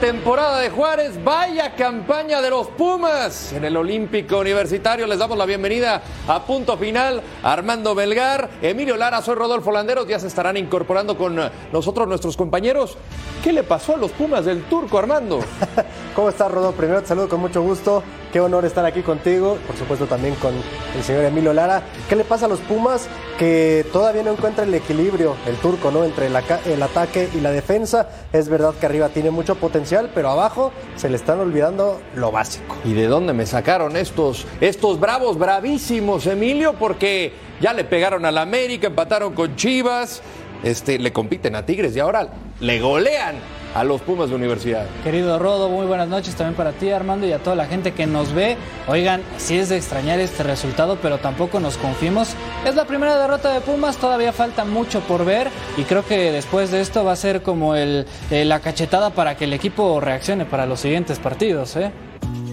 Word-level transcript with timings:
Temporada 0.00 0.60
de 0.60 0.70
Juárez, 0.70 1.22
vaya 1.22 1.74
campaña 1.76 2.40
de 2.40 2.48
los 2.48 2.68
Pumas. 2.68 3.52
En 3.52 3.66
el 3.66 3.76
Olímpico 3.76 4.38
Universitario 4.38 5.06
les 5.06 5.18
damos 5.18 5.36
la 5.36 5.44
bienvenida 5.44 6.00
a 6.26 6.42
punto 6.46 6.78
final. 6.78 7.22
Armando 7.42 7.94
Belgar, 7.94 8.48
Emilio 8.62 8.96
Lara, 8.96 9.20
soy 9.20 9.34
Rodolfo 9.34 9.70
Landeros. 9.70 10.08
Ya 10.08 10.18
se 10.18 10.28
estarán 10.28 10.56
incorporando 10.56 11.18
con 11.18 11.38
nosotros 11.70 12.08
nuestros 12.08 12.34
compañeros. 12.34 12.96
¿Qué 13.44 13.52
le 13.52 13.62
pasó 13.62 13.94
a 13.94 13.98
los 13.98 14.10
Pumas 14.12 14.46
del 14.46 14.62
Turco, 14.64 14.98
Armando? 14.98 15.40
¿Cómo 16.14 16.30
estás, 16.30 16.50
Rodolfo? 16.50 16.78
Primero 16.78 17.02
te 17.02 17.08
saludo 17.08 17.28
con 17.28 17.40
mucho 17.40 17.60
gusto. 17.60 18.02
Qué 18.32 18.38
honor 18.38 18.64
estar 18.64 18.84
aquí 18.84 19.02
contigo, 19.02 19.58
por 19.66 19.76
supuesto 19.76 20.06
también 20.06 20.36
con 20.36 20.54
el 20.96 21.02
señor 21.02 21.24
Emilio 21.24 21.52
Lara. 21.52 21.82
¿Qué 22.08 22.14
le 22.14 22.22
pasa 22.22 22.46
a 22.46 22.48
los 22.48 22.60
Pumas? 22.60 23.08
Que 23.40 23.84
todavía 23.92 24.22
no 24.22 24.30
encuentra 24.30 24.62
el 24.62 24.72
equilibrio, 24.72 25.34
el 25.48 25.56
turco, 25.56 25.90
¿no? 25.90 26.04
Entre 26.04 26.26
el, 26.26 26.36
ataque 26.36 27.28
y 27.34 27.40
la 27.40 27.50
defensa. 27.50 28.08
Es 28.32 28.48
verdad 28.48 28.74
que 28.78 28.86
arriba 28.86 29.08
tiene 29.08 29.32
mucho 29.32 29.56
potencial, 29.56 30.12
pero 30.14 30.30
abajo 30.30 30.70
se 30.94 31.08
le 31.08 31.16
están 31.16 31.40
olvidando 31.40 32.00
lo 32.14 32.30
básico. 32.30 32.76
¿Y 32.84 32.92
de 32.92 33.08
dónde 33.08 33.32
me 33.32 33.46
sacaron 33.46 33.96
estos, 33.96 34.46
estos 34.60 35.00
bravos, 35.00 35.36
bravísimos, 35.36 36.24
Emilio? 36.26 36.74
Porque 36.74 37.32
ya 37.60 37.72
le 37.72 37.82
pegaron 37.82 38.24
al 38.26 38.38
América, 38.38 38.86
empataron 38.86 39.34
con 39.34 39.56
Chivas, 39.56 40.22
este, 40.62 41.00
le 41.00 41.12
compiten 41.12 41.56
a 41.56 41.66
Tigres 41.66 41.96
y 41.96 42.00
ahora 42.00 42.28
le 42.60 42.78
golean 42.78 43.59
a 43.74 43.84
los 43.84 44.00
Pumas 44.00 44.30
de 44.30 44.36
Universidad. 44.36 44.86
Querido 45.04 45.38
Rodo, 45.38 45.68
muy 45.68 45.86
buenas 45.86 46.08
noches 46.08 46.34
también 46.34 46.54
para 46.54 46.72
ti 46.72 46.90
Armando 46.90 47.26
y 47.26 47.32
a 47.32 47.38
toda 47.38 47.56
la 47.56 47.66
gente 47.66 47.92
que 47.92 48.06
nos 48.06 48.32
ve. 48.32 48.56
Oigan, 48.88 49.22
sí 49.38 49.56
es 49.56 49.68
de 49.68 49.76
extrañar 49.76 50.20
este 50.20 50.42
resultado, 50.42 50.98
pero 51.00 51.18
tampoco 51.18 51.60
nos 51.60 51.76
confiemos. 51.76 52.34
Es 52.66 52.74
la 52.74 52.84
primera 52.84 53.18
derrota 53.18 53.52
de 53.52 53.60
Pumas, 53.60 53.96
todavía 53.96 54.32
falta 54.32 54.64
mucho 54.64 55.00
por 55.00 55.24
ver 55.24 55.48
y 55.76 55.82
creo 55.82 56.04
que 56.04 56.32
después 56.32 56.70
de 56.70 56.80
esto 56.80 57.04
va 57.04 57.12
a 57.12 57.16
ser 57.16 57.42
como 57.42 57.74
el, 57.74 58.06
eh, 58.30 58.44
la 58.44 58.60
cachetada 58.60 59.10
para 59.10 59.36
que 59.36 59.44
el 59.44 59.52
equipo 59.52 60.00
reaccione 60.00 60.44
para 60.44 60.66
los 60.66 60.80
siguientes 60.80 61.18
partidos. 61.18 61.76
¿eh? 61.76 61.90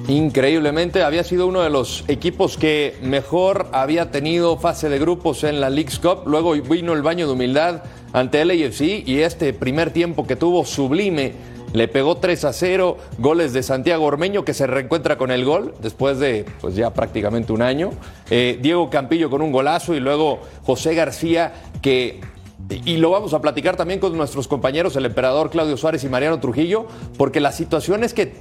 Increíblemente, 0.08 1.04
había 1.04 1.26
sido 1.26 1.48
uno 1.48 1.62
de 1.62 1.70
los 1.70 2.06
equipos 2.08 2.58
que 2.58 2.98
mejor 3.02 3.68
había 3.74 4.10
tenido 4.10 4.58
fase 4.58 4.88
de 4.88 5.00
grupos 5.00 5.44
en 5.44 5.60
la 5.60 5.70
League's 5.70 6.00
Cup. 6.00 6.24
Luego 6.28 6.54
vino 6.54 6.94
el 6.94 7.02
baño 7.02 7.28
de 7.28 7.34
humildad 7.34 7.84
ante 8.14 8.42
el 8.42 8.52
AFC 8.52 9.08
y 9.08 9.20
este 9.20 9.54
primer 9.54 9.92
tiempo 9.92 10.26
que 10.26 10.36
tuvo 10.36 10.66
sublime 10.66 11.34
le 11.74 11.88
pegó 11.88 12.18
3 12.18 12.46
a 12.46 12.54
0, 12.54 12.98
goles 13.18 13.54
de 13.54 13.62
Santiago 13.62 14.06
Ormeño 14.06 14.46
que 14.46 14.54
se 14.54 14.68
reencuentra 14.68 15.18
con 15.18 15.32
el 15.32 15.44
gol 15.44 15.74
después 15.82 16.18
de 16.20 16.46
pues 16.62 16.76
ya 16.76 16.94
prácticamente 16.94 17.52
un 17.52 17.62
año. 17.62 17.92
Eh, 18.30 18.58
Diego 18.62 18.90
Campillo 18.90 19.30
con 19.30 19.42
un 19.42 19.52
golazo 19.52 19.94
y 19.94 20.00
luego 20.00 20.40
José 20.64 20.96
García 20.96 21.54
que 21.82 22.22
y 22.70 22.98
lo 22.98 23.12
vamos 23.12 23.34
a 23.34 23.42
platicar 23.42 23.78
también 23.78 24.00
con 24.00 24.18
nuestros 24.18 24.48
compañeros, 24.48 24.96
el 24.96 25.06
emperador 25.06 25.50
Claudio 25.50 25.78
Suárez 25.78 26.04
y 26.04 26.10
Mariano 26.10 26.40
Trujillo, 26.40 26.88
porque 27.18 27.40
la 27.40 27.52
situación 27.52 28.04
es 28.04 28.14
que 28.14 28.34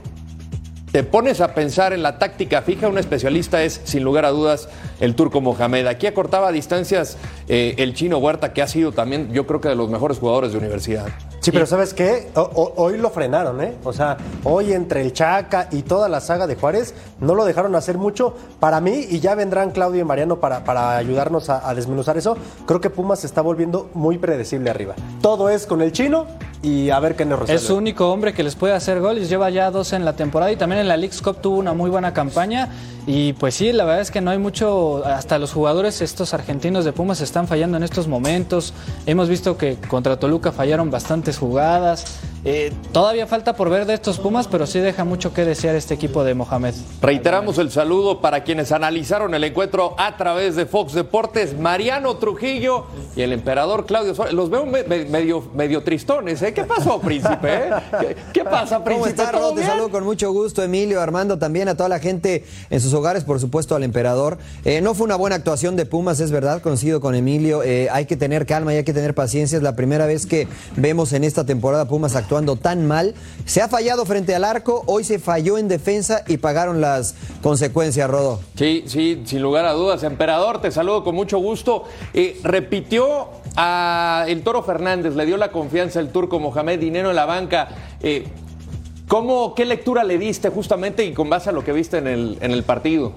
te 0.93 1.03
pones 1.03 1.41
a 1.41 1.55
pensar 1.55 1.93
en 1.93 2.03
la 2.03 2.19
táctica 2.19 2.63
fija, 2.63 2.89
un 2.89 2.99
especialista 2.99 3.63
es, 3.63 3.81
sin 3.85 4.03
lugar 4.05 4.25
a 4.25 4.31
dudas, 4.31 4.69
el 5.01 5.15
turco 5.15 5.41
Mohamed. 5.41 5.87
Aquí 5.87 6.07
acortaba 6.07 6.53
distancias 6.53 7.19
eh, 7.49 7.75
el 7.79 7.95
chino 7.95 8.19
Huerta, 8.19 8.53
que 8.53 8.63
ha 8.63 8.69
sido 8.69 8.93
también, 8.93 9.33
yo 9.33 9.47
creo 9.47 9.61
que 9.61 9.69
de 9.69 9.77
los 9.77 9.91
mejores 9.91 10.19
jugadores 10.19 10.53
de 10.53 10.59
universidad. 10.59 11.09
Sí, 11.41 11.53
pero 11.53 11.67
¿sabes 11.67 11.95
qué? 11.95 12.29
hoy 12.35 12.99
lo 12.99 13.11
frenaron, 13.11 13.61
¿eh? 13.61 13.75
O 13.85 13.93
sea, 13.93 14.17
hoy 14.43 14.73
entre 14.73 15.03
el 15.03 15.13
Chaca 15.13 15.69
y 15.71 15.83
toda 15.83 16.09
la 16.09 16.21
saga 16.21 16.47
de 16.47 16.57
Juárez, 16.57 16.95
no 17.21 17.35
lo 17.35 17.45
dejaron 17.45 17.75
hacer 17.77 17.99
mucho 17.99 18.35
para 18.59 18.81
mí 18.81 19.07
y 19.11 19.21
ya 19.21 19.35
vendrán 19.35 19.71
Claudio 19.71 20.01
y 20.01 20.05
Mariano 20.05 20.41
para, 20.41 20.65
para 20.65 20.97
ayudarnos 20.97 21.49
a, 21.49 21.69
a 21.69 21.75
desmenuzar 21.75 22.17
eso. 22.17 22.37
Creo 22.67 22.81
que 22.81 22.91
Pumas 22.91 23.21
se 23.21 23.27
está 23.29 23.43
volviendo 23.43 23.91
muy 23.95 24.19
predecible 24.19 24.71
arriba. 24.71 24.95
Todo 25.21 25.49
es 25.49 25.67
con 25.67 25.83
el 25.83 25.93
chino 25.93 26.27
y 26.63 26.91
a 26.91 26.99
ver 26.99 27.15
qué 27.15 27.25
nos 27.25 27.39
resuelve. 27.39 27.61
Es 27.61 27.67
su 27.67 27.77
único 27.77 28.11
hombre 28.11 28.35
que 28.35 28.43
les 28.43 28.57
puede 28.57 28.75
hacer 28.75 29.01
goles, 29.01 29.29
lleva 29.29 29.51
ya 29.51 29.71
dos 29.71 29.93
en 29.93 30.05
la 30.05 30.15
temporada 30.15 30.51
y 30.51 30.57
también 30.57 30.81
en 30.81 30.89
la 30.89 30.97
League 30.97 31.17
Cup 31.23 31.37
tuvo 31.41 31.59
una 31.59 31.75
muy 31.75 31.91
buena 31.91 32.13
campaña 32.13 32.71
y 33.07 33.35
pues 33.35 33.55
sí, 33.55 33.73
la 33.73 33.85
verdad 33.85 34.01
es 34.01 34.11
que 34.11 34.21
no 34.21 34.33
hay 34.33 34.39
mucho, 34.39 35.05
hasta 35.07 35.39
los 35.39 35.53
jugadores 35.53 36.01
estos 36.01 36.35
argentinos 36.35 36.85
de 36.85 36.93
Pumas 36.93 37.21
están 37.21 37.47
fallando 37.47 37.77
en 37.77 37.85
estos 37.85 38.09
momentos. 38.09 38.75
Hemos 39.07 39.29
visto 39.29 39.57
que 39.57 39.77
contra 39.77 40.19
Toluca 40.19 40.51
fallaron 40.51 40.91
bastantes 40.91 41.39
jugadas. 41.39 42.19
Eh, 42.45 42.73
todavía 42.93 43.27
falta 43.27 43.57
por 43.57 43.71
ver 43.71 43.87
de 43.87 43.95
estos 43.95 44.19
Pumas, 44.19 44.47
pero 44.47 44.67
sí 44.67 44.79
deja 44.79 45.05
mucho 45.05 45.33
que 45.33 45.45
desear 45.45 45.75
este 45.75 45.95
equipo 45.95 46.25
de 46.25 46.35
Mohamed. 46.35 46.75
Reiteramos 47.01 47.59
el 47.59 47.71
saludo 47.71 48.21
para 48.21 48.45
quienes 48.45 48.73
analizaron 48.73 49.35
el 49.35 49.45
encuentro 49.45 49.95
a 49.99 50.17
través 50.17 50.57
de 50.57 50.67
Fox 50.67 50.93
Deportes, 50.93 51.59
Mariano 51.59 52.17
Trujillo 52.17 52.87
y 53.15 53.23
el 53.23 53.33
emperador 53.33 53.87
Claudio 53.87 54.15
Suárez. 54.15 54.35
Los 54.35 54.51
veo 54.51 54.67
medio, 54.67 55.45
medio 55.55 55.83
tristones, 55.83 56.43
¿eh? 56.43 56.53
¿Qué 56.53 56.65
pasó, 56.65 57.01
príncipe? 57.01 57.71
¿Qué, 58.33 58.45
pasa, 58.45 58.83
príncipe? 58.83 59.25
¿Cómo 59.33 59.55
Te 59.55 59.65
saludo 59.65 59.91
con 59.91 60.05
mucho 60.05 60.33
gusto, 60.33 60.63
Emilio, 60.63 61.01
Armando, 61.01 61.39
también 61.39 61.69
a 61.69 61.77
toda 61.77 61.89
la 61.89 61.99
gente 61.99 62.45
en 62.71 62.81
sus 62.81 62.95
hogares, 62.97 63.25
por 63.25 63.41
supuesto 63.41 63.75
al 63.75 63.83
emperador. 63.83 64.39
Eh, 64.65 64.81
no 64.81 64.95
fue 64.95 65.05
una 65.05 65.17
buena 65.17 65.37
actuación 65.37 65.77
de 65.77 65.87
Pumas, 65.87 66.21
es 66.21 66.31
verdad, 66.31 66.63
coincido 66.63 67.01
con 67.01 67.15
Emilio. 67.15 67.63
Eh, 67.63 67.89
hay 67.91 68.07
que 68.07 68.17
tener 68.17 68.47
calma 68.47 68.73
y 68.73 68.79
hay 68.79 68.85
que 68.85 68.93
tener 68.93 69.15
paciencia. 69.15 69.57
Es 69.57 69.63
la 69.63 69.77
primera 69.77 70.07
vez 70.07 70.27
que 70.27 70.49
vemos 70.77 71.13
en 71.13 71.25
esta 71.25 71.45
temporada 71.45 71.89
Pumas 71.89 72.15
actuar 72.15 72.37
tan 72.55 72.87
mal. 72.87 73.15
Se 73.47 73.63
ha 73.63 73.69
fallado 73.69 74.05
frente 74.05 74.35
al 74.35 74.45
arco, 74.45 74.85
hoy 74.87 75.05
se 75.05 75.19
falló 75.19 75.57
en 75.57 75.69
defensa 75.69 76.23
y 76.29 76.37
pagaron 76.37 76.81
las 76.81 77.15
consecuencias, 77.43 78.09
Rodo. 78.09 78.41
Sí, 78.57 78.85
sí, 78.87 79.23
sin 79.25 79.41
lugar 79.41 79.65
a 79.65 79.73
dudas. 79.73 80.03
Emperador, 80.03 80.61
te 80.61 80.71
saludo 80.71 81.03
con 81.03 81.15
mucho 81.15 81.39
gusto. 81.39 81.85
Eh, 82.13 82.39
repitió 82.43 83.29
a 83.57 84.27
el 84.29 84.43
Toro 84.43 84.63
Fernández, 84.63 85.15
le 85.15 85.25
dio 85.25 85.39
la 85.39 85.51
confianza 85.51 85.99
el 85.99 86.11
turco 86.11 86.39
Mohamed 86.39 86.79
Dinero 86.79 87.11
en 87.11 87.17
la 87.17 87.25
banca. 87.25 87.69
¿Cómo, 89.09 89.55
¿Qué 89.55 89.65
lectura 89.65 90.03
le 90.03 90.19
diste 90.19 90.49
justamente 90.49 91.05
y 91.05 91.13
con 91.13 91.31
base 91.31 91.51
a 91.51 91.53
lo 91.53 91.63
que 91.63 91.73
viste 91.73 91.99
en 91.99 92.09
el, 92.09 92.39
en 92.41 92.51
el 92.51 92.65
partido? 92.65 93.13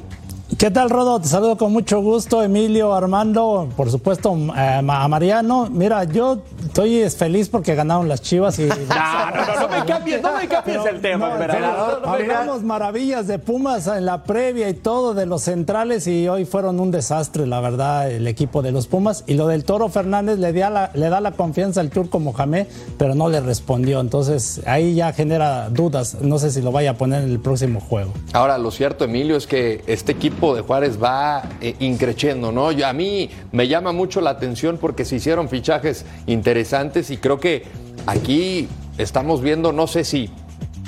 ¿Qué 0.58 0.72
tal, 0.72 0.90
Rodo? 0.90 1.22
Te 1.22 1.28
saludo 1.28 1.58
con 1.58 1.72
mucho 1.72 2.02
gusto, 2.02 2.42
Emilio, 2.42 2.94
Armando, 2.94 3.70
por 3.78 3.92
supuesto 3.92 4.36
eh, 4.58 4.82
a 4.86 5.08
Mariano. 5.08 5.68
Mira, 5.70 6.06
yo 6.06 6.40
estoy 6.66 7.08
feliz 7.12 7.50
porque 7.50 7.76
ganaron 7.76 8.10
las 8.10 8.24
Chivas 8.24 8.58
y... 8.58 8.64
no, 8.66 8.76
no, 8.76 9.46
no, 9.46 9.62
no 9.62 9.68
me 9.70 9.86
cambies, 9.86 10.22
no 10.24 10.36
me 10.36 10.48
cambies 10.48 10.86
el 10.86 11.02
tema, 11.02 11.38
no, 11.38 12.10
Hablamos 12.10 12.64
maravillas 12.64 13.28
de 13.28 13.38
Pumas 13.38 13.86
en 13.88 14.06
la 14.06 14.24
previa 14.24 14.68
y 14.70 14.74
todo 14.74 15.14
de 15.14 15.28
los 15.28 15.44
centrales 15.44 16.08
y 16.08 16.28
hoy 16.28 16.46
fueron 16.46 16.80
un 16.80 16.90
desastre, 16.90 17.46
la 17.46 17.62
verdad, 17.62 18.12
el 18.12 18.28
equipo 18.28 18.64
de 18.64 18.72
los 18.72 18.88
Pumas. 18.88 19.24
Y 19.28 19.36
lo 19.36 19.48
del 19.48 19.64
Toro 19.64 19.88
Fernández 19.88 20.40
le, 20.40 20.52
da 20.52 20.90
le 20.96 21.10
da 21.10 21.22
la 21.22 21.32
confianza 21.34 21.80
al 21.80 21.92
turco 21.92 22.20
Mohamed, 22.20 22.66
pero 22.98 23.14
no 23.14 23.30
le 23.30 23.40
respondió. 23.40 24.00
Entonces 24.00 24.62
ahí 24.66 24.96
ya 24.96 25.14
genera 25.14 25.70
dudas. 25.70 26.18
No 26.22 26.40
sé 26.40 26.50
si 26.50 26.62
lo 26.64 26.72
vaya 26.72 26.92
a 26.92 26.94
poner 26.96 27.24
en 27.24 27.30
el 27.30 27.40
próximo 27.40 27.80
juego. 27.80 28.14
Ahora, 28.34 28.58
lo 28.58 28.72
cierto, 28.72 29.06
Emilio, 29.06 29.38
es 29.38 29.46
que 29.46 29.84
este 29.86 30.12
equipo 30.12 30.39
de 30.40 30.62
Juárez 30.62 31.02
va 31.02 31.44
eh, 31.60 31.76
increciendo, 31.80 32.52
¿no? 32.52 32.70
a 32.70 32.94
mí 32.94 33.30
me 33.52 33.68
llama 33.68 33.92
mucho 33.92 34.22
la 34.22 34.30
atención 34.30 34.78
porque 34.78 35.04
se 35.04 35.18
hicieron 35.18 35.50
fichajes 35.50 36.06
interesantes 36.28 37.12
y 37.12 37.18
creo 37.18 37.40
que 37.40 37.64
aquí 38.06 38.70
estamos 38.98 39.42
viendo, 39.42 39.74
no 39.74 39.86
sé 39.86 40.06
si 40.06 40.30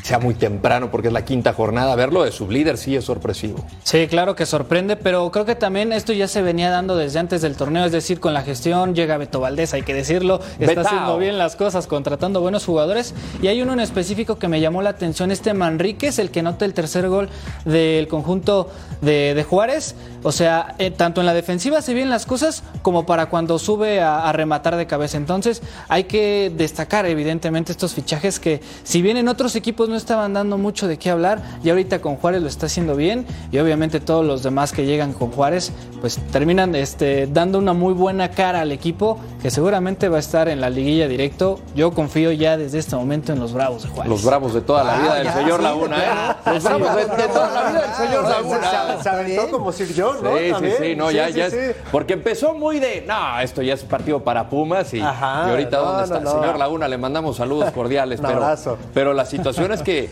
sea 0.04 0.20
muy 0.20 0.34
temprano 0.34 0.90
porque 0.92 1.08
es 1.08 1.14
la 1.14 1.26
quinta 1.26 1.54
jornada. 1.54 1.96
Verlo 1.96 2.24
de 2.24 2.32
líder 2.50 2.78
sí 2.78 2.96
es 2.96 3.06
sorpresivo. 3.06 3.64
Sí, 3.84 4.08
claro 4.08 4.36
que 4.36 4.46
sorprende, 4.46 4.96
pero 4.96 5.30
creo 5.32 5.46
que 5.46 5.56
también 5.56 5.94
esto 5.94 6.14
ya 6.14 6.28
se 6.28 6.42
venía 6.42 6.70
dando 6.70 6.96
desde 6.96 7.20
antes 7.20 7.42
del 7.42 7.56
torneo, 7.56 7.86
es 7.86 7.92
decir, 7.92 8.20
con 8.20 8.34
la 8.34 8.42
gestión 8.42 8.96
llega 8.96 9.18
Beto 9.18 9.40
Valdés, 9.40 9.74
hay 9.74 9.84
que 9.84 9.94
decirlo, 9.94 10.42
está 10.60 10.82
haciendo 10.82 11.18
bien 11.18 11.38
las 11.38 11.56
cosas, 11.56 11.88
contratando 11.88 12.42
buenos 12.42 12.66
jugadores. 12.66 13.14
Y 13.42 13.48
hay 13.48 13.62
uno 13.62 13.74
en 13.74 13.80
específico 13.80 14.38
que 14.38 14.48
me 14.48 14.60
llamó 14.60 14.82
la 14.82 14.92
atención, 14.92 15.32
este 15.32 15.54
Manríquez, 15.54 16.20
el 16.20 16.32
que 16.32 16.42
nota 16.42 16.66
el 16.66 16.74
tercer 16.74 17.08
gol 17.08 17.30
del 17.66 18.08
conjunto 18.08 18.70
de, 19.02 19.46
Juárez. 19.48 19.96
O 20.24 20.32
sea, 20.32 20.76
eh, 20.78 20.92
tanto 20.92 21.22
en 21.22 21.26
la 21.26 21.34
defensiva 21.34 21.82
se 21.82 21.94
ven 21.94 22.10
las 22.10 22.26
cosas 22.26 22.64
como 22.84 23.06
para 23.06 23.28
cuando 23.28 23.58
sube 23.58 24.02
a, 24.02 24.30
a 24.30 24.32
rematar 24.34 24.76
de 24.76 24.86
cabeza. 24.86 25.18
Entonces 25.18 25.62
hay 25.88 26.04
que 26.04 26.52
destacar 26.56 27.06
evidentemente 27.06 27.72
estos 27.72 27.94
fichajes 27.94 28.40
que 28.40 28.62
si 28.84 29.02
bien 29.02 29.18
en 29.18 29.28
otros 29.28 29.56
equipos 29.56 29.90
no 29.92 29.98
estaban 29.98 30.34
dando 30.34 30.58
mucho 30.58 30.88
de 30.88 30.98
qué 30.98 31.10
hablar 31.10 31.42
y 31.64 31.70
ahorita 31.70 32.02
con 32.02 32.16
Juárez 32.16 32.42
lo 32.42 32.48
está 32.48 32.66
haciendo 32.66 32.96
bien 32.96 33.26
y 33.52 33.60
obviamente 33.60 34.00
todos 34.00 34.26
los 34.26 34.44
demás 34.44 34.72
que 34.72 34.86
llegan 34.86 35.14
con 35.14 35.32
Juárez 35.32 35.72
pues 36.02 36.18
terminan 36.32 36.74
este, 36.74 37.28
dando 37.28 37.60
una 37.60 37.74
muy 37.74 37.94
buena 37.94 38.32
cara 38.32 38.62
al 38.62 38.72
equipo 38.72 39.20
que 39.42 39.52
seguramente 39.52 40.10
va 40.10 40.18
a 40.18 40.20
estar 40.20 40.50
en 40.50 40.60
la 40.60 40.70
liguilla 40.70 41.08
directo. 41.08 41.60
Yo 41.76 41.92
confío 41.92 42.32
ya 42.32 42.58
desde 42.58 42.80
este 42.80 42.96
momento 42.96 43.34
en 43.34 43.40
los 43.40 43.54
Bravos 43.54 43.84
de 43.84 43.90
Juárez. 43.90 44.10
Los 44.10 44.26
Bravos 44.26 44.54
de 44.54 44.62
toda 44.62 44.84
la 44.84 44.98
vida 44.98 45.16
del 45.16 45.30
señor 45.32 45.62
Laguna, 45.62 45.98
¿eh? 45.98 46.52
Los 46.54 46.64
Bravos 46.64 46.96
de, 46.96 47.28
toda 47.28 47.52
la 47.52 47.70
vida 47.70 47.82
del 47.82 47.94
señor 47.94 48.24
Laguna. 48.30 49.02
Se, 49.02 49.10
aventó 49.10 49.52
como 49.52 49.72
Sir 49.72 49.94
John, 49.96 50.18
¿no? 50.24 50.38
Sí, 50.38 50.52
sí, 50.60 50.72
sí, 50.80 50.96
no, 50.96 51.12
ya, 51.12 51.30
ya 51.30 51.50
porque 51.92 52.14
empezó 52.14 52.54
muy 52.54 52.80
de, 52.80 53.04
no, 53.08 53.40
esto 53.40 53.62
ya 53.62 53.74
es 53.74 53.84
partido 53.84 54.24
para 54.24 54.50
Pumas 54.50 54.94
y, 54.94 55.02
ahorita 55.02 55.78
¿dónde 55.78 56.04
está 56.04 56.18
el 56.18 56.28
señor 56.28 56.58
Laguna? 56.58 56.88
Le 56.88 56.98
mandamos 56.98 57.38
saludos 57.38 57.72
cordiales, 57.72 58.20
pero, 58.22 58.56
pero 58.94 59.14
la 59.14 59.26
situación 59.26 59.72
es 59.72 59.81
que 59.84 60.10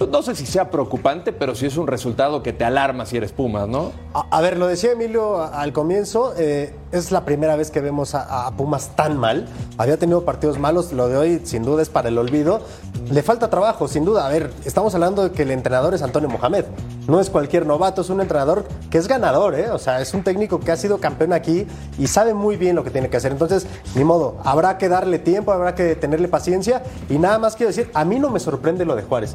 pues, 0.00 0.08
no 0.08 0.22
sé 0.22 0.34
si 0.34 0.46
sea 0.46 0.70
preocupante, 0.70 1.30
pero 1.30 1.54
sí 1.54 1.66
es 1.66 1.76
un 1.76 1.86
resultado 1.86 2.42
que 2.42 2.54
te 2.54 2.64
alarma 2.64 3.04
si 3.04 3.18
eres 3.18 3.32
Pumas, 3.32 3.68
¿no? 3.68 3.92
A, 4.14 4.40
ver, 4.40 4.56
lo 4.56 4.66
decía 4.66 4.92
Emilio 4.92 5.42
al 5.42 5.74
comienzo, 5.74 6.32
eh, 6.38 6.74
es 6.92 7.12
la 7.12 7.24
primera 7.24 7.56
vez 7.56 7.70
que 7.70 7.80
vemos 7.80 8.14
a, 8.14 8.50
Pumas 8.56 8.90
tan 8.96 9.16
mal. 9.16 9.46
Había 9.78 9.96
tenido 9.96 10.24
partidos 10.24 10.58
malos, 10.58 10.92
lo 10.92 11.08
de 11.08 11.16
hoy 11.16 11.40
sin 11.44 11.62
duda 11.62 11.82
es 11.82 11.88
para 11.88 12.08
el 12.08 12.18
olvido. 12.18 12.60
Le 13.10 13.22
falta 13.22 13.48
trabajo, 13.48 13.88
sin 13.88 14.04
duda. 14.04 14.26
A 14.26 14.28
ver, 14.28 14.52
estamos 14.64 14.94
hablando 14.94 15.22
de 15.22 15.32
que 15.32 15.42
el 15.42 15.50
entrenador 15.50 15.94
es 15.94 16.02
Antonio 16.02 16.28
Mohamed. 16.28 16.64
No 17.06 17.20
es 17.20 17.30
cualquier 17.30 17.66
novato, 17.66 18.02
es 18.02 18.10
un 18.10 18.20
entrenador 18.20 18.64
que 18.90 18.98
es 18.98 19.08
ganador, 19.08 19.54
¿eh? 19.54 19.70
O 19.70 19.78
sea, 19.78 20.00
es 20.00 20.14
un 20.14 20.22
técnico 20.22 20.60
que 20.60 20.72
ha 20.72 20.76
sido 20.76 20.98
campeón 20.98 21.32
aquí 21.32 21.66
y 21.98 22.06
sabe 22.06 22.34
muy 22.34 22.56
bien 22.56 22.76
lo 22.76 22.84
que 22.84 22.90
tiene 22.90 23.08
que 23.08 23.16
hacer. 23.16 23.32
Entonces, 23.32 23.66
ni 23.94 24.04
modo, 24.04 24.36
habrá 24.44 24.78
que 24.78 24.88
darle 24.88 25.18
tiempo, 25.18 25.52
habrá 25.52 25.74
que 25.74 25.96
tenerle 25.96 26.28
paciencia. 26.28 26.82
Y 27.08 27.18
nada 27.18 27.38
más 27.38 27.56
quiero 27.56 27.68
decir, 27.68 27.90
a 27.94 28.04
mí 28.04 28.18
no 28.18 28.30
me 28.30 28.40
sorprende 28.40 28.84
lo 28.84 28.96
de 28.96 29.02
Juárez. 29.02 29.34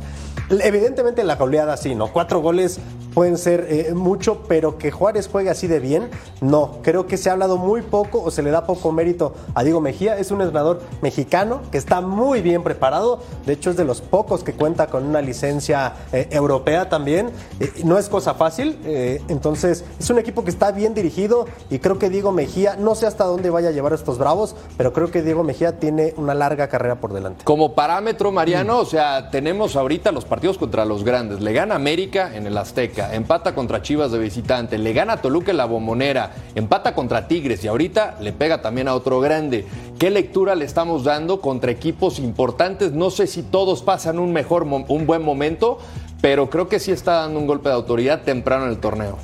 Evidentemente 0.50 1.24
la 1.24 1.36
goleada 1.36 1.76
sí, 1.78 1.96
¿no? 1.96 2.12
Cuatro 2.14 2.40
goles 2.42 2.80
pueden 3.16 3.38
ser 3.38 3.66
eh, 3.70 3.94
mucho, 3.94 4.44
pero 4.48 4.78
que 4.78 4.92
Juárez 4.92 5.28
juegue 5.28 5.50
así 5.50 5.68
de 5.68 5.80
bien, 5.80 6.10
no. 6.42 6.80
Creo 6.84 7.08
que 7.08 7.18
se 7.18 7.30
ha 7.30 7.38
muy 7.48 7.82
poco 7.82 8.24
o 8.24 8.32
se 8.32 8.42
le 8.42 8.52
da 8.52 8.66
poco 8.66 8.92
mérito 8.92 9.34
a 9.54 9.64
Diego 9.64 9.82
Mejía. 9.82 10.18
Es 10.18 10.32
un 10.32 10.42
entrenador 10.42 10.82
mexicano 11.02 11.62
que 11.72 11.78
está 11.78 12.02
muy 12.02 12.42
bien 12.42 12.64
preparado. 12.64 13.20
De 13.46 13.54
hecho, 13.54 13.70
es 13.70 13.78
de 13.78 13.86
los 13.86 14.02
pocos 14.02 14.44
que 14.44 14.54
cuenta 14.54 14.88
con 14.88 15.06
una 15.06 15.22
licencia 15.22 15.94
eh, 16.12 16.28
europea 16.32 16.90
también. 16.90 17.30
Eh, 17.60 17.72
no 17.84 17.98
es 17.98 18.10
cosa 18.10 18.34
fácil. 18.34 18.80
entonces, 19.28 19.86
es 20.00 20.10
un 20.10 20.20
equipo 20.20 20.44
que 20.44 20.50
está 20.50 20.72
bien 20.72 20.94
dirigido 20.94 21.46
y 21.70 21.80
creo 21.80 22.00
que 22.00 22.10
Diego 22.10 22.32
Mejía, 22.32 22.76
no 22.78 22.96
sé 22.96 23.06
hasta 23.06 23.26
dónde 23.26 23.50
vaya 23.50 23.70
a 23.70 23.72
llevar 23.72 23.92
a 23.92 23.96
estos 23.96 24.18
bravos, 24.18 24.56
pero 24.78 24.94
creo 24.94 25.12
que 25.12 25.22
Diego 25.22 25.44
Mejía 25.44 25.80
tiene 25.80 26.14
una 26.18 26.34
larga 26.34 26.68
carrera 26.68 26.96
por 26.96 27.14
delante. 27.14 27.44
Como 27.44 27.74
parámetro, 27.74 28.32
Mariano, 28.32 28.80
o 28.80 28.86
sea, 28.86 29.30
tenemos 29.30 29.76
ahorita 29.76 30.12
los 30.12 30.26
partidos 30.26 30.58
contra 30.58 30.86
los 30.86 31.04
grandes. 31.04 31.42
Le 31.42 31.54
gana 31.54 31.76
América 31.76 32.36
en 32.36 32.48
el 32.48 32.58
Azteca, 32.58 33.14
empata 33.14 33.54
contra 33.54 33.82
Chivas 33.82 34.12
de 34.12 34.20
visitante, 34.20 34.78
le 34.78 34.94
gana 34.94 35.18
Toluca 35.18 35.52
en 35.52 35.58
la 35.58 35.66
Bombonera, 35.66 36.32
empata 36.56 36.94
contra 36.96 37.28
Tigres 37.28 37.35
y 37.36 37.68
ahorita 37.68 38.18
le 38.22 38.32
pega 38.32 38.62
también 38.62 38.88
a 38.88 38.96
otro 38.96 39.20
grande. 39.20 39.66
¿Qué 40.00 40.10
lectura 40.10 40.56
le 40.56 40.66
estamos 40.66 41.04
dando 41.04 41.42
contra 41.42 41.72
equipos 41.72 42.20
importantes? 42.20 42.94
No 42.94 43.10
sé 43.10 43.28
si 43.28 43.44
todos 43.44 43.82
pasan 43.82 44.20
un 44.20 44.32
mejor, 44.32 44.64
un 44.64 45.06
buen 45.06 45.22
momento, 45.22 45.80
pero 46.22 46.50
creo 46.50 46.70
que 46.70 46.80
sí 46.80 46.92
está 46.92 47.14
dando 47.14 47.40
un 47.40 47.48
golpe 47.48 47.70
de 47.70 47.76
autoridad 47.76 48.24
temprano 48.24 48.66
en 48.66 48.72
el 48.72 48.78
torneo. 48.78 49.18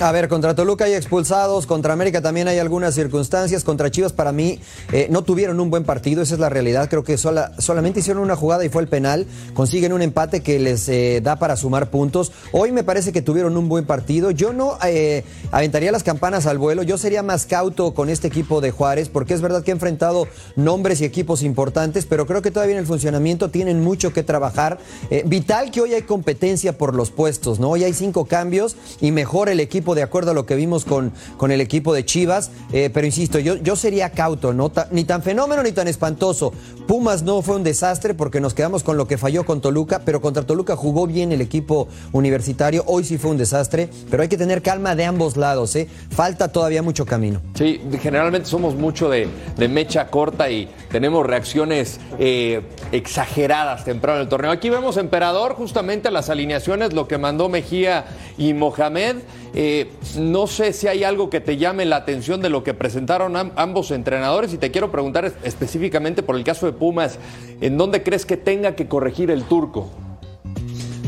A 0.00 0.10
ver, 0.10 0.26
contra 0.26 0.52
Toluca 0.56 0.84
hay 0.84 0.94
expulsados, 0.94 1.64
contra 1.64 1.92
América 1.92 2.20
también 2.20 2.48
hay 2.48 2.58
algunas 2.58 2.92
circunstancias, 2.92 3.62
contra 3.62 3.88
Chivas 3.88 4.12
para 4.12 4.32
mí 4.32 4.58
eh, 4.90 5.06
no 5.10 5.22
tuvieron 5.22 5.60
un 5.60 5.70
buen 5.70 5.84
partido, 5.84 6.22
esa 6.22 6.34
es 6.34 6.40
la 6.40 6.48
realidad, 6.48 6.90
creo 6.90 7.04
que 7.04 7.16
solamente 7.16 8.00
hicieron 8.00 8.24
una 8.24 8.34
jugada 8.34 8.64
y 8.64 8.68
fue 8.68 8.82
el 8.82 8.88
penal, 8.88 9.28
consiguen 9.54 9.92
un 9.92 10.02
empate 10.02 10.40
que 10.40 10.58
les 10.58 10.88
eh, 10.88 11.20
da 11.22 11.36
para 11.36 11.54
sumar 11.54 11.88
puntos. 11.88 12.32
Hoy 12.50 12.72
me 12.72 12.82
parece 12.82 13.12
que 13.12 13.22
tuvieron 13.22 13.56
un 13.56 13.68
buen 13.68 13.86
partido, 13.86 14.32
yo 14.32 14.52
no 14.52 14.76
eh, 14.84 15.22
aventaría 15.52 15.92
las 15.92 16.02
campanas 16.02 16.46
al 16.46 16.58
vuelo, 16.58 16.82
yo 16.82 16.98
sería 16.98 17.22
más 17.22 17.46
cauto 17.46 17.94
con 17.94 18.10
este 18.10 18.26
equipo 18.26 18.60
de 18.60 18.72
Juárez, 18.72 19.08
porque 19.08 19.34
es 19.34 19.40
verdad 19.40 19.62
que 19.62 19.70
he 19.70 19.74
enfrentado 19.74 20.26
nombres 20.56 21.00
y 21.00 21.04
equipos 21.04 21.44
importantes, 21.44 22.06
pero 22.06 22.26
creo 22.26 22.42
que 22.42 22.50
todavía 22.50 22.74
en 22.74 22.80
el 22.80 22.86
funcionamiento 22.86 23.50
tienen 23.50 23.84
mucho 23.84 24.12
que 24.12 24.24
trabajar. 24.24 24.78
vital 25.26 25.70
que 25.70 25.80
hoy 25.80 25.94
hay 25.94 26.02
competencia 26.02 26.76
por 26.76 26.96
los 26.96 27.12
puestos, 27.12 27.60
¿no? 27.60 27.70
Hoy 27.70 27.84
hay 27.84 27.92
cinco 27.92 28.24
cambios 28.24 28.74
y 29.00 29.12
mejor 29.12 29.48
el 29.48 29.60
equipo 29.60 29.75
de 29.80 30.02
acuerdo 30.02 30.30
a 30.30 30.34
lo 30.34 30.46
que 30.46 30.56
vimos 30.56 30.84
con, 30.84 31.12
con 31.36 31.50
el 31.50 31.60
equipo 31.60 31.94
de 31.94 32.04
Chivas. 32.04 32.50
Eh, 32.72 32.90
pero 32.92 33.06
insisto, 33.06 33.38
yo, 33.38 33.56
yo 33.56 33.76
sería 33.76 34.10
cauto, 34.10 34.52
¿no? 34.52 34.72
ni 34.90 35.04
tan 35.04 35.22
fenómeno 35.22 35.62
ni 35.62 35.72
tan 35.72 35.88
espantoso. 35.88 36.52
Pumas 36.86 37.22
no 37.22 37.42
fue 37.42 37.56
un 37.56 37.64
desastre 37.64 38.14
porque 38.14 38.40
nos 38.40 38.54
quedamos 38.54 38.82
con 38.82 38.96
lo 38.96 39.06
que 39.06 39.18
falló 39.18 39.44
con 39.44 39.60
Toluca, 39.60 40.02
pero 40.04 40.20
contra 40.20 40.44
Toluca 40.44 40.76
jugó 40.76 41.06
bien 41.06 41.32
el 41.32 41.40
equipo 41.40 41.88
universitario. 42.12 42.84
Hoy 42.86 43.04
sí 43.04 43.18
fue 43.18 43.30
un 43.32 43.38
desastre, 43.38 43.88
pero 44.10 44.22
hay 44.22 44.28
que 44.28 44.36
tener 44.36 44.62
calma 44.62 44.94
de 44.94 45.04
ambos 45.04 45.36
lados, 45.36 45.74
¿eh? 45.76 45.88
Falta 46.10 46.48
todavía 46.48 46.82
mucho 46.82 47.04
camino. 47.04 47.40
Sí, 47.54 47.80
generalmente 48.00 48.48
somos 48.48 48.74
mucho 48.74 49.08
de, 49.10 49.28
mecha 49.68 50.08
corta 50.08 50.48
y 50.48 50.68
tenemos 50.90 51.26
reacciones 51.26 51.98
eh, 52.18 52.62
exageradas 52.92 53.84
temprano 53.84 54.18
en 54.18 54.22
el 54.22 54.28
torneo. 54.28 54.50
Aquí 54.50 54.70
vemos, 54.70 54.96
Emperador, 54.96 55.54
justamente 55.54 56.10
las 56.10 56.30
alineaciones, 56.30 56.92
lo 56.92 57.08
que 57.08 57.18
mandó 57.18 57.48
Mejía 57.48 58.06
y 58.38 58.54
Mohamed. 58.54 59.16
Eh, 59.58 59.90
no 60.18 60.46
sé 60.46 60.74
si 60.74 60.86
hay 60.86 61.02
algo 61.02 61.30
que 61.30 61.40
te 61.40 61.56
llame 61.56 61.86
la 61.86 61.96
atención 61.96 62.42
de 62.42 62.50
lo 62.50 62.62
que 62.62 62.74
presentaron 62.74 63.34
ambos 63.56 63.90
entrenadores 63.90 64.52
y 64.52 64.58
te 64.58 64.70
quiero 64.70 64.92
preguntar 64.92 65.32
específicamente 65.44 66.22
por 66.22 66.36
el 66.36 66.44
caso 66.44 66.66
de 66.66 66.72
Pumas, 66.72 67.18
¿en 67.62 67.78
dónde 67.78 68.02
crees 68.02 68.26
que 68.26 68.36
tenga 68.36 68.76
que 68.76 68.86
corregir 68.86 69.30
el 69.30 69.44
turco? 69.44 69.90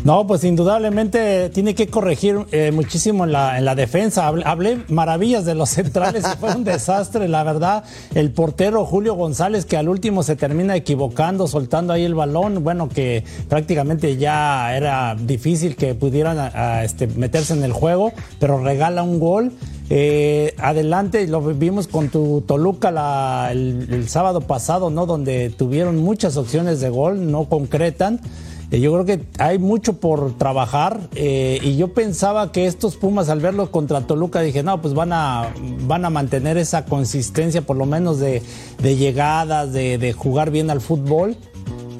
No, 0.05 0.27
pues 0.27 0.45
indudablemente 0.45 1.51
tiene 1.51 1.75
que 1.75 1.89
corregir 1.89 2.39
eh, 2.53 2.71
muchísimo 2.73 3.25
en 3.25 3.33
la, 3.33 3.59
en 3.59 3.65
la 3.65 3.75
defensa. 3.75 4.27
Hablé, 4.27 4.83
maravillas 4.89 5.45
de 5.45 5.55
los 5.55 5.69
centrales 5.79 6.25
y 6.25 6.37
fue 6.39 6.55
un 6.55 6.65
desastre, 6.65 7.29
la 7.29 7.43
verdad. 7.43 7.85
El 8.15 8.31
portero 8.31 8.85
Julio 8.85 9.15
González, 9.15 9.65
que 9.65 9.77
al 9.77 9.89
último 9.89 10.23
se 10.23 10.37
termina 10.37 10.77
equivocando, 10.77 11.49
soltando 11.49 11.93
ahí 11.93 12.05
el 12.05 12.15
balón, 12.15 12.63
bueno, 12.63 12.89
que 12.89 13.25
prácticamente 13.49 14.17
ya 14.17 14.77
era 14.77 15.15
difícil 15.15 15.77
que 15.77 15.95
pudieran 15.95 16.53
este, 16.83 17.07
meterse 17.07 17.55
en 17.55 17.63
el 17.63 17.73
juego, 17.73 18.13
pero 18.39 18.63
regala 18.63 19.03
un 19.03 19.19
gol. 19.19 19.53
Eh, 19.91 20.55
adelante, 20.59 21.27
lo 21.27 21.41
vimos 21.41 21.89
con 21.89 22.11
tu 22.11 22.43
Toluca 22.43 23.51
el, 23.51 23.89
el 23.91 24.09
sábado 24.09 24.43
pasado, 24.43 24.91
¿no? 24.91 25.07
Donde 25.07 25.51
tuvieron 25.51 25.97
muchas 25.97 26.37
opciones 26.37 26.81
de 26.81 26.91
gol, 26.91 27.31
no 27.31 27.47
concretan. 27.47 28.21
Eh, 28.71 28.81
yo 28.81 28.93
creo 28.93 29.05
que 29.05 29.25
hay 29.39 29.59
mucho 29.59 29.95
por 29.95 30.37
trabajar 30.37 31.09
eh, 31.15 31.59
y 31.63 31.77
yo 31.77 31.95
pensaba 31.95 32.53
que 32.53 32.67
estos 32.67 32.97
Pumas 32.97 33.31
al 33.31 33.41
verlo 33.41 33.71
contra 33.71 34.03
Toluca 34.03 34.41
dije, 34.41 34.63
no, 34.63 34.83
pues 34.83 34.93
van 34.95 35.13
a, 35.13 35.55
van 35.87 36.05
a 36.05 36.11
mantener 36.11 36.59
esa 36.59 36.85
consistencia 36.85 37.63
por 37.63 37.77
lo 37.77 37.87
menos 37.87 38.19
de, 38.19 38.43
llegadas, 38.83 39.73
de, 39.73 40.15
jugar 40.17 40.51
bien 40.51 40.71
al 40.71 40.81
fútbol. 40.81 41.37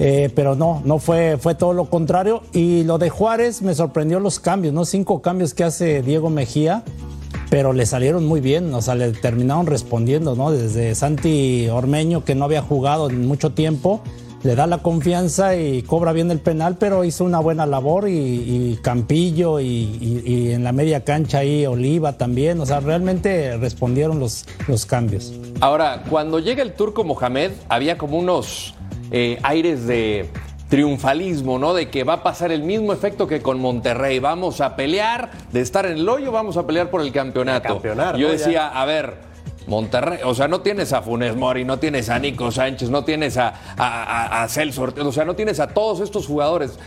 Eh, 0.01 0.31
pero 0.33 0.55
no, 0.55 0.81
no 0.85 0.97
fue, 0.97 1.37
fue 1.37 1.55
todo 1.55 1.73
lo 1.73 1.89
contrario. 1.89 2.41
Y 2.53 2.83
lo 2.83 2.97
de 2.97 3.09
Juárez 3.09 3.61
me 3.61 3.75
sorprendió 3.75 4.21
los 4.21 4.39
cambios, 4.39 4.73
¿no? 4.73 4.85
Cinco 4.85 5.21
cambios 5.21 5.53
que 5.53 5.65
hace 5.65 6.01
Diego 6.01 6.29
Mejía, 6.29 6.83
pero 7.49 7.73
le 7.73 7.85
salieron 7.85 8.25
muy 8.25 8.39
bien, 8.39 8.73
o 8.73 8.81
sea, 8.81 8.95
le 8.95 9.11
terminaron 9.11 9.65
respondiendo, 9.65 10.35
¿no? 10.35 10.51
Desde 10.51 10.95
Santi 10.95 11.67
Ormeño, 11.67 12.23
que 12.23 12.33
no 12.33 12.45
había 12.45 12.61
jugado 12.61 13.09
en 13.09 13.27
mucho 13.27 13.51
tiempo, 13.51 14.01
le 14.43 14.55
da 14.55 14.67
la 14.67 14.79
confianza 14.79 15.55
y 15.55 15.83
cobra 15.83 16.13
bien 16.13 16.31
el 16.31 16.39
penal, 16.39 16.77
pero 16.77 17.03
hizo 17.03 17.23
una 17.25 17.39
buena 17.39 17.65
labor 17.65 18.07
y, 18.07 18.79
Campillo 18.81 19.59
y, 19.59 20.51
en 20.53 20.63
la 20.63 20.71
media 20.71 21.03
cancha 21.03 21.39
ahí 21.39 21.65
Oliva 21.65 22.13
también, 22.13 22.59
o 22.59 22.65
sea, 22.65 22.79
realmente 22.79 23.57
respondieron 23.57 24.19
los, 24.19 24.45
los 24.67 24.85
cambios. 24.85 25.33
Ahora, 25.59 26.03
cuando 26.09 26.39
llega 26.39 26.63
el 26.63 26.73
turco 26.73 27.03
Mohamed, 27.03 27.51
había 27.67 27.97
como 27.97 28.17
unos 28.17 28.73
eh, 29.11 29.37
aires 29.43 29.85
de 29.85 30.29
triunfalismo, 30.69 31.57
¿no? 31.59 31.73
De 31.73 31.89
que 31.89 32.03
va 32.03 32.13
a 32.13 32.23
pasar 32.23 32.51
el 32.51 32.63
mismo 32.63 32.93
efecto 32.93 33.27
que 33.27 33.41
con 33.41 33.59
Monterrey. 33.59 34.19
Vamos 34.19 34.61
a 34.61 34.75
pelear, 34.75 35.31
de 35.51 35.61
estar 35.61 35.85
en 35.85 35.93
el 35.93 36.07
hoyo, 36.07 36.31
vamos 36.31 36.57
a 36.57 36.65
pelear 36.65 36.89
por 36.89 37.01
el 37.01 37.11
campeonato. 37.11 37.81
Yo 38.17 38.29
decía, 38.29 38.67
a 38.67 38.85
ver, 38.85 39.28
Monterrey, 39.69 40.19
o 40.23 40.33
sea, 40.33 40.47
no 40.47 40.61
tienes 40.61 40.91
a 40.93 41.01
Funes 41.03 41.35
Mori, 41.35 41.63
no 41.63 41.77
tienes 41.77 42.09
a 42.09 42.17
Nico 42.17 42.51
Sánchez, 42.51 42.89
no 42.89 43.03
tienes 43.05 43.37
a, 43.37 43.53
a, 43.77 44.43
a 44.43 44.47
Celso, 44.49 44.91
o 44.97 45.11
sea, 45.11 45.25
no 45.25 45.35
tienes 45.35 45.59
a 45.59 45.67
todos 45.67 46.01
estos 46.01 46.25
jugadores. 46.25 46.79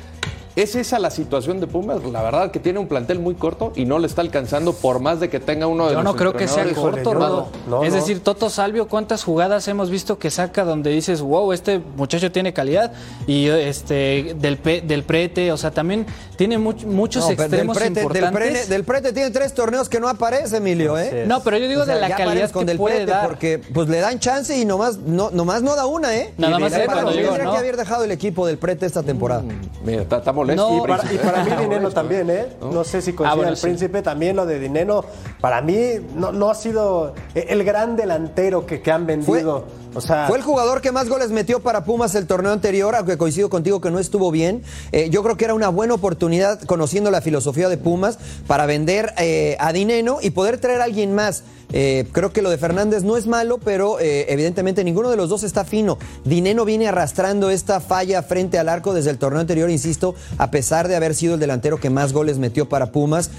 ¿Es 0.54 0.75
esa 0.75 0.99
la 0.99 1.11
situación 1.11 1.61
de 1.61 1.66
Pumas? 1.66 2.04
La 2.04 2.23
verdad 2.23 2.50
que 2.50 2.61
tiene 2.61 2.78
un 2.78 2.87
plantel 2.87 3.18
muy 3.18 3.35
corto 3.35 3.73
y 3.75 3.87
no 3.87 3.99
le 3.99 4.06
está 4.06 4.21
alcanzando 4.21 4.75
por 4.75 5.00
más 5.00 5.18
de 5.18 5.30
que 5.30 5.40
tenga 5.40 5.66
uno 5.66 5.88
de 5.88 5.94
Yo 5.94 6.02
no 6.02 6.14
creo 6.14 6.35
que 6.35 6.47
sea 6.47 6.64
corto, 6.75 7.14
Rodo. 7.14 7.49
es 7.85 7.94
decir, 7.94 8.21
Toto 8.21 8.50
Salvio, 8.50 8.87
¿cuántas 8.87 9.25
jugadas 9.25 9.66
hemos 9.68 9.88
visto 9.88 10.18
que 10.18 10.30
saca 10.30 10.64
donde 10.64 10.90
dices, 10.90 11.23
wow, 11.23 11.52
este 11.52 11.80
muchacho 11.97 12.30
tiene 12.30 12.52
calidad? 12.52 12.92
Y 13.26 13.47
este 13.47 14.37
del, 14.38 14.61
del 14.62 15.04
prete, 15.04 15.52
o 15.52 15.56
sea, 15.56 15.71
también 15.71 16.06
tiene 16.37 16.59
muchos 16.59 17.30
extremos 17.30 17.76
del 17.78 17.92
prete, 17.92 18.00
importantes. 18.02 18.68
Del 18.68 18.85
prete, 18.85 19.12
tiene 19.12 19.30
tres 19.30 19.54
torneos 19.54 19.88
que 19.88 20.00
no 20.00 20.09
aparece, 20.09 20.59
Emilio, 20.59 20.99
¿eh? 20.99 21.25
No, 21.26 21.42
pero 21.42 21.56
yo 21.56 21.66
digo 21.66 21.87
de 21.87 21.99
la 21.99 22.14
calidad 22.14 22.50
con 22.50 22.62
que 22.62 22.66
del 22.66 22.76
puede 22.76 23.06
dar. 23.06 23.26
Porque 23.26 23.59
pues 23.59 23.88
le 23.88 24.00
dan 24.00 24.18
chance 24.18 24.56
y 24.59 24.64
nomás 24.64 24.99
no, 24.99 25.30
nomás 25.30 25.62
no 25.62 25.76
da 25.76 25.87
una, 25.87 26.14
¿eh? 26.14 26.35
Nada 26.37 26.59
más 26.59 26.73
es 26.73 26.85
cuando 26.87 27.12
digo, 27.12 27.32
que 27.35 27.42
haber 27.42 27.76
dejado 27.76 28.04
el 28.04 28.11
equipo 28.11 28.47
del 28.47 28.59
prete 28.59 28.85
esta 28.87 29.02
temporada. 29.02 29.42
Mm, 29.42 29.87
mira, 29.87 30.02
estamos 30.02 30.41
y, 30.44 31.18
para, 31.18 31.44
mí 31.44 31.50
Dineno 31.61 31.90
también, 31.90 32.30
¿eh? 32.30 32.46
No, 32.61 32.84
sé 32.84 33.02
si 33.02 33.12
coincide 33.12 33.46
ah, 33.46 33.49
el 33.49 33.56
príncipe, 33.56 34.02
también 34.02 34.37
lo 34.37 34.46
de 34.46 34.58
Dineno, 34.58 35.04
para 35.40 35.61
mí 35.61 35.78
no, 36.14 36.32
no 36.32 36.50
ha 36.50 36.54
sido 36.54 37.14
el 37.34 37.64
gran 37.64 37.96
delantero 37.96 38.66
que, 38.66 38.80
que 38.80 38.90
han 38.90 39.06
vendido. 39.06 39.64
Fue 39.92 40.38
el 40.38 40.42
jugador 40.42 40.80
que 40.80 40.90
más 40.90 41.08
goles 41.08 41.30
metió 41.30 41.61
para 41.61 41.84
Pumas 41.84 42.14
el 42.14 42.26
torneo 42.26 42.52
anterior, 42.52 42.94
aunque 42.94 43.18
coincido 43.18 43.50
contigo 43.50 43.80
que 43.80 43.90
no 43.90 43.99
estuvo 43.99 44.30
bien. 44.30 44.62
Eh, 44.90 45.11
yo 45.11 45.22
creo 45.22 45.37
que 45.37 45.44
era 45.44 45.54
una 45.54 45.68
buena 45.68 45.94
oportunidad, 45.94 46.61
conociendo 46.62 47.11
la 47.11 47.20
filosofía 47.20 47.68
de 47.68 47.76
Pumas, 47.76 48.18
para 48.46 48.66
vender 48.66 49.12
eh, 49.18 49.56
a 49.61 49.72
Dineno 49.72 50.18
y 50.22 50.30
poder 50.30 50.58
traer 50.58 50.80
a 50.80 50.84
alguien 50.84 51.14
más. 51.14 51.44
Eh, 51.75 52.06
creo 52.12 52.34
que 52.34 52.42
lo 52.42 52.50
de 52.50 52.58
Fernández 52.58 53.02
no 53.02 53.16
es 53.16 53.26
malo, 53.26 53.56
pero 53.56 53.96
evidentemente 53.99 54.84
ninguno 54.84 55.08
de 55.08 55.16
los 55.16 55.30
dos 55.30 55.42
está 55.42 55.64
fino. 55.64 55.96
Dineno 56.22 56.66
viene 56.66 56.87
arrastrando 56.87 57.49
esta 57.49 57.80
falla 57.80 58.22
frente 58.22 58.58
al 58.58 58.68
arco 58.68 58.92
desde 58.92 59.08
el 59.08 59.16
torneo 59.16 59.40
anterior, 59.40 59.70
insisto, 59.70 60.14
a 60.37 60.50
pesar 60.50 60.87
de 60.87 60.96
haber 60.96 61.14
sido 61.14 61.34
el 61.34 61.40
delantero 61.40 61.80
que 61.80 61.88
más 61.88 62.12
goles 62.12 62.37
metió 62.37 62.68
para 62.68 62.92
Pumas. 62.92 63.30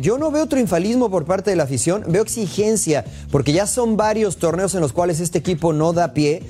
Yo 0.00 0.18
no 0.18 0.30
veo 0.30 0.46
triunfalismo 0.46 1.10
por 1.10 1.24
parte 1.24 1.50
de 1.50 1.56
la 1.56 1.64
afición, 1.64 2.04
veo 2.06 2.22
exigencia, 2.22 3.04
porque 3.32 3.52
ya 3.52 3.66
son 3.66 3.96
varios 3.96 4.36
torneos 4.36 4.76
en 4.76 4.80
los 4.80 4.92
cuales 4.92 5.18
este 5.18 5.38
equipo 5.38 5.72
no 5.72 5.83
da 5.92 6.14
pie, 6.14 6.42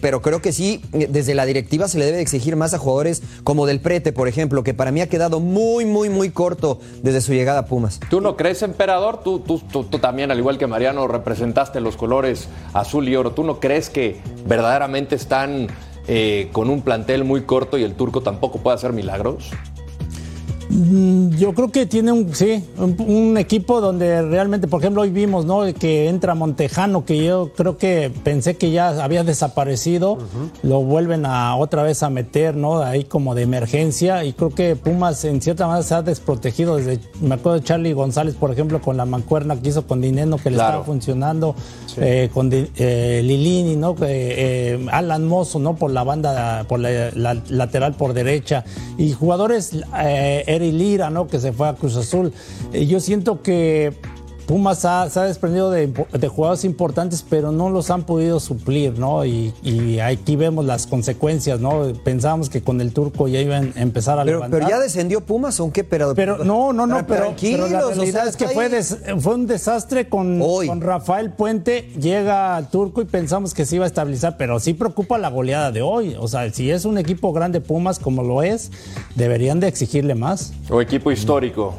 pero 0.00 0.20
creo 0.20 0.42
que 0.42 0.52
sí, 0.52 0.82
desde 0.92 1.34
la 1.34 1.46
directiva 1.46 1.88
se 1.88 1.98
le 1.98 2.04
debe 2.04 2.20
exigir 2.20 2.56
más 2.56 2.74
a 2.74 2.78
jugadores 2.78 3.22
como 3.44 3.66
Del 3.66 3.80
Prete, 3.80 4.12
por 4.12 4.28
ejemplo, 4.28 4.62
que 4.62 4.74
para 4.74 4.90
mí 4.92 5.00
ha 5.00 5.08
quedado 5.08 5.40
muy, 5.40 5.84
muy, 5.84 6.08
muy 6.08 6.30
corto 6.30 6.80
desde 7.02 7.20
su 7.20 7.32
llegada 7.32 7.60
a 7.60 7.66
Pumas. 7.66 8.00
¿Tú 8.10 8.20
no 8.20 8.36
crees, 8.36 8.62
emperador? 8.62 9.22
Tú, 9.22 9.40
tú, 9.40 9.60
tú, 9.60 9.84
tú 9.84 9.98
también, 9.98 10.30
al 10.30 10.38
igual 10.38 10.58
que 10.58 10.66
Mariano, 10.66 11.06
representaste 11.08 11.80
los 11.80 11.96
colores 11.96 12.48
azul 12.72 13.08
y 13.08 13.16
oro. 13.16 13.32
¿Tú 13.32 13.44
no 13.44 13.60
crees 13.60 13.90
que 13.90 14.20
verdaderamente 14.46 15.14
están 15.14 15.68
eh, 16.08 16.48
con 16.52 16.70
un 16.70 16.82
plantel 16.82 17.24
muy 17.24 17.42
corto 17.42 17.78
y 17.78 17.84
el 17.84 17.94
turco 17.94 18.22
tampoco 18.22 18.58
puede 18.58 18.76
hacer 18.76 18.92
milagros? 18.92 19.50
Mm, 20.74 21.36
yo 21.36 21.52
creo 21.52 21.70
que 21.70 21.84
tiene 21.84 22.12
un, 22.12 22.34
sí, 22.34 22.64
un, 22.78 23.36
equipo 23.36 23.82
donde 23.82 24.22
realmente, 24.22 24.68
por 24.68 24.80
ejemplo, 24.80 25.02
hoy 25.02 25.10
vimos, 25.10 25.44
¿no? 25.44 25.62
Que 25.74 26.08
entra 26.08 26.34
Montejano, 26.34 27.04
que 27.04 27.22
yo 27.22 27.50
creo 27.54 27.76
que 27.76 28.10
pensé 28.24 28.56
que 28.56 28.70
ya 28.70 29.04
había 29.04 29.22
desaparecido, 29.22 30.16
lo 30.62 30.80
vuelven 30.82 31.26
a 31.26 31.56
otra 31.56 31.82
vez 31.82 32.02
a 32.02 32.08
meter, 32.08 32.56
¿no? 32.56 32.82
Ahí 32.82 33.04
como 33.04 33.34
de 33.34 33.42
emergencia 33.42 34.24
y 34.24 34.32
creo 34.32 34.50
que 34.50 34.74
Pumas 34.74 35.24
en 35.26 35.42
cierta 35.42 35.66
manera 35.66 35.82
se 35.82 35.94
ha 35.94 36.02
desprotegido 36.02 36.76
desde, 36.76 37.00
me 37.20 37.34
acuerdo 37.34 37.58
de 37.58 37.64
Charlie 37.64 37.92
González, 37.92 38.34
por 38.34 38.50
ejemplo, 38.50 38.80
con 38.80 38.96
la 38.96 39.04
mancuerna 39.04 39.60
que 39.60 39.68
hizo 39.68 39.86
con 39.86 40.00
Dineno, 40.00 40.38
que 40.38 40.50
le 40.50 40.56
estaba 40.56 40.84
funcionando, 40.84 41.54
eh, 41.98 42.30
con 42.32 42.50
eh, 42.52 43.20
Lilini, 43.24 43.76
¿no? 43.76 43.94
Eh, 44.02 44.86
Alan 44.90 45.26
Mozo, 45.26 45.58
¿no? 45.58 45.76
Por 45.76 45.90
la 45.90 46.04
banda, 46.04 46.64
por 46.68 46.80
la, 46.80 47.10
lateral 47.48 47.94
por 47.94 48.14
derecha 48.14 48.64
y 48.98 49.12
jugadores 49.12 49.72
y 49.72 50.72
Lira, 50.72 51.10
¿no? 51.10 51.26
Que 51.26 51.38
se 51.40 51.52
fue 51.52 51.68
a 51.68 51.74
Cruz 51.74 51.96
Azul. 51.96 52.32
Eh, 52.72 52.86
yo 52.86 53.00
siento 53.00 53.42
que 53.42 53.92
Pumas 54.52 54.80
se 54.80 54.86
ha 54.86 55.24
desprendido 55.24 55.70
de, 55.70 55.88
jugadores 56.28 56.66
importantes, 56.66 57.24
pero 57.26 57.52
no 57.52 57.70
los 57.70 57.90
han 57.90 58.02
podido 58.02 58.38
suplir, 58.38 58.98
¿no? 58.98 59.24
Y, 59.24 59.98
aquí 59.98 60.36
vemos 60.36 60.66
las 60.66 60.86
consecuencias, 60.86 61.58
¿no? 61.58 61.90
Pensábamos 62.04 62.50
que 62.50 62.60
con 62.60 62.82
el 62.82 62.92
turco 62.92 63.28
ya 63.28 63.40
iban 63.40 63.72
a 63.74 63.80
empezar 63.80 64.18
a 64.18 64.26
levantar. 64.26 64.50
Pero 64.50 64.68
ya 64.68 64.78
descendió 64.78 65.22
Pumas, 65.22 65.58
¿o 65.58 65.72
qué? 65.72 65.84
Pero, 65.84 66.14
pero 66.14 66.44
no, 66.44 66.74
no, 66.74 66.86
no, 66.86 67.06
pero, 67.06 67.34
pero, 67.40 67.66
la 67.66 67.80
realidad 67.80 68.28
es 68.28 68.36
que 68.36 68.46
fue, 68.48 68.68
fue 69.20 69.36
un 69.36 69.46
desastre 69.46 70.10
con, 70.10 70.38
con 70.38 70.82
Rafael 70.82 71.32
Puente, 71.32 71.88
llega 71.98 72.54
al 72.54 72.68
turco 72.68 73.00
y 73.00 73.06
pensamos 73.06 73.54
que 73.54 73.64
se 73.64 73.76
iba 73.76 73.86
a 73.86 73.88
estabilizar, 73.88 74.36
pero 74.36 74.60
sí 74.60 74.74
preocupa 74.74 75.16
la 75.16 75.30
goleada 75.30 75.72
de 75.72 75.80
hoy. 75.80 76.14
O 76.20 76.28
sea, 76.28 76.52
si 76.52 76.70
es 76.70 76.84
un 76.84 76.98
equipo 76.98 77.32
grande 77.32 77.62
Pumas 77.62 77.98
como 77.98 78.22
lo 78.22 78.42
es, 78.42 78.70
deberían 79.14 79.60
de 79.60 79.68
exigirle 79.68 80.14
más. 80.14 80.52
O 80.68 80.82
equipo 80.82 81.10
histórico. 81.10 81.72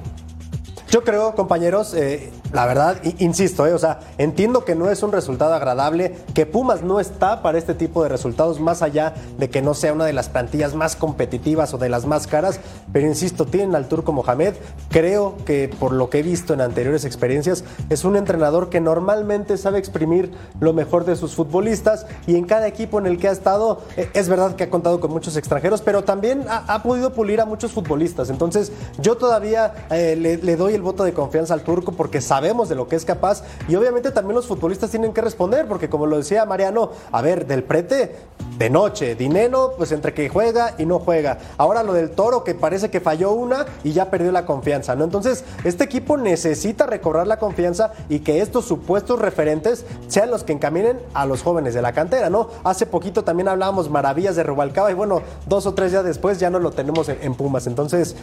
Yo 0.90 1.04
creo, 1.04 1.34
compañeros, 1.34 1.96
eh, 1.96 2.32
la 2.54 2.68
verdad, 2.68 2.98
insisto, 3.18 3.66
eh, 3.66 3.74
o 3.74 3.80
sea, 3.80 4.00
entiendo 4.20 4.64
que 4.64 4.76
no 4.76 4.92
es 4.92 5.02
un 5.02 5.12
resultado 5.12 5.56
agradable, 5.56 6.16
que 6.36 6.46
Pumas 6.46 6.84
no 6.84 7.00
está 7.00 7.42
para 7.42 7.58
este 7.58 7.74
tipo 7.74 8.04
de 8.04 8.10
resultados, 8.10 8.60
más 8.60 8.84
allá 8.84 9.16
de 9.40 9.50
que 9.50 9.64
no 9.64 9.74
sea 9.74 9.92
una 9.92 10.06
de 10.06 10.14
las 10.14 10.30
plantillas 10.30 10.76
más 10.76 10.96
competitivas 10.96 11.74
o 11.74 11.80
de 11.80 11.90
las 11.90 12.06
más 12.06 12.28
caras, 12.28 12.60
pero 12.92 13.08
insisto, 13.08 13.46
tienen 13.46 13.76
al 13.76 13.88
turco 13.88 14.14
Mohamed, 14.14 14.54
creo 14.90 15.36
que 15.46 15.68
por 15.80 15.94
lo 15.94 16.12
que 16.12 16.20
he 16.20 16.24
visto 16.24 16.54
en 16.54 16.62
anteriores 16.62 17.06
experiencias, 17.06 17.64
es 17.90 18.06
un 18.06 18.16
entrenador 18.16 18.70
que 18.70 18.80
normalmente 18.80 19.58
sabe 19.58 19.80
exprimir 19.80 20.32
lo 20.60 20.74
mejor 20.74 21.06
de 21.06 21.16
sus 21.16 21.34
futbolistas 21.34 22.06
y 22.28 22.36
en 22.36 22.46
cada 22.46 22.68
equipo 22.68 23.00
en 23.00 23.08
el 23.08 23.18
que 23.18 23.30
ha 23.30 23.32
estado, 23.32 23.82
eh, 23.98 24.12
es 24.14 24.30
verdad 24.30 24.56
que 24.56 24.66
ha 24.66 24.70
contado 24.70 25.00
con 25.00 25.10
muchos 25.10 25.38
extranjeros, 25.38 25.82
pero 25.82 26.04
también 26.04 26.46
ha, 26.48 26.84
podido 26.84 27.14
pulir 27.14 27.42
a 27.42 27.46
muchos 27.46 27.72
futbolistas, 27.72 28.30
entonces 28.30 28.72
yo 29.00 29.16
todavía 29.16 29.74
le, 29.90 30.38
le 30.38 30.56
doy 30.56 30.76
el 30.76 30.84
voto 30.84 31.04
de 31.04 31.14
confianza 31.14 31.54
al 31.56 31.64
turco 31.64 31.94
porque 31.94 32.22
sabemos 32.44 32.68
de 32.68 32.76
lo 32.76 32.90
que 32.90 32.98
es 32.98 33.06
capaz 33.06 33.42
y 33.70 33.76
obviamente 33.76 34.12
también 34.12 34.36
los 34.36 34.48
futbolistas 34.48 34.90
tienen 34.90 35.14
que 35.14 35.22
responder 35.22 35.66
porque 35.66 35.88
como 35.88 36.08
lo 36.08 36.18
decía 36.18 36.44
Mariano, 36.44 36.92
a 37.10 37.22
ver, 37.22 37.48
del 37.48 37.64
prete 37.64 38.18
de 38.58 38.70
noche, 38.70 39.16
dinero 39.16 39.76
pues 39.78 39.94
entre 39.94 40.14
que 40.14 40.28
juega 40.28 40.76
y 40.78 40.86
no 40.86 41.00
juega. 41.00 41.38
Ahora 41.58 41.84
lo 41.84 41.94
del 41.94 42.12
toro 42.12 42.44
que 42.44 42.54
parece 42.54 42.90
que 42.90 43.00
falló 43.00 43.32
una 43.32 43.66
y 43.86 43.94
ya 43.94 44.12
perdió 44.12 44.34
la 44.34 44.46
confianza, 44.46 44.94
¿no? 44.94 45.06
Entonces, 45.06 45.46
este 45.64 45.86
equipo 45.86 46.18
necesita 46.18 46.86
recobrar 46.86 47.28
la 47.28 47.40
confianza 47.40 47.94
y 48.10 48.20
que 48.20 48.42
estos 48.42 48.66
supuestos 48.66 49.20
referentes 49.20 49.86
sean 50.10 50.30
los 50.30 50.44
que 50.44 50.52
encaminen 50.52 51.00
a 51.14 51.26
los 51.26 51.44
jóvenes 51.44 51.74
de 51.74 51.82
la 51.82 51.94
cantera, 51.94 52.30
¿no? 52.30 52.50
Hace 52.66 52.86
poquito 52.86 53.24
también 53.24 53.48
hablábamos 53.48 53.90
maravillas 53.90 54.36
de 54.36 54.44
Rubalcaba 54.44 54.92
y 54.92 54.96
bueno, 54.96 55.22
dos 55.48 55.66
o 55.66 55.74
tres 55.74 55.92
días 55.92 56.04
después 56.04 56.40
ya 56.40 56.50
no 56.50 56.60
lo 56.60 56.72
tenemos 56.72 57.08
en 57.08 57.36
Pumas. 57.36 57.68
Entonces, 57.68 58.18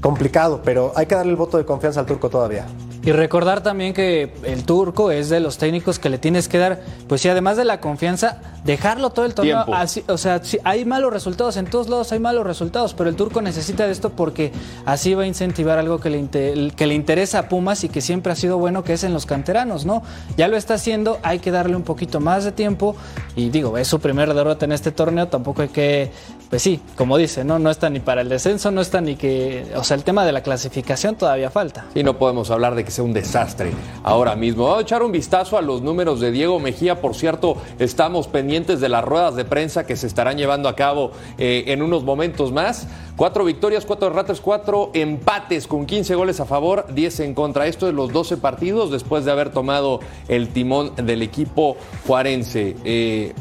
complicado, 0.00 0.60
pero 0.64 0.92
hay 0.96 1.06
que 1.06 1.14
darle 1.14 1.32
el 1.32 1.36
voto 1.36 1.58
de 1.58 1.64
confianza 1.64 2.00
al 2.00 2.06
turco 2.06 2.28
todavía. 2.28 2.66
Y 3.02 3.12
recordar 3.12 3.62
también 3.62 3.94
que 3.94 4.34
el 4.42 4.64
turco 4.64 5.10
es 5.10 5.30
de 5.30 5.40
los 5.40 5.56
técnicos 5.56 5.98
que 5.98 6.10
le 6.10 6.18
tienes 6.18 6.48
que 6.48 6.58
dar, 6.58 6.80
pues 7.06 7.20
sí, 7.20 7.28
además 7.28 7.56
de 7.56 7.64
la 7.64 7.80
confianza, 7.80 8.38
dejarlo 8.64 9.10
todo 9.10 9.24
el 9.24 9.34
torneo. 9.34 9.64
Así, 9.72 10.04
o 10.08 10.18
sea, 10.18 10.42
hay 10.64 10.84
malos 10.84 11.12
resultados, 11.12 11.56
en 11.56 11.66
todos 11.66 11.88
lados 11.88 12.12
hay 12.12 12.18
malos 12.18 12.46
resultados, 12.46 12.94
pero 12.94 13.08
el 13.08 13.16
turco 13.16 13.40
necesita 13.40 13.86
de 13.86 13.92
esto 13.92 14.10
porque 14.10 14.52
así 14.84 15.14
va 15.14 15.22
a 15.22 15.26
incentivar 15.26 15.78
algo 15.78 16.00
que 16.00 16.10
le, 16.10 16.28
que 16.76 16.86
le 16.86 16.94
interesa 16.94 17.38
a 17.38 17.48
Pumas 17.48 17.82
y 17.84 17.88
que 17.88 18.00
siempre 18.00 18.32
ha 18.32 18.36
sido 18.36 18.58
bueno, 18.58 18.84
que 18.84 18.92
es 18.92 19.04
en 19.04 19.14
los 19.14 19.26
canteranos, 19.26 19.86
¿no? 19.86 20.02
Ya 20.36 20.48
lo 20.48 20.56
está 20.56 20.74
haciendo, 20.74 21.18
hay 21.22 21.38
que 21.38 21.50
darle 21.50 21.76
un 21.76 21.84
poquito 21.84 22.20
más 22.20 22.44
de 22.44 22.52
tiempo. 22.52 22.96
Y 23.36 23.50
digo, 23.50 23.78
es 23.78 23.88
su 23.88 24.00
primer 24.00 24.34
derrota 24.34 24.66
en 24.66 24.72
este 24.72 24.90
torneo, 24.90 25.28
tampoco 25.28 25.62
hay 25.62 25.68
que, 25.68 26.12
pues 26.50 26.62
sí, 26.62 26.80
como 26.96 27.18
dice, 27.18 27.44
¿no? 27.44 27.58
No 27.58 27.70
está 27.70 27.90
ni 27.90 28.00
para 28.00 28.22
el 28.22 28.28
descenso, 28.30 28.70
no 28.70 28.80
está 28.80 29.02
ni 29.02 29.16
que, 29.16 29.66
o 29.76 29.84
sea, 29.84 29.96
el 29.96 30.04
tema 30.04 30.24
de 30.24 30.32
la 30.32 30.42
clasificación 30.42 31.16
todavía 31.16 31.50
falta. 31.50 31.86
Y 31.94 32.02
no 32.02 32.16
podemos 32.16 32.50
hablar 32.50 32.74
de 32.74 32.84
que 32.84 32.90
sea 32.90 33.04
un 33.04 33.12
desastre 33.12 33.72
ahora 34.02 34.34
mismo. 34.34 34.64
Vamos 34.64 34.78
a 34.78 34.82
echar 34.82 35.02
un 35.02 35.12
vistazo 35.12 35.58
a 35.58 35.62
los 35.62 35.82
números 35.82 36.20
de 36.20 36.30
Diego 36.30 36.58
Mejía. 36.58 37.02
Por 37.02 37.14
cierto, 37.14 37.58
estamos 37.78 38.28
pendientes 38.28 38.80
de 38.80 38.88
las 38.88 39.04
ruedas 39.04 39.36
de 39.36 39.44
prensa 39.44 39.84
que 39.84 39.96
se 39.96 40.06
estarán 40.06 40.38
llevando 40.38 40.70
a 40.70 40.74
cabo 40.74 41.12
eh, 41.36 41.64
en 41.66 41.82
unos 41.82 42.02
momentos 42.02 42.50
más. 42.50 42.88
Cuatro 43.16 43.44
victorias, 43.44 43.84
cuatro 43.84 44.08
derrotas, 44.08 44.40
cuatro 44.40 44.90
empates 44.94 45.66
con 45.66 45.84
15 45.84 46.14
goles 46.14 46.40
a 46.40 46.46
favor, 46.46 46.86
10 46.94 47.20
en 47.20 47.34
contra. 47.34 47.66
Esto 47.66 47.86
de 47.86 47.92
los 47.92 48.12
12 48.12 48.38
partidos 48.38 48.90
después 48.90 49.26
de 49.26 49.32
haber 49.32 49.50
tomado 49.50 50.00
el 50.28 50.48
timón 50.48 50.94
del 50.96 51.20
equipo 51.20 51.76
juarense. 52.06 52.76
Eh, 52.84 53.34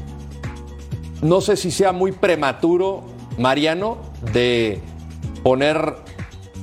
no 1.21 1.41
sé 1.41 1.57
si 1.57 1.71
sea 1.71 1.91
muy 1.91 2.11
prematuro, 2.11 3.03
Mariano, 3.37 3.97
de 4.33 4.81
poner 5.43 5.95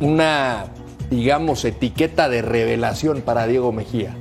una 0.00 0.66
digamos, 1.10 1.64
etiqueta 1.64 2.28
de 2.28 2.42
revelación 2.42 3.22
para 3.22 3.46
Diego 3.46 3.72
Mejía? 3.72 4.16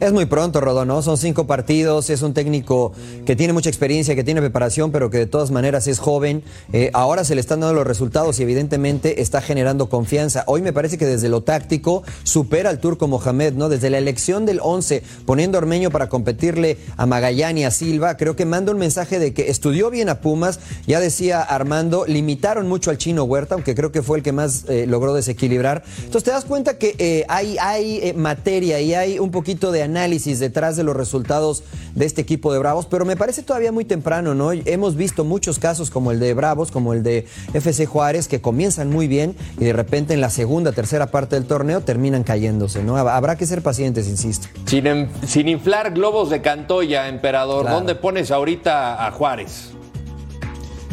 Es 0.00 0.14
muy 0.14 0.24
pronto, 0.24 0.62
Rodón, 0.62 0.88
¿no? 0.88 1.02
Son 1.02 1.18
cinco 1.18 1.46
partidos, 1.46 2.08
es 2.08 2.22
un 2.22 2.32
técnico 2.32 2.92
que 3.26 3.36
tiene 3.36 3.52
mucha 3.52 3.68
experiencia, 3.68 4.14
que 4.14 4.24
tiene 4.24 4.40
preparación, 4.40 4.92
pero 4.92 5.10
que 5.10 5.18
de 5.18 5.26
todas 5.26 5.50
maneras 5.50 5.86
es 5.88 5.98
joven. 5.98 6.42
Eh, 6.72 6.90
ahora 6.94 7.22
se 7.22 7.34
le 7.34 7.42
están 7.42 7.60
dando 7.60 7.74
los 7.74 7.86
resultados 7.86 8.40
y 8.40 8.44
evidentemente 8.44 9.20
está 9.20 9.42
generando 9.42 9.90
confianza. 9.90 10.44
Hoy 10.46 10.62
me 10.62 10.72
parece 10.72 10.96
que 10.96 11.04
desde 11.04 11.28
lo 11.28 11.42
táctico 11.42 12.02
supera 12.22 12.70
al 12.70 12.80
turco 12.80 13.08
Mohamed, 13.08 13.52
¿no? 13.52 13.68
Desde 13.68 13.90
la 13.90 13.98
elección 13.98 14.46
del 14.46 14.60
11, 14.62 15.02
poniendo 15.26 15.58
a 15.58 15.60
Ormeño 15.60 15.90
para 15.90 16.08
competirle 16.08 16.78
a 16.96 17.04
Magallán 17.04 17.58
y 17.58 17.64
a 17.64 17.70
Silva, 17.70 18.16
creo 18.16 18.36
que 18.36 18.46
manda 18.46 18.72
un 18.72 18.78
mensaje 18.78 19.18
de 19.18 19.34
que 19.34 19.50
estudió 19.50 19.90
bien 19.90 20.08
a 20.08 20.22
Pumas. 20.22 20.60
Ya 20.86 20.98
decía 20.98 21.42
Armando, 21.42 22.06
limitaron 22.06 22.66
mucho 22.66 22.90
al 22.90 22.96
chino 22.96 23.24
Huerta, 23.24 23.54
aunque 23.54 23.74
creo 23.74 23.92
que 23.92 24.00
fue 24.00 24.16
el 24.16 24.24
que 24.24 24.32
más 24.32 24.64
eh, 24.66 24.86
logró 24.86 25.12
desequilibrar. 25.12 25.82
Entonces 25.98 26.24
te 26.24 26.30
das 26.30 26.46
cuenta 26.46 26.78
que 26.78 26.94
eh, 26.96 27.26
hay, 27.28 27.58
hay 27.58 28.14
materia 28.16 28.80
y 28.80 28.94
hay 28.94 29.18
un 29.18 29.30
poquito 29.30 29.70
de 29.72 29.89
análisis 29.90 30.38
detrás 30.38 30.76
de 30.76 30.84
los 30.84 30.96
resultados 30.96 31.62
de 31.94 32.06
este 32.06 32.20
equipo 32.20 32.52
de 32.52 32.58
Bravos, 32.58 32.86
pero 32.86 33.04
me 33.04 33.16
parece 33.16 33.42
todavía 33.42 33.72
muy 33.72 33.84
temprano, 33.84 34.34
¿no? 34.34 34.52
Hemos 34.52 34.96
visto 34.96 35.24
muchos 35.24 35.58
casos 35.58 35.90
como 35.90 36.10
el 36.10 36.20
de 36.20 36.34
Bravos, 36.34 36.70
como 36.70 36.94
el 36.94 37.02
de 37.02 37.26
FC 37.52 37.86
Juárez, 37.86 38.28
que 38.28 38.40
comienzan 38.40 38.90
muy 38.90 39.08
bien 39.08 39.34
y 39.58 39.64
de 39.64 39.72
repente 39.72 40.14
en 40.14 40.20
la 40.20 40.30
segunda, 40.30 40.72
tercera 40.72 41.10
parte 41.10 41.36
del 41.36 41.46
torneo 41.46 41.80
terminan 41.80 42.22
cayéndose, 42.22 42.82
¿no? 42.82 42.96
Habrá 42.96 43.36
que 43.36 43.46
ser 43.46 43.62
pacientes, 43.62 44.08
insisto. 44.08 44.48
Sin, 44.66 45.08
sin 45.26 45.48
inflar 45.48 45.92
globos 45.92 46.30
de 46.30 46.40
Cantoya, 46.40 47.08
emperador, 47.08 47.68
¿dónde 47.68 47.94
pones 47.94 48.30
ahorita 48.30 49.06
a 49.06 49.10
Juárez? 49.10 49.72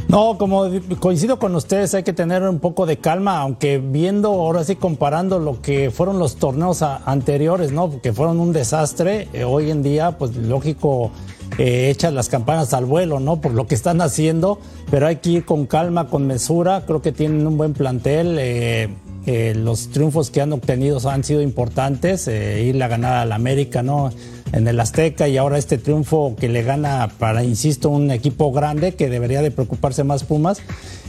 No, 0.10 0.38
como 0.38 0.64
coincido 1.00 1.38
con 1.38 1.54
ustedes, 1.56 1.94
hay 1.94 2.04
que 2.04 2.14
tener 2.14 2.42
un 2.44 2.60
poco 2.60 2.86
de 2.86 2.98
calma, 2.98 3.40
aunque 3.40 3.78
viendo, 3.78 4.30
ahora 4.30 4.64
sí 4.64 4.78
comparando 4.78 5.38
lo 5.38 5.62
que 5.62 5.92
fueron 5.92 6.18
los 6.18 6.38
torneos 6.38 6.82
anteriores, 6.82 7.74
¿no? 7.74 8.02
Que 8.02 8.14
fueron 8.14 8.40
un 8.40 8.54
desastre, 8.54 9.28
eh, 9.34 9.44
hoy 9.44 9.70
en 9.70 9.84
día, 9.84 10.18
pues 10.18 10.34
lógico, 10.38 11.12
eh, 11.58 11.90
echas 11.90 12.14
las 12.14 12.30
campanas 12.30 12.74
al 12.74 12.86
vuelo, 12.86 13.20
¿no? 13.20 13.42
Por 13.42 13.52
lo 13.52 13.68
que 13.68 13.76
están 13.76 14.00
haciendo, 14.00 14.60
pero 14.90 15.08
hay 15.08 15.18
que 15.18 15.30
ir 15.30 15.46
con 15.46 15.66
calma, 15.66 16.08
con 16.08 16.26
mesura, 16.26 16.84
creo 16.86 17.02
que 17.02 17.12
tienen 17.12 17.46
un 17.46 17.58
buen 17.58 17.74
plantel. 17.74 18.38
Eh, 18.40 18.90
que 19.28 19.54
los 19.54 19.90
triunfos 19.90 20.32
que 20.32 20.40
han 20.40 20.54
obtenido 20.54 21.02
han 21.10 21.22
sido 21.22 21.42
importantes, 21.42 22.30
eh, 22.30 22.64
irle 22.64 22.86
a 22.86 22.88
ganar 22.88 23.16
al 23.16 23.34
América, 23.34 23.84
¿no? 23.84 24.10
En 24.54 24.66
el 24.70 24.80
Azteca 24.80 25.28
y 25.28 25.36
ahora 25.36 25.58
este 25.58 25.78
triunfo 25.78 26.38
que 26.40 26.48
le 26.48 26.64
gana 26.64 27.10
para, 27.20 27.44
insisto, 27.44 27.90
un 27.90 28.10
equipo 28.10 28.54
grande 28.54 28.96
que 28.96 29.10
debería 29.10 29.42
de 29.42 29.52
preocuparse 29.52 30.06
más 30.06 30.24
Pumas, 30.24 30.62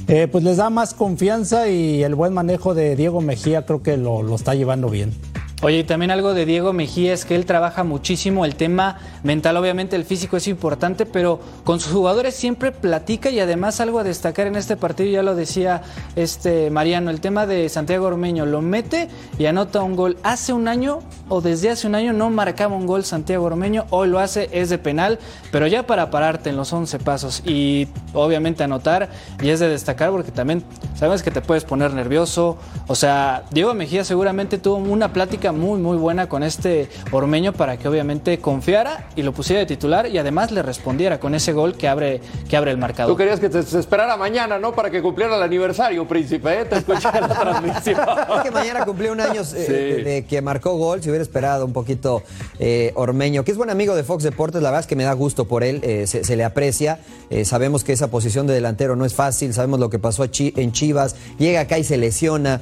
eh, 0.09 0.27
pues 0.27 0.43
les 0.43 0.57
da 0.57 0.69
más 0.69 0.95
confianza 0.95 1.69
y 1.69 2.03
el 2.03 2.17
buen 2.17 2.35
manejo 2.35 2.75
de 2.75 2.97
Diego 2.97 3.21
Mejía 3.21 3.65
creo 3.65 3.85
que 3.85 3.97
lo 3.97 4.35
está 4.35 4.57
llevando 4.57 4.91
bien. 4.91 5.13
Oye, 5.61 5.79
y 5.79 5.85
también 5.85 6.13
algo 6.13 6.35
de 6.35 6.47
Diego 6.47 6.73
Mejía 6.73 7.13
es 7.13 7.25
que 7.25 7.35
él 7.35 7.45
trabaja 7.45 7.83
muchísimo 7.83 8.45
el 8.45 8.55
tema 8.55 8.99
mental, 9.25 9.57
obviamente 9.57 9.97
el 9.97 10.05
físico 10.05 10.37
es 10.37 10.47
importante, 10.47 11.05
pero 11.05 11.41
con 11.65 11.81
sus 11.81 11.93
jugadores 11.93 12.37
siempre 12.37 12.71
platica 12.71 13.29
y 13.31 13.41
además 13.41 13.81
algo 13.81 13.99
a 13.99 14.05
destacar 14.05 14.47
en 14.47 14.55
este 14.55 14.77
partido, 14.77 15.11
ya 15.11 15.25
lo 15.25 15.35
decía 15.35 15.83
este 16.15 16.71
Mariano, 16.71 17.11
el 17.11 17.21
tema 17.21 17.45
de 17.45 17.69
Santiago 17.71 18.07
Ormeño, 18.07 18.47
lo 18.47 18.63
mete 18.63 19.09
y 19.37 19.47
anota 19.47 19.83
un 19.83 19.97
gol. 19.97 20.17
Hace 20.23 20.53
un 20.53 20.69
año 20.69 21.01
o 21.29 21.41
desde 21.41 21.71
hace 21.71 21.89
un 21.89 21.97
año 21.97 22.13
no 22.13 22.31
marcaba 22.31 22.77
un 22.77 22.87
gol 22.87 23.05
Santiago 23.05 23.47
Ormeño, 23.47 23.85
hoy 23.91 24.09
lo 24.09 24.21
hace, 24.21 24.49
es 24.53 24.69
de 24.71 24.79
penal, 24.79 25.19
pero 25.51 25.67
ya 25.67 25.89
para 25.89 26.09
pararte 26.13 26.51
en 26.51 26.57
los 26.57 26.73
11 26.73 27.01
pasos 27.01 27.43
y 27.45 27.89
obviamente 28.15 28.63
anotar 28.63 29.09
y 29.43 29.49
es 29.49 29.59
de 29.59 29.69
destacar 29.69 30.13
porque 30.13 30.31
también 30.31 30.63
sabes 30.95 31.25
que 31.25 31.33
te 31.33 31.41
puedes 31.41 31.65
poner 31.65 31.95
nervioso, 31.95 32.59
o 32.87 32.95
sea, 32.95 33.43
Diego 33.51 33.75
Mejía 33.75 34.05
seguramente 34.05 34.59
tuvo 34.59 34.77
una 34.77 35.13
plática 35.13 35.48
muy, 35.53 35.81
muy 35.81 35.97
buena 35.97 36.29
con 36.29 36.43
este 36.43 36.89
Ormeño 37.13 37.53
para 37.53 37.77
que 37.77 37.89
obviamente 37.89 38.39
confiara 38.39 39.09
y 39.17 39.23
lo 39.23 39.33
pusiera 39.33 39.61
de 39.61 39.67
titular 39.67 40.07
y 40.07 40.19
además 40.19 40.51
le 40.51 40.63
respondiera 40.63 41.21
con 41.21 41.35
ese 41.35 41.53
gol 41.53 41.77
que 41.77 41.89
abre, 41.89 42.21
que 42.49 42.57
abre 42.57 42.71
el 42.71 42.79
marcador. 42.79 43.13
Tú 43.13 43.17
querías 43.17 43.41
que 43.41 43.49
te 43.49 43.61
esperara 43.61 44.17
mañana, 44.17 44.59
¿no? 44.59 44.73
Para 44.75 44.91
que 44.91 45.03
cumpliera 45.03 45.37
el 45.37 45.43
aniversario, 45.43 46.07
príncipe, 46.07 46.61
¿eh? 46.61 46.65
Te 46.65 46.77
escuché 46.77 47.09
en 47.15 47.21
la 47.21 47.29
transmisión. 47.29 48.01
Es 48.39 48.43
que 48.43 48.51
mañana 48.51 48.85
cumplió 48.85 49.13
un 49.13 49.21
año 49.21 49.43
eh, 49.55 50.03
de, 50.05 50.25
que 50.27 50.43
marcó 50.43 50.77
gol, 50.77 51.03
si 51.03 51.09
hubiera 51.09 51.23
esperado 51.23 51.65
un 51.65 51.73
poquito 51.73 52.23
eh, 52.59 52.93
Ormeño, 52.95 53.45
que 53.45 53.51
es 53.51 53.57
buen 53.57 53.71
amigo 53.71 53.95
de 53.95 54.05
Fox 54.05 54.23
Deportes, 54.23 54.63
la 54.63 54.71
verdad 54.71 54.81
es 54.81 54.87
que 54.87 54.97
me 54.97 55.05
da 55.05 55.13
gusto 55.13 55.47
por 55.47 55.65
él, 55.65 55.81
eh, 55.83 56.07
se, 56.07 56.37
le 56.37 56.45
aprecia, 56.45 57.01
sabemos 57.45 57.85
que 57.85 57.93
esa 57.93 58.09
posición 58.09 58.47
de 58.47 58.55
delantero 58.55 58.97
no 58.97 59.05
es 59.05 59.15
fácil, 59.15 59.53
sabemos 59.55 59.81
lo 59.81 59.91
que 59.91 59.99
pasó 59.99 60.25
en 60.25 60.73
Chivas, 60.73 61.17
llega 61.39 61.61
acá 61.61 61.79
y 61.79 61.85
se 61.85 61.97
lesiona, 61.97 62.61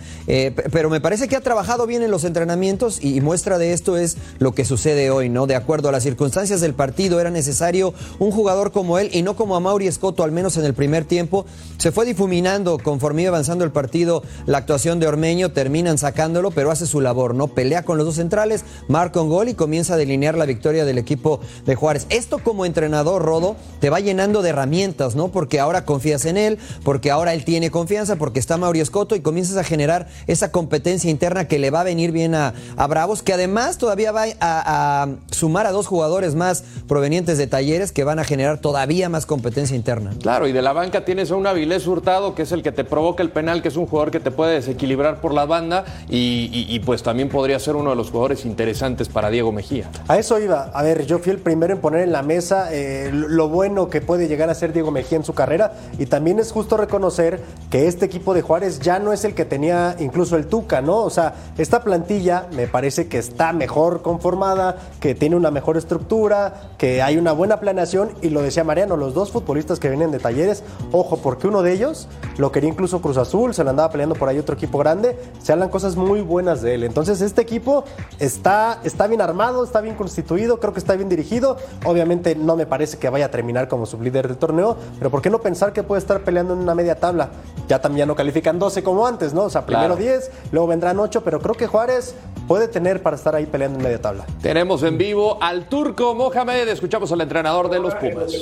pero 0.72 0.90
me 0.90 1.00
parece 1.00 1.28
que 1.28 1.36
ha 1.36 1.40
trabajado 1.40 1.86
bien 1.86 2.02
en 2.02 2.10
los 2.10 2.24
entrenamientos 2.24 2.75
y, 3.00 3.20
muestra 3.22 3.56
de 3.56 3.72
esto 3.72 3.96
es 3.96 4.18
lo 4.38 4.52
que 4.52 4.66
sucede 4.66 5.10
hoy, 5.10 5.30
¿no? 5.30 5.46
De 5.46 5.54
acuerdo 5.54 5.88
a 5.88 5.92
las 5.92 6.02
circunstancias 6.02 6.60
del 6.60 6.74
partido 6.74 7.20
era 7.20 7.30
necesario 7.30 7.94
un 8.18 8.30
jugador 8.30 8.70
como 8.70 8.98
él 8.98 9.08
y 9.12 9.22
no 9.22 9.34
como 9.34 9.56
a 9.56 9.60
Mauri 9.60 9.86
Escoto, 9.86 10.22
al 10.22 10.30
menos 10.30 10.58
en 10.58 10.64
el 10.64 10.74
primer 10.74 11.06
tiempo. 11.06 11.46
Se 11.78 11.92
fue 11.92 12.04
difuminando 12.04 12.78
conforme 12.78 13.22
iba 13.22 13.30
avanzando 13.30 13.64
el 13.64 13.70
partido 13.70 14.22
la 14.44 14.58
actuación 14.58 15.00
de 15.00 15.06
Ormeño, 15.06 15.52
terminan 15.52 15.96
sacándolo, 15.96 16.50
pero 16.50 16.70
hace 16.70 16.86
su 16.86 17.00
labor, 17.00 17.34
¿no? 17.34 17.48
Pelea 17.48 17.82
con 17.82 17.96
los 17.96 18.06
dos 18.06 18.16
centrales, 18.16 18.64
marca 18.88 19.20
un 19.22 19.30
gol 19.30 19.48
y 19.48 19.54
comienza 19.54 19.94
a 19.94 19.96
delinear 19.96 20.36
la 20.36 20.44
victoria 20.44 20.84
del 20.84 20.98
equipo 20.98 21.40
de 21.64 21.74
Juárez. 21.76 22.06
Esto 22.10 22.38
como 22.38 22.66
entrenador, 22.66 23.22
Rodo, 23.22 23.56
te 23.80 23.88
va 23.88 24.00
llenando 24.00 24.42
de 24.42 24.50
herramientas, 24.50 25.16
¿no? 25.16 25.28
Porque 25.28 25.60
ahora 25.60 25.86
confías 25.86 26.26
en 26.26 26.36
él, 26.36 26.58
porque 26.84 27.10
ahora 27.10 27.32
él 27.32 27.44
tiene 27.44 27.70
confianza, 27.70 28.16
porque 28.16 28.38
está 28.38 28.58
Mauri 28.58 28.80
Escoto 28.80 29.16
y 29.16 29.20
comienzas 29.20 29.56
a 29.56 29.64
generar 29.64 30.08
esa 30.26 30.52
competencia 30.52 31.10
interna 31.10 31.48
que 31.48 31.58
le 31.58 31.70
va 31.70 31.80
a 31.80 31.84
venir 31.84 32.12
bien 32.12 32.34
a, 32.34 32.54
a 32.76 32.86
Bravos, 32.86 33.22
que 33.22 33.32
además 33.32 33.78
todavía 33.78 34.12
va 34.12 34.24
a, 34.40 35.08
sumar 35.30 35.66
a 35.66 35.72
dos 35.72 35.86
jugadores 35.86 36.34
más 36.34 36.64
provenientes 36.88 37.38
de 37.38 37.46
talleres 37.46 37.92
que 37.92 38.04
van 38.04 38.18
a 38.18 38.24
generar 38.24 38.58
todavía 38.58 39.08
más 39.08 39.26
competencia 39.26 39.76
interna. 39.76 40.12
Claro, 40.20 40.46
y 40.46 40.52
de 40.52 40.62
la 40.62 40.72
banca 40.72 41.04
tienes 41.04 41.30
a 41.30 41.36
un 41.36 41.46
Avilés 41.46 41.86
Hurtado, 41.86 42.34
que 42.34 42.42
es 42.42 42.52
el 42.52 42.62
que 42.62 42.72
te 42.72 42.84
provoca 42.84 43.22
el 43.22 43.30
penal, 43.30 43.62
que 43.62 43.68
es 43.68 43.76
un 43.76 43.86
jugador 43.86 44.10
que 44.10 44.20
te 44.20 44.30
puede 44.30 44.54
desequilibrar 44.54 45.20
por 45.20 45.34
la 45.34 45.44
banda, 45.46 45.84
y, 46.08 46.78
pues 46.80 47.02
también 47.02 47.28
podría 47.28 47.58
ser 47.58 47.76
uno 47.76 47.90
de 47.90 47.96
los 47.96 48.10
jugadores 48.10 48.44
interesantes 48.44 49.08
para 49.08 49.30
Diego 49.30 49.52
Mejía. 49.52 49.90
A 50.08 50.18
eso 50.18 50.38
iba. 50.38 50.70
A 50.74 50.82
ver, 50.82 51.06
yo 51.06 51.18
fui 51.18 51.32
el 51.32 51.38
primero 51.38 51.72
en 51.72 51.80
poner 51.80 52.02
en 52.02 52.12
la 52.12 52.22
mesa 52.22 52.68
eh, 52.72 53.10
lo 53.12 53.48
bueno 53.48 53.88
que 53.88 54.00
puede 54.00 54.28
llegar 54.28 54.50
a 54.50 54.54
ser 54.54 54.72
Diego 54.72 54.90
Mejía 54.90 55.18
en 55.18 55.24
su 55.24 55.34
carrera, 55.34 55.72
y 55.98 56.06
también 56.06 56.38
es 56.38 56.52
justo 56.52 56.76
reconocer 56.76 57.40
que 57.70 57.86
este 57.86 58.06
equipo 58.06 58.34
de 58.34 58.42
Juárez 58.42 58.80
ya 58.80 58.98
no 58.98 59.12
es 59.12 59.24
el 59.24 59.34
que 59.34 59.44
tenía 59.44 59.96
incluso 59.98 60.36
el 60.36 60.46
Tuca, 60.46 60.80
¿no? 60.80 60.98
O 60.98 61.10
sea, 61.10 61.34
esta 61.58 61.82
plantilla 61.82 62.46
me 62.56 62.66
parece 62.66 63.06
que 63.06 63.18
está 63.18 63.52
mejor 63.52 64.02
conformada, 64.02 64.76
que 65.00 65.14
tiene 65.14 65.36
una 65.36 65.50
mejor 65.50 65.76
estructura, 65.76 66.70
que 66.78 67.02
hay 67.02 67.18
una 67.18 67.32
buena 67.32 67.60
planeación 67.60 68.10
y 68.22 68.30
lo 68.30 68.42
decía 68.42 68.64
Mariano, 68.64 68.96
los 68.96 69.14
dos 69.14 69.30
futbolistas 69.30 69.78
que 69.78 69.88
vienen 69.88 70.10
de 70.10 70.18
talleres, 70.18 70.64
ojo, 70.90 71.18
porque 71.18 71.46
uno 71.46 71.62
de 71.62 71.72
ellos 71.72 72.08
lo 72.38 72.50
quería 72.50 72.70
incluso 72.70 73.00
Cruz 73.02 73.18
Azul, 73.18 73.54
se 73.54 73.62
lo 73.62 73.70
andaba 73.70 73.90
peleando 73.90 74.14
por 74.14 74.28
ahí 74.28 74.38
otro 74.38 74.54
equipo 74.54 74.78
grande, 74.78 75.18
se 75.42 75.52
hablan 75.52 75.68
cosas 75.68 75.96
muy 75.96 76.22
buenas 76.22 76.62
de 76.62 76.74
él. 76.74 76.84
Entonces 76.84 77.20
este 77.20 77.42
equipo 77.42 77.84
está, 78.18 78.80
está 78.84 79.06
bien 79.06 79.20
armado, 79.20 79.62
está 79.62 79.80
bien 79.80 79.94
constituido, 79.94 80.58
creo 80.58 80.72
que 80.72 80.80
está 80.80 80.94
bien 80.96 81.08
dirigido, 81.08 81.58
obviamente 81.84 82.34
no 82.34 82.56
me 82.56 82.66
parece 82.66 82.98
que 82.98 83.10
vaya 83.10 83.26
a 83.26 83.30
terminar 83.30 83.68
como 83.68 83.84
sublíder 83.84 84.28
del 84.28 84.38
torneo, 84.38 84.76
pero 84.98 85.10
¿por 85.10 85.20
qué 85.20 85.28
no 85.28 85.40
pensar 85.40 85.72
que 85.72 85.82
puede 85.82 86.00
estar 86.00 86.20
peleando 86.20 86.54
en 86.54 86.60
una 86.60 86.74
media 86.74 86.96
tabla? 86.96 87.28
Ya 87.68 87.80
también 87.80 88.08
no 88.08 88.14
califican 88.14 88.58
12 88.58 88.82
como 88.82 89.06
antes, 89.06 89.34
¿no? 89.34 89.44
O 89.44 89.50
sea, 89.50 89.66
primero 89.66 89.96
10, 89.96 90.30
luego 90.52 90.66
vendrán 90.68 90.98
8, 90.98 91.22
pero 91.22 91.40
creo 91.40 91.54
que 91.54 91.66
Juárez 91.66 92.14
puede 92.46 92.68
tener 92.68 93.02
para 93.02 93.16
estar 93.16 93.34
ahí 93.34 93.46
peleando 93.46 93.78
en 93.78 93.84
media 93.84 94.00
tabla. 94.00 94.26
Tenemos 94.40 94.82
en 94.82 94.98
vivo 94.98 95.38
al 95.40 95.68
turco 95.68 96.14
Mohamed, 96.14 96.68
escuchamos 96.68 97.10
al 97.12 97.20
entrenador 97.20 97.68
de 97.68 97.80
los 97.80 97.94
Pumas. 97.94 98.32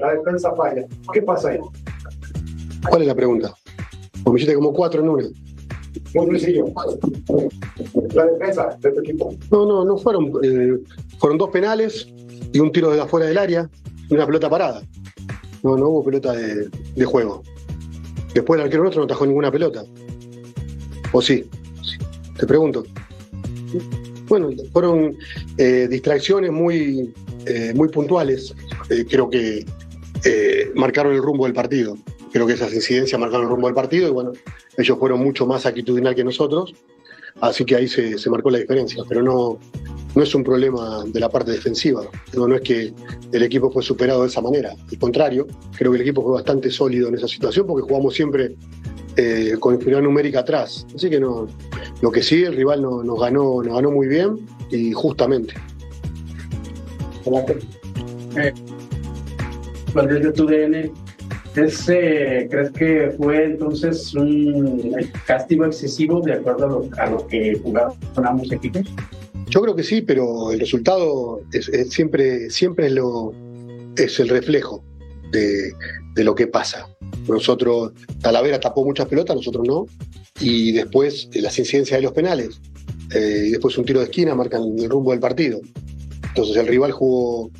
La 0.00 0.12
defensa 0.12 0.54
falla. 0.54 0.86
¿Qué 1.12 1.22
pasa 1.22 1.50
ahí? 1.50 1.58
¿Cuál 2.88 3.02
es 3.02 3.08
la 3.08 3.14
pregunta? 3.14 3.54
Porque 4.24 4.30
me 4.30 4.36
hiciste 4.38 4.54
como 4.54 4.72
cuatro 4.72 5.02
en 5.02 5.08
una. 5.08 5.24
Muy 6.14 6.38
sencillo. 6.38 6.66
La 8.14 8.26
defensa 8.26 8.76
de 8.80 8.88
este 8.88 9.00
equipo. 9.00 9.34
No, 9.50 9.66
no, 9.66 9.84
no 9.84 9.96
fueron. 9.96 10.32
Eh, 10.42 10.78
fueron 11.18 11.38
dos 11.38 11.50
penales 11.50 12.08
y 12.52 12.58
un 12.60 12.70
tiro 12.70 12.90
de 12.90 13.00
afuera 13.00 13.26
del 13.26 13.38
área 13.38 13.68
y 14.08 14.14
una 14.14 14.26
pelota 14.26 14.48
parada. 14.48 14.82
No, 15.62 15.76
no 15.76 15.88
hubo 15.88 16.04
pelota 16.04 16.32
de, 16.32 16.68
de 16.94 17.04
juego. 17.04 17.42
Después 18.34 18.58
el 18.58 18.64
arquero 18.64 18.82
nuestro 18.82 19.02
no 19.02 19.06
tajó 19.06 19.26
ninguna 19.26 19.50
pelota. 19.50 19.84
¿O 21.12 21.22
sí? 21.22 21.48
Te 22.38 22.46
pregunto. 22.46 22.84
Bueno, 24.28 24.50
fueron 24.72 25.16
eh, 25.56 25.86
distracciones 25.88 26.50
muy, 26.50 27.12
eh, 27.46 27.72
muy 27.74 27.88
puntuales. 27.88 28.54
Eh, 28.90 29.04
creo 29.08 29.30
que 29.30 29.64
marcaron 30.74 31.14
el 31.14 31.22
rumbo 31.22 31.44
del 31.44 31.54
partido. 31.54 31.96
Creo 32.32 32.46
que 32.46 32.54
esas 32.54 32.74
incidencias 32.74 33.20
marcaron 33.20 33.44
el 33.44 33.50
rumbo 33.50 33.68
del 33.68 33.74
partido 33.74 34.08
y 34.08 34.10
bueno, 34.10 34.32
ellos 34.76 34.98
fueron 34.98 35.20
mucho 35.20 35.46
más 35.46 35.64
actitudinal 35.66 36.14
que 36.14 36.24
nosotros. 36.24 36.74
Así 37.40 37.64
que 37.64 37.76
ahí 37.76 37.86
se, 37.86 38.16
marcó 38.28 38.50
la 38.50 38.58
diferencia. 38.58 39.04
Pero 39.08 39.22
no, 39.22 39.58
no 40.14 40.22
es 40.22 40.34
un 40.34 40.42
problema 40.42 41.04
de 41.06 41.20
la 41.20 41.28
parte 41.28 41.52
defensiva. 41.52 42.02
No 42.34 42.54
es 42.54 42.62
que 42.62 42.92
el 43.30 43.42
equipo 43.42 43.70
fue 43.70 43.82
superado 43.82 44.22
de 44.22 44.28
esa 44.28 44.40
manera. 44.40 44.74
Al 44.90 44.98
contrario, 44.98 45.46
creo 45.76 45.92
que 45.92 45.96
el 45.96 46.02
equipo 46.02 46.22
fue 46.22 46.32
bastante 46.32 46.70
sólido 46.70 47.08
en 47.08 47.14
esa 47.14 47.28
situación 47.28 47.66
porque 47.66 47.86
jugamos 47.86 48.14
siempre 48.14 48.56
eh, 49.16 49.56
con 49.58 49.74
inferioridad 49.74 50.02
numérica 50.02 50.40
atrás. 50.40 50.86
Así 50.94 51.08
que 51.08 51.18
no, 51.18 51.46
lo 52.02 52.10
que 52.10 52.22
sí, 52.22 52.42
el 52.42 52.54
rival 52.54 52.82
nos, 52.82 53.20
ganó, 53.20 53.62
nos 53.62 53.74
ganó 53.74 53.90
muy 53.90 54.06
bien 54.08 54.46
y 54.70 54.92
justamente. 54.92 55.54
Eh, 58.36 58.52
desde 59.94 60.32
tu 60.32 60.46
DN, 60.46 60.92
¿crees 61.54 61.86
que 61.86 63.14
fue 63.16 63.44
entonces 63.44 64.14
un 64.14 64.94
castigo 65.26 65.64
excesivo 65.64 66.20
de 66.20 66.34
acuerdo 66.34 66.86
a 66.98 67.06
lo, 67.10 67.26
que 67.26 67.58
jugaron 67.62 67.94
ambos 68.22 68.52
equipos? 68.52 68.82
Yo 69.48 69.62
creo 69.62 69.74
que 69.74 69.82
sí, 69.82 70.02
pero 70.02 70.52
el 70.52 70.60
resultado 70.60 71.40
es, 71.52 71.70
siempre, 71.88 72.50
siempre 72.50 72.88
es, 72.88 72.92
lo, 72.92 73.32
es 73.96 74.20
el 74.20 74.28
reflejo 74.28 74.84
de, 75.30 75.72
lo 76.24 76.34
que 76.34 76.46
pasa. 76.46 76.88
Nosotros, 77.28 77.92
Talavera 78.20 78.60
tapó 78.60 78.84
muchas 78.84 79.06
pelotas, 79.06 79.36
nosotros 79.36 79.66
no. 79.66 79.86
Y 80.40 80.72
después 80.72 81.28
eh, 81.32 81.40
las 81.40 81.58
incidencias 81.58 81.98
de 81.98 82.02
los 82.02 82.12
penales. 82.12 82.60
Eh, 83.14 83.44
y 83.46 83.50
después 83.50 83.76
un 83.78 83.84
tiro 83.84 84.00
de 84.00 84.06
esquina 84.06 84.34
marcan 84.34 84.62
el 84.78 84.90
rumbo 84.90 85.10
del 85.12 85.20
partido. 85.20 85.60
Entonces 86.28 86.56
el 86.56 86.66
rival 86.66 86.92
jugó 86.92 87.50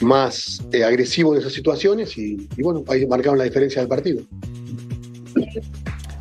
más 0.00 0.62
eh, 0.72 0.84
agresivo 0.84 1.34
en 1.34 1.40
esas 1.40 1.52
situaciones 1.52 2.16
y, 2.18 2.48
bueno, 2.58 2.84
ahí 2.88 3.06
marcaron 3.06 3.38
la 3.38 3.44
diferencia 3.44 3.80
del 3.80 3.88
partido. 3.88 4.22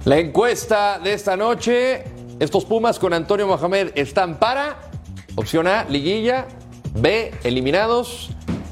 La 0.06 0.20
encuesta 0.20 1.00
de 1.00 1.14
esta 1.14 1.38
noche, 1.38 2.04
estos 2.40 2.66
Pumas 2.66 2.98
con 3.00 3.14
Antonio 3.14 3.48
Mohamed 3.48 3.92
están 3.96 4.40
para, 4.40 4.92
opción 5.36 5.68
A, 5.68 5.86
liguilla, 5.86 6.48
B, 6.96 7.32
eliminados, 7.44 8.32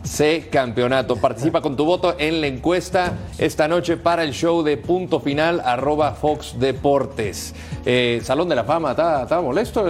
ese 0.10 0.50
campeonato. 0.50 1.16
Participa 1.16 1.62
con 1.62 1.76
tu 1.76 1.86
voto 1.86 2.16
en 2.18 2.42
la 2.42 2.48
encuesta 2.48 3.14
esta 3.38 3.68
noche 3.68 3.96
para 3.96 4.24
el 4.24 4.34
show 4.34 4.64
de 4.64 4.76
punto 4.76 5.20
final 5.20 5.62
arroba 5.64 6.14
Fox 6.14 6.56
Deportes. 6.60 7.54
Eh, 7.86 8.20
Salón 8.24 8.50
de 8.50 8.56
la 8.56 8.64
Fama, 8.64 8.92
¿está 8.92 9.42
molesto? 9.42 9.86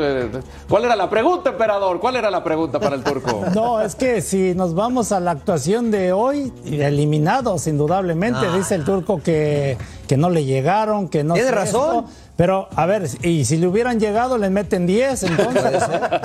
¿Cuál 0.68 0.86
era 0.86 0.96
la 0.96 1.10
pregunta, 1.10 1.52
emperador? 1.52 2.00
¿Cuál 2.00 2.18
era 2.18 2.30
la 2.30 2.44
pregunta 2.44 2.80
para 2.80 2.96
el 2.96 3.04
turco? 3.04 3.46
No, 3.60 3.82
es 3.82 3.96
que 3.96 4.22
si 4.22 4.54
nos 4.54 4.76
vamos 4.76 5.12
a 5.12 5.20
la 5.20 5.32
actuación 5.32 5.92
de 5.92 6.12
hoy, 6.12 6.54
eliminados 6.66 7.68
indudablemente, 7.68 8.40
ah. 8.46 8.56
dice 8.56 8.76
el 8.76 8.84
turco 8.84 9.22
que, 9.22 9.78
que 10.08 10.18
no 10.18 10.30
le 10.30 10.46
llegaron, 10.46 11.08
que 11.10 11.24
no... 11.24 11.34
Tiene 11.34 11.52
razón. 11.52 12.06
Pero, 12.36 12.70
a 12.74 12.86
ver, 12.86 13.06
y 13.22 13.44
si 13.44 13.58
le 13.58 13.68
hubieran 13.68 14.00
llegado, 14.00 14.38
le 14.38 14.50
meten 14.50 14.86
10, 14.86 15.24
entonces. 15.24 15.84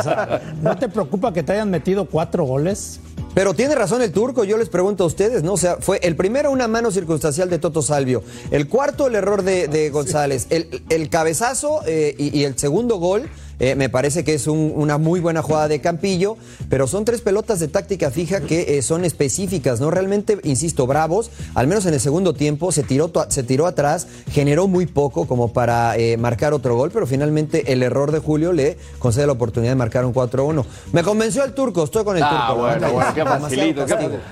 ¿No 0.63 0.77
te 0.77 0.89
preocupa 0.89 1.33
que 1.33 1.43
te 1.43 1.55
hayan 1.55 1.71
metido 1.71 2.05
cuatro 2.05 2.45
goles? 2.45 3.01
Pero 3.35 3.53
tiene 3.53 3.75
razón 3.75 4.01
el 4.01 4.13
turco, 4.13 4.45
yo 4.45 4.57
les 4.57 4.69
pregunto 4.69 5.05
a 5.05 5.07
ustedes, 5.09 5.43
¿no? 5.43 5.55
O 5.55 5.57
sea, 5.57 5.79
fue 5.81 5.99
el 6.03 6.15
primero 6.15 6.53
una 6.53 6.69
mano 6.69 6.93
circunstancial 6.93 7.51
de 7.51 7.59
Toto 7.59 7.83
Salvio, 7.83 8.23
el 8.53 8.69
cuarto 8.69 9.09
el 9.09 9.17
error 9.17 9.43
de, 9.43 9.91
González, 9.91 10.47
el, 10.51 11.09
cabezazo 11.11 11.81
eh, 11.87 12.15
y, 12.17 12.45
el 12.45 12.57
segundo 12.57 12.99
gol 12.99 13.29
eh, 13.61 13.75
me 13.75 13.89
parece 13.89 14.25
que 14.25 14.35
es 14.35 14.47
una 14.47 14.99
muy 14.99 15.21
buena 15.21 15.43
jugada 15.43 15.69
de 15.69 15.81
Campillo, 15.81 16.37
pero 16.69 16.87
son 16.87 17.05
tres 17.05 17.21
pelotas 17.21 17.61
de 17.61 17.69
táctica 17.69 18.11
fija 18.11 18.41
que 18.41 18.79
eh, 18.79 18.83
son 18.83 19.05
específicas, 19.05 19.81
¿no? 19.81 19.91
Realmente, 19.91 20.39
insisto, 20.43 20.87
bravos, 20.87 21.31
al 21.55 21.67
menos 21.67 21.87
en 21.87 21.95
el 21.95 22.01
segundo 22.01 22.35
tiempo, 22.35 22.73
se 22.73 22.83
tiró, 22.83 23.11
se 23.29 23.43
tiró 23.43 23.67
atrás, 23.67 24.07
generó 24.31 24.67
muy 24.67 24.87
poco 24.87 25.27
como 25.27 25.53
para 25.53 25.97
eh, 25.97 26.17
marcar 26.17 26.53
otro 26.53 26.77
gol, 26.77 26.91
pero 26.91 27.07
finalmente 27.07 27.73
el 27.73 27.83
error 27.83 28.13
de 28.13 28.19
Julio 28.19 28.53
le 28.53 28.77
concede 28.99 29.27
la 29.27 29.33
oportunidad 29.33 29.73
de 29.73 29.77
marcar 29.77 30.05
un 30.05 30.15
4-1. 30.15 30.65
Me 30.93 31.03
convenció 31.03 31.45
el 31.45 31.53
turco, 31.53 31.85
estoy 31.85 32.05
con 32.05 32.17
el 32.17 32.23
ah, 32.23 32.47
turco. 32.49 32.63
Bueno, 32.63 32.93
bueno, 32.93 33.15
qué 33.15 33.25
facilito. 33.25 33.87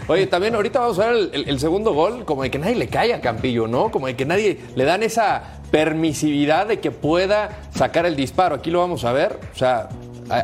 Oye, 0.09 0.27
también 0.27 0.55
ahorita 0.55 0.81
vamos 0.81 0.99
a 0.99 1.07
ver 1.07 1.31
el, 1.33 1.49
el 1.49 1.61
segundo 1.61 1.93
gol, 1.95 2.25
como 2.25 2.43
de 2.43 2.51
que 2.51 2.59
nadie 2.59 2.75
le 2.75 2.89
cae 2.89 3.15
a 3.15 3.21
Campillo, 3.21 3.67
¿no? 3.69 3.91
Como 3.91 4.07
de 4.07 4.17
que 4.17 4.25
nadie 4.25 4.59
le 4.75 4.85
dan 4.85 5.03
esa 5.03 5.62
permisividad 5.73 6.69
de 6.69 6.79
que 6.79 6.93
pueda 6.93 7.63
sacar 7.75 8.07
el 8.07 8.15
disparo. 8.15 8.55
Aquí 8.55 8.71
lo 8.71 8.79
vamos 8.79 9.05
a 9.05 9.13
ver. 9.13 9.41
O 9.53 9.59
sea, 9.59 9.89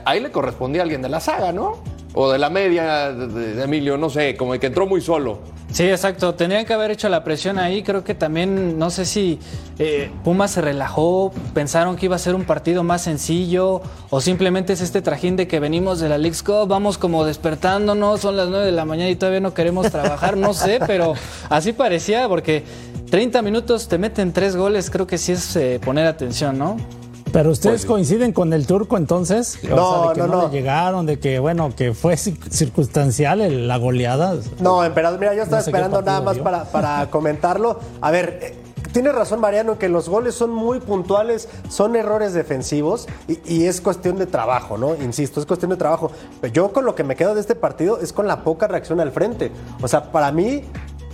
ahí 0.04 0.18
le 0.18 0.32
correspondía 0.32 0.82
a 0.82 0.84
alguien 0.84 1.02
de 1.02 1.08
la 1.08 1.20
saga, 1.20 1.52
¿no? 1.52 1.80
O 2.14 2.32
de 2.32 2.38
la 2.38 2.50
media 2.50 3.12
de, 3.12 3.62
Emilio, 3.62 3.96
no 3.96 4.10
sé, 4.10 4.36
como 4.36 4.54
de 4.54 4.58
que 4.58 4.66
entró 4.66 4.86
muy 4.86 5.00
solo. 5.00 5.38
Sí, 5.70 5.84
exacto. 5.84 6.34
Tenían 6.34 6.64
que 6.64 6.72
haber 6.72 6.90
hecho 6.90 7.10
la 7.10 7.22
presión 7.22 7.58
ahí. 7.58 7.82
Creo 7.82 8.02
que 8.02 8.14
también, 8.14 8.78
no 8.78 8.88
sé 8.88 9.04
si 9.04 9.38
eh, 9.78 10.10
Puma 10.24 10.48
se 10.48 10.62
relajó, 10.62 11.30
pensaron 11.52 11.96
que 11.96 12.06
iba 12.06 12.16
a 12.16 12.18
ser 12.18 12.34
un 12.34 12.44
partido 12.44 12.82
más 12.82 13.02
sencillo, 13.02 13.82
o 14.10 14.20
simplemente 14.20 14.72
es 14.72 14.80
este 14.80 15.02
trajín 15.02 15.36
de 15.36 15.46
que 15.46 15.60
venimos 15.60 16.00
de 16.00 16.08
la 16.08 16.18
League's 16.18 16.42
Cup, 16.42 16.66
vamos 16.68 16.96
como 16.98 17.24
despertándonos, 17.24 18.20
son 18.20 18.36
las 18.36 18.48
9 18.48 18.64
de 18.64 18.72
la 18.72 18.86
mañana 18.86 19.10
y 19.10 19.16
todavía 19.16 19.40
no 19.40 19.54
queremos 19.54 19.90
trabajar, 19.90 20.36
no 20.36 20.54
sé, 20.54 20.80
pero 20.86 21.12
así 21.48 21.72
parecía, 21.72 22.28
porque 22.28 22.64
30 23.10 23.42
minutos 23.42 23.88
te 23.88 23.98
meten 23.98 24.32
tres 24.32 24.56
goles, 24.56 24.90
creo 24.90 25.06
que 25.06 25.18
sí 25.18 25.32
es 25.32 25.56
eh, 25.56 25.80
poner 25.82 26.06
atención, 26.06 26.58
¿no? 26.58 26.76
Pero 27.32 27.50
ustedes 27.50 27.82
pues 27.82 27.86
coinciden 27.86 28.32
con 28.32 28.52
el 28.52 28.66
turco 28.66 28.96
entonces, 28.96 29.58
no, 29.68 30.08
de 30.08 30.14
que 30.14 30.26
no, 30.26 30.50
llegaron, 30.50 31.06
de 31.06 31.18
que 31.18 31.38
bueno, 31.38 31.74
que 31.76 31.92
fue 31.92 32.16
circunstancial 32.16 33.68
la 33.68 33.76
goleada. 33.76 34.36
No, 34.60 34.82
emperador, 34.84 35.18
mira, 35.18 35.34
yo 35.34 35.42
estaba 35.42 35.60
esperando 35.60 36.00
nada 36.02 36.20
más 36.20 36.38
para, 36.38 36.64
para 36.64 37.10
comentarlo. 37.10 37.80
A 38.00 38.10
ver, 38.10 38.38
eh, 38.42 38.54
tiene 38.92 39.12
razón 39.12 39.40
Mariano 39.40 39.78
que 39.78 39.88
los 39.88 40.08
goles 40.08 40.34
son 40.34 40.50
muy 40.50 40.80
puntuales, 40.80 41.48
son 41.68 41.96
errores 41.96 42.32
defensivos 42.32 43.06
y, 43.26 43.38
y, 43.44 43.66
es 43.66 43.80
cuestión 43.82 44.16
de 44.16 44.26
trabajo, 44.26 44.78
¿no? 44.78 44.94
Insisto, 44.94 45.38
es 45.40 45.46
cuestión 45.46 45.70
de 45.70 45.76
trabajo. 45.76 46.10
Pero 46.40 46.52
yo 46.52 46.72
con 46.72 46.86
lo 46.86 46.94
que 46.94 47.04
me 47.04 47.14
quedo 47.14 47.34
de 47.34 47.40
este 47.40 47.54
partido 47.54 48.00
es 48.00 48.12
con 48.12 48.26
la 48.26 48.42
poca 48.42 48.68
reacción 48.68 49.00
al 49.00 49.12
frente. 49.12 49.52
O 49.82 49.88
sea, 49.88 50.10
para 50.10 50.32
mí 50.32 50.64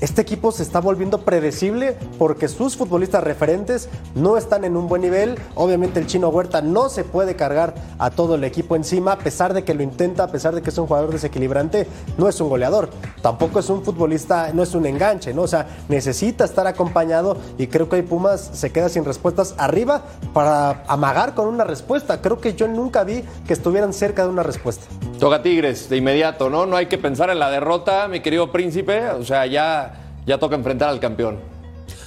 este 0.00 0.22
equipo 0.22 0.52
se 0.52 0.62
está 0.62 0.80
volviendo 0.80 1.22
predecible 1.22 1.96
porque 2.18 2.48
sus 2.48 2.76
futbolistas 2.76 3.22
referentes 3.22 3.88
no 4.14 4.37
están 4.37 4.64
en 4.64 4.76
un 4.76 4.88
buen 4.88 5.02
nivel. 5.02 5.38
Obviamente 5.54 6.00
el 6.00 6.07
chino 6.07 6.28
Huerta 6.28 6.62
no 6.62 6.88
se 6.88 7.04
puede 7.04 7.37
cargar 7.37 7.74
a 7.98 8.11
todo 8.11 8.35
el 8.35 8.44
equipo 8.44 8.76
encima, 8.76 9.12
a 9.12 9.18
pesar 9.18 9.54
de 9.54 9.64
que 9.64 9.74
lo 9.74 9.83
intenta, 9.83 10.24
a 10.24 10.28
pesar 10.28 10.54
de 10.54 10.62
que 10.62 10.70
es 10.70 10.78
un 10.78 10.87
jugador 10.87 11.12
desequilibrante, 11.12 11.87
no 12.18 12.28
es 12.28 12.40
un 12.40 12.48
goleador. 12.48 12.90
Tampoco 13.22 13.61
es 13.61 13.70
un 13.70 13.83
futbolista, 13.85 14.52
no 14.52 14.62
es 14.62 14.74
un 14.74 14.87
enganche, 14.87 15.33
¿no? 15.33 15.42
O 15.42 15.48
sea, 15.48 15.66
necesita 15.88 16.44
estar 16.44 16.66
acompañado 16.66 17.37
y 17.57 17.68
creo 17.68 17.88
que 17.88 17.96
hay 17.96 18.02
Pumas 18.02 18.50
se 18.52 18.72
queda 18.72 18.88
sin 18.88 19.04
respuestas 19.04 19.54
arriba 19.59 20.02
para 20.33 20.85
amagar 20.88 21.35
con 21.35 21.48
una 21.48 21.64
respuesta. 21.64 22.20
Creo 22.20 22.40
que 22.40 22.54
yo 22.54 22.68
nunca 22.68 23.04
vi 23.04 23.24
que 23.46 23.52
estuvieran 23.52 23.92
cerca 23.92 24.24
de 24.24 24.28
una 24.28 24.42
respuesta. 24.42 24.87
Toca 25.18 25.42
Tigres 25.42 25.88
de 25.88 25.96
inmediato, 25.96 26.50
¿no? 26.50 26.66
No 26.66 26.77
hay 26.77 26.87
que 26.87 26.98
pensar 26.98 27.31
en 27.31 27.38
la 27.38 27.50
derrota, 27.50 28.09
mi 28.09 28.20
querido 28.20 28.50
príncipe. 28.50 29.09
O 29.11 29.24
sea, 29.24 29.46
ya 29.46 30.00
ya 30.27 30.38
toca 30.38 30.57
enfrentar 30.57 30.88
al 30.88 31.00
campeón. 31.00 31.53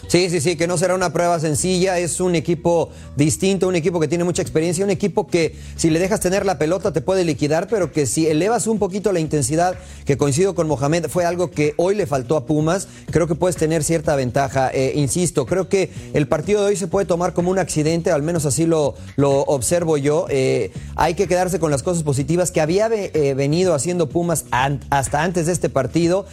Sí, 0.07 0.29
sí, 0.29 0.39
sí, 0.39 0.55
que 0.55 0.67
no 0.67 0.77
será 0.77 0.95
una 0.95 1.11
prueba 1.11 1.37
sencilla. 1.37 1.99
Es 1.99 2.21
un 2.21 2.35
equipo 2.35 2.89
distinto, 3.17 3.67
un 3.67 3.75
equipo 3.75 3.99
que 3.99 4.07
tiene 4.07 4.23
mucha 4.23 4.41
experiencia, 4.41 4.85
un 4.85 4.89
equipo 4.89 5.27
que 5.27 5.53
si 5.75 5.89
le 5.89 5.99
dejas 5.99 6.21
tener 6.21 6.45
la 6.45 6.57
pelota 6.57 6.93
te 6.93 7.01
puede 7.01 7.25
liquidar, 7.25 7.67
pero 7.67 7.91
que 7.91 8.05
si 8.05 8.25
elevas 8.25 8.67
un 8.67 8.79
poquito 8.79 9.11
la 9.11 9.19
intensidad, 9.19 9.75
que 10.05 10.15
coincido 10.15 10.55
con 10.55 10.65
Mohamed, 10.69 11.07
fue 11.09 11.25
algo 11.25 11.51
que 11.51 11.73
hoy 11.75 11.93
le 11.93 12.07
faltó 12.07 12.37
a 12.37 12.45
Pumas, 12.45 12.87
creo 13.11 13.27
que 13.27 13.35
puedes 13.35 13.57
tener 13.57 13.83
cierta 13.83 14.15
ventaja. 14.15 14.71
Eh, 14.73 14.93
insisto, 14.95 15.45
creo 15.45 15.67
que 15.67 15.91
el 16.13 16.25
partido 16.29 16.61
de 16.61 16.67
hoy 16.67 16.77
se 16.77 16.87
puede 16.87 17.05
tomar 17.05 17.33
como 17.33 17.51
un 17.51 17.59
accidente, 17.59 18.09
al 18.09 18.23
menos 18.23 18.45
así 18.45 18.65
lo, 18.65 18.95
lo 19.17 19.41
observo 19.41 19.97
yo. 19.97 20.25
Eh, 20.29 20.71
hay 20.95 21.15
que 21.15 21.27
quedarse 21.27 21.59
con 21.59 21.69
las 21.69 21.83
cosas 21.83 22.03
positivas 22.03 22.51
que 22.51 22.61
había 22.61 22.87
eh, 22.93 23.33
venido 23.33 23.73
haciendo 23.73 24.07
Pumas 24.07 24.45
hasta 24.51 25.23
antes 25.23 25.47
de 25.47 25.51
este 25.51 25.67
partido. 25.67 26.25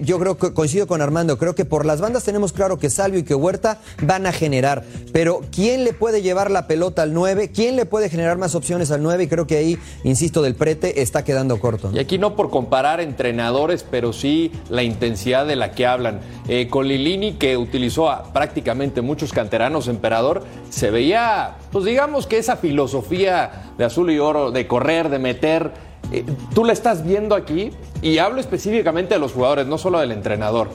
yo 0.00 0.18
creo 0.18 0.36
que 0.36 0.52
coincido 0.52 0.86
con 0.86 1.00
Armando, 1.00 1.38
creo 1.38 1.54
que 1.54 1.64
por 1.64 1.86
las 1.86 2.02
bandas 2.02 2.24
tenemos 2.24 2.52
claro 2.52 2.78
que 2.78 2.90
Y 3.18 3.22
que 3.22 3.34
Huerta 3.34 3.80
van 4.02 4.26
a 4.26 4.32
generar. 4.32 4.84
Pero 5.12 5.40
¿quién 5.52 5.84
le 5.84 5.92
puede 5.92 6.22
llevar 6.22 6.50
la 6.50 6.66
pelota 6.66 7.02
al 7.02 7.14
9? 7.14 7.50
¿Quién 7.54 7.76
le 7.76 7.86
puede 7.86 8.08
generar 8.08 8.38
más 8.38 8.54
opciones 8.54 8.90
al 8.90 9.02
9? 9.02 9.24
Y 9.24 9.26
creo 9.28 9.46
que 9.46 9.56
ahí, 9.56 9.78
insisto, 10.02 10.42
del 10.42 10.54
prete 10.54 11.02
está 11.02 11.24
quedando 11.24 11.58
corto. 11.58 11.90
Y 11.92 11.98
aquí 11.98 12.18
no 12.18 12.36
por 12.36 12.50
comparar 12.50 13.00
entrenadores, 13.00 13.84
pero 13.88 14.12
sí 14.12 14.52
la 14.68 14.82
intensidad 14.82 15.46
de 15.46 15.56
la 15.56 15.72
que 15.72 15.86
hablan. 15.86 16.20
Eh, 16.48 16.68
con 16.68 16.88
Lilini, 16.88 17.34
que 17.34 17.56
utilizó 17.56 18.10
a 18.10 18.32
prácticamente 18.32 19.00
muchos 19.02 19.32
canteranos, 19.32 19.88
emperador, 19.88 20.42
se 20.70 20.90
veía, 20.90 21.56
pues 21.72 21.84
digamos 21.84 22.26
que 22.26 22.38
esa 22.38 22.56
filosofía 22.56 23.72
de 23.78 23.84
azul 23.84 24.10
y 24.10 24.18
oro, 24.18 24.50
de 24.50 24.66
correr, 24.66 25.08
de 25.08 25.18
meter. 25.18 25.72
Eh, 26.12 26.24
tú 26.54 26.64
la 26.64 26.72
estás 26.72 27.04
viendo 27.04 27.34
aquí 27.34 27.70
y 28.02 28.18
hablo 28.18 28.40
específicamente 28.40 29.14
de 29.14 29.20
los 29.20 29.32
jugadores, 29.32 29.66
no 29.66 29.78
solo 29.78 30.00
del 30.00 30.12
entrenador. 30.12 30.68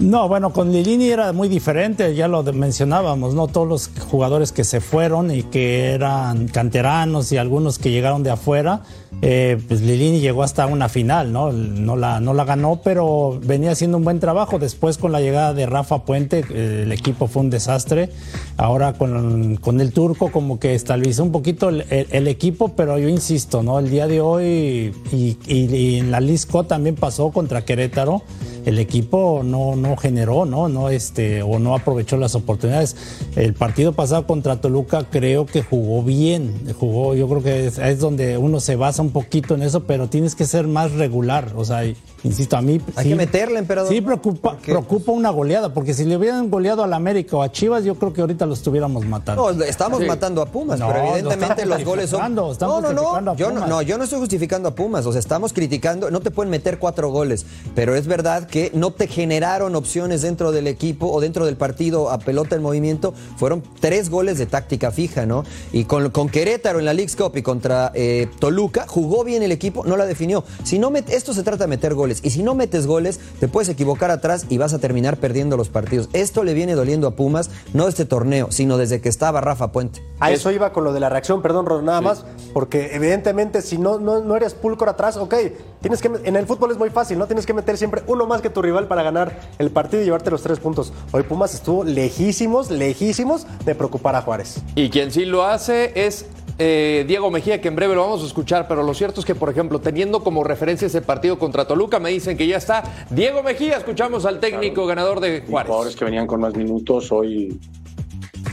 No, 0.00 0.28
bueno, 0.28 0.50
con 0.50 0.72
Lilini 0.72 1.10
era 1.10 1.34
muy 1.34 1.50
diferente, 1.50 2.14
ya 2.14 2.26
lo 2.26 2.42
mencionábamos, 2.42 3.34
¿no? 3.34 3.48
Todos 3.48 3.68
los 3.68 3.90
jugadores 4.08 4.50
que 4.50 4.64
se 4.64 4.80
fueron 4.80 5.30
y 5.30 5.42
que 5.42 5.90
eran 5.90 6.48
canteranos 6.48 7.30
y 7.32 7.36
algunos 7.36 7.78
que 7.78 7.90
llegaron 7.90 8.22
de 8.22 8.30
afuera, 8.30 8.80
eh, 9.22 9.58
pues 9.68 9.82
Lilini 9.82 10.20
llegó 10.20 10.42
hasta 10.42 10.66
una 10.66 10.88
final, 10.88 11.32
¿no? 11.32 11.52
No 11.52 11.96
la, 11.96 12.20
no 12.20 12.32
la 12.32 12.44
ganó, 12.44 12.80
pero 12.82 13.38
venía 13.44 13.72
haciendo 13.72 13.98
un 13.98 14.04
buen 14.04 14.20
trabajo. 14.20 14.58
Después 14.58 14.98
con 14.98 15.12
la 15.12 15.20
llegada 15.20 15.52
de 15.52 15.66
Rafa 15.66 16.04
Puente, 16.04 16.44
eh, 16.50 16.82
el 16.84 16.92
equipo 16.92 17.26
fue 17.26 17.42
un 17.42 17.50
desastre. 17.50 18.10
Ahora 18.56 18.94
con, 18.94 19.56
con 19.56 19.80
el 19.80 19.92
turco 19.92 20.30
como 20.30 20.58
que 20.58 20.74
estabilizó 20.74 21.22
un 21.22 21.32
poquito 21.32 21.68
el, 21.68 22.28
equipo, 22.28 22.70
pero 22.76 22.98
yo 22.98 23.08
insisto, 23.08 23.62
¿no? 23.62 23.78
El 23.78 23.90
día 23.90 24.06
de 24.06 24.20
hoy 24.20 24.94
y, 25.12 25.98
en 25.98 26.10
la 26.10 26.20
Lisco 26.20 26.64
también 26.64 26.94
pasó 26.94 27.30
contra 27.30 27.64
Querétaro 27.64 28.22
el 28.66 28.78
equipo 28.78 29.42
no, 29.44 29.76
no 29.76 29.96
generó, 29.96 30.44
¿no? 30.44 30.68
No, 30.68 30.90
este, 30.90 31.42
o 31.42 31.58
no 31.58 31.74
aprovechó 31.74 32.16
las 32.16 32.34
oportunidades. 32.34 32.96
El 33.36 33.54
partido 33.54 33.92
pasado 33.92 34.26
contra 34.26 34.60
Toluca 34.60 35.04
creo 35.10 35.46
que 35.46 35.62
jugó 35.62 36.02
bien, 36.02 36.52
jugó, 36.78 37.14
yo 37.14 37.28
creo 37.28 37.42
que 37.42 37.66
es, 37.66 37.98
donde 38.00 38.38
uno 38.38 38.60
se 38.60 38.76
basa 38.76 38.99
un 39.02 39.10
poquito 39.10 39.54
en 39.54 39.62
eso, 39.62 39.84
pero 39.84 40.08
tienes 40.08 40.34
que 40.34 40.44
ser 40.44 40.66
más 40.66 40.92
regular, 40.92 41.52
o 41.56 41.64
sea, 41.64 41.82
insisto, 42.22 42.56
a 42.56 42.62
mí... 42.62 42.80
Hay 42.96 43.08
que 43.08 43.14
meterle, 43.14 43.58
emperador. 43.58 43.92
Sí, 43.92 44.00
preocupa, 44.00 44.56
preocupa 44.56 45.12
una 45.12 45.30
goleada, 45.30 45.72
porque 45.72 45.94
si 45.94 46.04
le 46.04 46.16
hubieran 46.16 46.50
goleado 46.50 46.84
al 46.84 46.92
América 46.92 47.36
o 47.36 47.42
a 47.42 47.50
Chivas, 47.50 47.84
yo 47.84 47.94
creo 47.96 48.12
que 48.12 48.20
ahorita 48.20 48.46
lo 48.46 48.54
estuviéramos 48.54 49.06
matando. 49.06 49.52
No, 49.52 49.64
estamos 49.64 50.04
matando 50.06 50.42
a 50.42 50.46
Pumas, 50.46 50.80
pero 50.80 51.14
evidentemente 51.14 51.66
los 51.66 51.84
goles 51.84 52.10
son... 52.10 52.34
No, 52.34 52.54
no, 52.80 53.20
no, 53.20 53.36
yo 53.36 53.50
no, 53.50 53.66
no, 53.66 53.82
yo 53.82 53.98
no 53.98 54.04
estoy 54.04 54.18
justificando 54.18 54.68
a 54.68 54.74
Pumas, 54.74 55.06
o 55.06 55.12
sea, 55.12 55.18
estamos 55.18 55.52
criticando, 55.52 56.10
no 56.10 56.20
te 56.20 56.30
pueden 56.30 56.50
meter 56.50 56.78
cuatro 56.78 57.10
goles, 57.10 57.46
pero 57.74 57.94
es 57.94 58.06
verdad 58.06 58.46
que 58.46 58.70
no 58.74 58.92
te 58.92 59.06
generaron 59.06 59.74
opciones 59.76 60.22
dentro 60.22 60.52
del 60.52 60.66
equipo 60.66 61.10
o 61.10 61.20
dentro 61.20 61.46
del 61.46 61.56
partido 61.56 62.10
a 62.10 62.18
pelota 62.18 62.56
en 62.56 62.62
movimiento, 62.62 63.14
fueron 63.36 63.62
tres 63.80 64.10
goles 64.10 64.38
de 64.38 64.46
táctica 64.46 64.90
fija, 64.90 65.26
¿no? 65.26 65.44
Y 65.72 65.84
con, 65.84 66.10
con 66.10 66.28
Querétaro 66.28 66.78
en 66.78 66.84
la 66.84 66.94
League 66.94 67.12
Cup 67.16 67.36
y 67.36 67.42
contra 67.42 67.92
eh, 67.94 68.28
Toluca, 68.38 68.86
jugó 68.90 69.24
bien 69.24 69.42
el 69.42 69.52
equipo, 69.52 69.84
no 69.86 69.96
la 69.96 70.04
definió. 70.04 70.44
Si 70.64 70.78
no 70.78 70.90
esto 70.94 71.32
se 71.32 71.44
trata 71.44 71.64
de 71.64 71.68
meter 71.68 71.94
goles, 71.94 72.20
y 72.24 72.30
si 72.30 72.42
no 72.42 72.54
metes 72.56 72.86
goles, 72.86 73.20
te 73.38 73.46
puedes 73.46 73.68
equivocar 73.68 74.10
atrás 74.10 74.46
y 74.48 74.58
vas 74.58 74.74
a 74.74 74.80
terminar 74.80 75.18
perdiendo 75.18 75.56
los 75.56 75.68
partidos. 75.68 76.08
Esto 76.12 76.42
le 76.42 76.52
viene 76.52 76.74
doliendo 76.74 77.06
a 77.06 77.12
Pumas, 77.12 77.50
no 77.72 77.86
este 77.86 78.04
torneo, 78.04 78.48
sino 78.50 78.76
desde 78.76 79.00
que 79.00 79.08
estaba 79.08 79.40
Rafa 79.40 79.70
Puente. 79.70 80.02
A 80.18 80.32
eso 80.32 80.50
iba 80.50 80.72
con 80.72 80.82
lo 80.82 80.92
de 80.92 81.00
la 81.00 81.08
reacción, 81.08 81.42
perdón, 81.42 81.84
nada 81.84 82.00
más, 82.00 82.24
porque 82.52 82.90
evidentemente 82.94 83.62
si 83.62 83.78
no, 83.78 84.00
no, 84.00 84.20
no 84.20 84.36
eres 84.36 84.54
pulcro 84.54 84.90
atrás, 84.90 85.16
ok, 85.16 85.34
Tienes 85.80 86.02
que, 86.02 86.10
en 86.24 86.36
el 86.36 86.46
fútbol 86.46 86.72
es 86.72 86.78
muy 86.78 86.90
fácil, 86.90 87.18
¿no? 87.18 87.26
Tienes 87.26 87.46
que 87.46 87.54
meter 87.54 87.78
siempre 87.78 88.02
uno 88.06 88.26
más 88.26 88.42
que 88.42 88.50
tu 88.50 88.60
rival 88.60 88.86
para 88.86 89.02
ganar 89.02 89.40
el 89.58 89.70
partido 89.70 90.02
y 90.02 90.04
llevarte 90.04 90.30
los 90.30 90.42
tres 90.42 90.58
puntos. 90.58 90.92
Hoy 91.12 91.22
Pumas 91.22 91.54
estuvo 91.54 91.84
lejísimos, 91.84 92.70
lejísimos 92.70 93.46
de 93.64 93.74
preocupar 93.74 94.14
a 94.14 94.20
Juárez. 94.20 94.60
Y 94.74 94.90
quien 94.90 95.10
sí 95.10 95.24
lo 95.24 95.46
hace 95.46 95.92
es 95.94 96.26
eh, 96.62 97.04
Diego 97.08 97.30
Mejía, 97.30 97.60
que 97.60 97.68
en 97.68 97.74
breve 97.74 97.94
lo 97.94 98.02
vamos 98.02 98.22
a 98.22 98.26
escuchar, 98.26 98.68
pero 98.68 98.82
lo 98.82 98.92
cierto 98.92 99.20
es 99.20 99.26
que, 99.26 99.34
por 99.34 99.48
ejemplo, 99.48 99.80
teniendo 99.80 100.22
como 100.22 100.44
referencia 100.44 100.86
ese 100.86 101.00
partido 101.00 101.38
contra 101.38 101.66
Toluca, 101.66 101.98
me 101.98 102.10
dicen 102.10 102.36
que 102.36 102.46
ya 102.46 102.58
está 102.58 103.06
Diego 103.08 103.42
Mejía. 103.42 103.78
Escuchamos 103.78 104.26
al 104.26 104.40
técnico 104.40 104.86
ganador 104.86 105.20
de 105.20 105.40
Juárez. 105.40 105.68
Jugadores 105.68 105.96
que 105.96 106.04
venían 106.04 106.26
con 106.26 106.40
más 106.40 106.54
minutos, 106.54 107.10
hoy, 107.10 107.58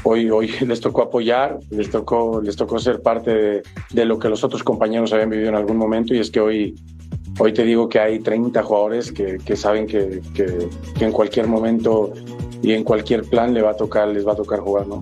hoy, 0.04 0.30
hoy 0.30 0.48
les 0.66 0.80
tocó 0.80 1.02
apoyar, 1.02 1.60
les 1.70 1.92
tocó, 1.92 2.40
les 2.42 2.56
tocó 2.56 2.80
ser 2.80 3.02
parte 3.02 3.34
de, 3.34 3.64
de 3.92 4.06
lo 4.06 4.18
que 4.18 4.30
los 4.30 4.42
otros 4.42 4.64
compañeros 4.64 5.12
habían 5.12 5.30
vivido 5.30 5.50
en 5.50 5.56
algún 5.56 5.76
momento, 5.76 6.16
y 6.16 6.20
es 6.20 6.32
que 6.32 6.40
hoy 6.40 6.76
Hoy 7.40 7.54
te 7.54 7.64
digo 7.64 7.88
que 7.88 8.00
hay 8.00 8.18
30 8.18 8.64
jugadores 8.64 9.12
que, 9.12 9.38
que 9.38 9.56
saben 9.56 9.86
que, 9.86 10.22
que, 10.34 10.70
que, 10.98 11.06
en 11.06 11.12
cualquier 11.12 11.46
momento 11.46 12.12
y 12.64 12.72
en 12.74 12.84
cualquier 12.84 13.26
plan 13.26 13.54
le 13.54 13.62
va 13.62 13.72
a 13.72 13.76
tocar, 13.76 14.08
les 14.08 14.28
va 14.28 14.32
a 14.32 14.36
tocar 14.36 14.60
jugar, 14.60 14.88
¿no? 14.88 15.02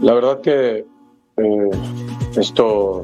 La 0.00 0.14
verdad 0.14 0.40
que 0.40 0.84
eh, 1.36 1.70
esto 2.36 3.02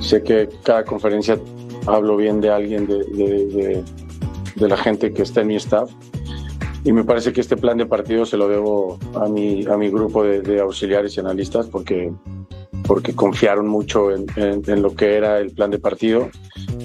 sé 0.00 0.22
que 0.22 0.48
cada 0.64 0.84
conferencia 0.84 1.38
hablo 1.86 2.16
bien 2.16 2.40
de 2.40 2.50
alguien 2.50 2.86
de, 2.86 3.84
de, 4.56 4.68
la 4.68 4.76
gente 4.76 5.12
que 5.12 5.22
está 5.22 5.40
en 5.40 5.48
mi 5.48 5.56
staff 5.56 5.90
y 6.84 6.92
me 6.92 7.04
parece 7.04 7.32
que 7.32 7.40
este 7.40 7.56
plan 7.56 7.78
de 7.78 7.86
partido 7.86 8.24
se 8.24 8.36
lo 8.36 8.48
debo 8.48 8.98
a 9.14 9.28
mi, 9.28 9.66
a 9.66 9.76
mi 9.76 9.88
grupo 9.88 10.22
de, 10.24 10.60
auxiliares 10.60 11.16
y 11.16 11.20
analistas 11.20 11.66
porque, 11.66 12.12
porque 12.86 13.14
confiaron 13.14 13.66
mucho 13.66 14.12
en, 14.12 14.26
en, 14.36 14.62
en, 14.66 14.82
lo 14.82 14.94
que 14.94 15.16
era 15.16 15.38
el 15.38 15.50
plan 15.50 15.70
de 15.70 15.78
partido 15.78 16.30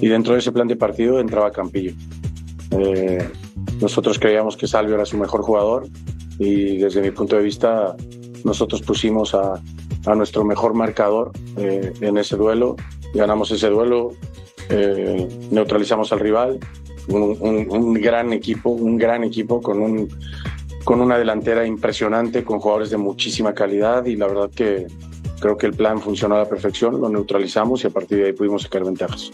y 0.00 0.08
dentro 0.08 0.34
de 0.34 0.40
ese 0.40 0.52
plan 0.52 0.68
de 0.68 0.76
partido 0.76 1.20
entraba 1.20 1.50
Campillo. 1.52 1.92
Eh, 2.72 3.28
nosotros 3.80 4.18
creíamos 4.18 4.56
que 4.56 4.66
Salvio 4.66 4.94
era 4.94 5.04
su 5.04 5.16
mejor 5.16 5.42
jugador 5.42 5.86
y 6.38 6.78
desde 6.78 7.00
mi 7.00 7.10
punto 7.10 7.36
de 7.36 7.42
vista 7.42 7.96
nosotros 8.44 8.82
pusimos 8.82 9.34
a, 9.34 9.60
nuestro 10.14 10.42
mejor 10.42 10.72
marcador 10.72 11.32
eh, 11.58 11.92
en 12.00 12.16
ese 12.16 12.34
duelo, 12.36 12.76
ganamos 13.12 13.50
ese 13.50 13.68
duelo, 13.68 14.12
eh, 14.70 15.28
neutralizamos 15.50 16.12
al 16.12 16.20
rival 16.20 16.58
un, 17.08 17.36
un, 17.40 17.66
un, 17.70 17.94
gran 17.94 18.32
equipo, 18.32 18.70
un 18.70 18.96
gran 18.96 19.22
equipo 19.22 19.60
con, 19.60 19.82
un, 19.82 20.08
con 20.84 21.02
una 21.02 21.18
delantera 21.18 21.66
impresionante, 21.66 22.42
con 22.42 22.58
jugadores 22.58 22.88
de 22.88 22.96
muchísima 22.96 23.52
calidad 23.52 24.06
y 24.06 24.16
la 24.16 24.28
verdad 24.28 24.50
que 24.50 24.86
creo 25.40 25.56
que 25.56 25.66
el 25.66 25.74
plan 25.74 26.00
funcionó 26.00 26.36
a 26.36 26.38
la 26.38 26.48
perfección, 26.48 27.00
lo 27.00 27.08
neutralizamos 27.08 27.84
y 27.84 27.88
a 27.88 27.90
partir 27.90 28.18
de 28.18 28.26
ahí 28.26 28.32
pudimos 28.32 28.62
sacar 28.62 28.84
ventajas. 28.84 29.30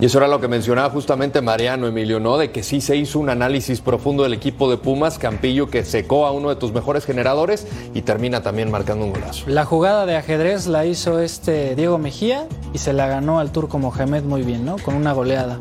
Y 0.00 0.06
eso 0.06 0.16
era 0.16 0.28
lo 0.28 0.40
que 0.40 0.48
mencionaba 0.48 0.88
justamente 0.88 1.42
Mariano 1.42 1.86
Emilio, 1.86 2.20
¿no? 2.20 2.38
De 2.38 2.50
que 2.50 2.62
sí 2.62 2.80
se 2.80 2.96
hizo 2.96 3.18
un 3.18 3.28
análisis 3.28 3.82
profundo 3.82 4.22
del 4.22 4.32
equipo 4.32 4.70
de 4.70 4.78
Pumas, 4.78 5.18
Campillo 5.18 5.68
que 5.68 5.84
secó 5.84 6.24
a 6.24 6.32
uno 6.32 6.48
de 6.48 6.56
tus 6.56 6.72
mejores 6.72 7.04
generadores 7.04 7.66
y 7.92 8.00
termina 8.00 8.42
también 8.42 8.70
marcando 8.70 9.04
un 9.04 9.12
golazo. 9.12 9.44
La 9.46 9.66
jugada 9.66 10.06
de 10.06 10.16
ajedrez 10.16 10.66
la 10.66 10.86
hizo 10.86 11.20
este 11.20 11.76
Diego 11.76 11.98
Mejía 11.98 12.46
y 12.72 12.78
se 12.78 12.94
la 12.94 13.08
ganó 13.08 13.40
al 13.40 13.52
turco 13.52 13.78
Mohamed 13.78 14.22
muy 14.22 14.42
bien, 14.42 14.64
¿no? 14.64 14.76
Con 14.78 14.94
una 14.94 15.12
goleada. 15.12 15.58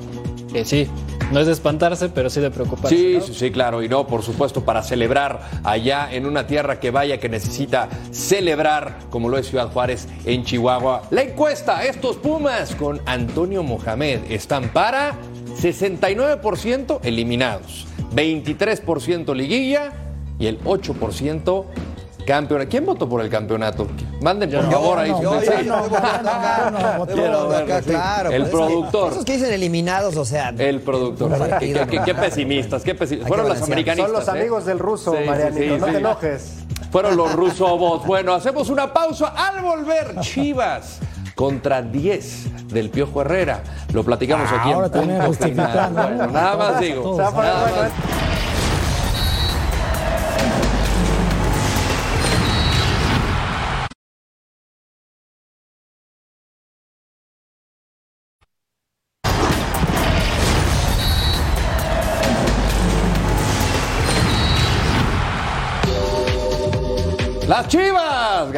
Que 0.54 0.64
sí, 0.64 0.88
no 1.32 1.40
es 1.40 1.48
de 1.48 1.54
espantarse, 1.54 2.10
pero 2.10 2.30
sí 2.30 2.40
de 2.42 2.52
preocuparse. 2.52 2.96
Sí, 2.96 3.14
¿no? 3.16 3.22
sí, 3.22 3.34
sí, 3.34 3.52
claro. 3.52 3.84
Y 3.84 3.90
no, 3.90 4.08
por 4.08 4.24
supuesto, 4.24 4.64
para 4.64 4.84
celebrar 4.84 5.42
allá 5.64 6.12
en 6.12 6.26
una 6.26 6.48
tierra 6.48 6.80
que 6.80 6.92
vaya, 6.92 7.20
que 7.20 7.30
necesita 7.30 7.90
celebrar, 8.12 9.00
como 9.10 9.30
lo 9.30 9.38
es 9.38 9.48
Ciudad 9.48 9.72
Juárez 9.72 10.08
en 10.26 10.44
Chihuahua. 10.44 11.04
La 11.12 11.22
encuesta, 11.22 11.84
estos 11.86 12.18
Pumas 12.18 12.76
con 12.76 13.02
Antonio 13.06 13.64
Mohamed 13.64 14.32
están 14.32 14.70
para 14.70 15.16
69% 15.60 17.00
eliminados, 17.04 17.88
23% 18.16 19.36
liguilla 19.36 19.94
y 20.40 20.48
el 20.48 20.60
8% 20.64 21.66
campeonato. 22.34 22.70
¿Quién 22.70 22.86
votó 22.86 23.10
por 23.10 23.22
el 23.22 23.30
campeonato? 23.30 23.88
Manden 24.22 24.50
por 24.52 24.64
Yo 24.66 24.72
favor 24.72 24.96
no, 24.98 25.02
ahí 25.02 25.10
su 25.12 25.22
yo 25.22 25.32
no, 25.64 25.88
no, 25.90 27.50
no, 27.50 27.56
acá, 27.56 27.82
claro, 27.82 28.30
El 28.32 28.42
pues, 28.44 28.52
productor. 28.52 29.12
Esos 29.12 29.26
que 29.26 29.34
dicen 29.34 29.52
eliminados, 29.54 30.16
o 30.16 30.26
sea. 30.26 30.54
El 30.58 30.82
productor. 30.82 31.32
Qué, 31.34 31.38
partido, 31.40 31.88
qué- 31.88 32.02
qué 32.06 32.16
pesimistas, 32.16 32.84
qué 32.84 32.96
pesimistas. 32.96 33.28
Fueron 33.28 33.50
los 33.50 33.62
americanistas. 33.62 34.12
Son 34.12 34.20
los 34.20 34.28
¿eh? 34.28 34.40
amigos 34.40 34.66
del 34.66 34.80
ruso, 34.80 35.14
Sí, 35.14 35.24
Marianito, 35.28 35.76
sí, 35.76 35.80
no 35.80 35.86
te 35.88 35.98
enojes. 35.98 36.54
Fueron 36.92 37.18
los 37.18 37.34
rusobots. 37.34 38.06
Bueno, 38.06 38.34
hacemos 38.34 38.70
una 38.70 38.94
pausa 38.94 39.28
al 39.36 39.62
volver. 39.64 40.20
Chivas 40.22 41.00
contra 41.36 41.82
10 41.82 42.68
del 42.74 42.90
Piojo 42.90 43.22
Herrera. 43.22 43.62
Lo 43.94 44.04
platicamos 44.04 44.48
Ah, 44.52 44.58
aquí 44.60 44.70
en 44.70 44.76
ahora 44.76 44.90
también 44.92 45.20
punto 45.22 45.34
final. 45.34 45.68
justificando, 45.68 46.02
¿eh? 46.02 46.06
Bueno, 46.18 46.28
nada 46.34 46.58
más 46.58 46.80
digo. 46.80 47.02
todos. 47.02 47.16
Se 47.18 47.22
va 47.24 47.28
a 47.30 47.32
poner 47.34 47.52
nada 47.54 47.62
bueno 47.70 47.82
más. 47.84 47.92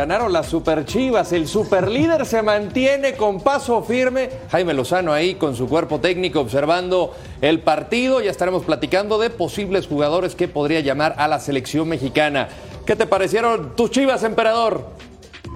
Ganaron 0.02 0.34
las 0.34 0.48
Super 0.48 0.84
Chivas. 0.84 1.32
El 1.32 1.48
superlíder 1.48 2.26
se 2.26 2.42
mantiene 2.42 3.14
con 3.14 3.40
paso 3.40 3.84
firme. 3.84 4.32
Jaime 4.50 4.74
Lozano 4.74 5.14
ahí 5.14 5.36
con 5.36 5.56
su 5.56 5.70
cuerpo 5.70 6.00
técnico 6.00 6.40
observando 6.40 7.14
el 7.40 7.60
partido. 7.60 8.20
Ya 8.20 8.32
estaremos 8.32 8.64
platicando 8.64 9.20
de 9.20 9.30
posibles 9.30 9.86
jugadores 9.86 10.34
que 10.34 10.48
podría 10.48 10.80
llamar 10.80 11.14
a 11.20 11.28
la 11.28 11.40
selección 11.40 11.88
mexicana. 11.88 12.50
¿Qué 12.84 12.96
te 12.96 13.06
parecieron 13.06 13.76
tus 13.76 13.92
Chivas, 13.92 14.24
emperador? 14.24 14.88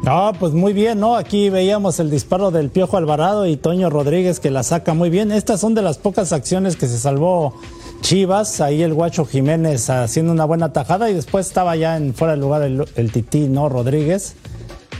No, 0.03 0.31
pues 0.39 0.53
muy 0.53 0.73
bien, 0.73 0.99
¿no? 0.99 1.15
Aquí 1.15 1.49
veíamos 1.49 1.99
el 1.99 2.11
disparo 2.11 2.51
del 2.51 2.69
Piojo 2.69 2.97
Alvarado 2.97 3.47
y 3.47 3.57
Toño 3.57 3.89
Rodríguez 3.89 4.39
que 4.39 4.51
la 4.51 4.61
saca 4.61 4.93
muy 4.93 5.09
bien. 5.09 5.31
Estas 5.31 5.59
son 5.59 5.73
de 5.73 5.81
las 5.81 5.97
pocas 5.97 6.31
acciones 6.31 6.75
que 6.75 6.85
se 6.85 6.99
salvó 6.99 7.55
Chivas. 8.05 8.61
Ahí 8.61 8.83
el 8.83 8.93
Guacho 8.93 9.25
Jiménez 9.25 9.89
haciendo 9.89 10.31
una 10.31 10.45
buena 10.45 10.71
tajada 10.71 11.09
y 11.09 11.15
después 11.15 11.47
estaba 11.47 11.75
ya 11.75 11.97
en 11.97 12.13
fuera 12.13 12.35
de 12.35 12.39
lugar 12.39 12.61
el, 12.61 12.85
el 12.97 13.11
Tití, 13.11 13.47
¿no? 13.47 13.67
Rodríguez. 13.67 14.35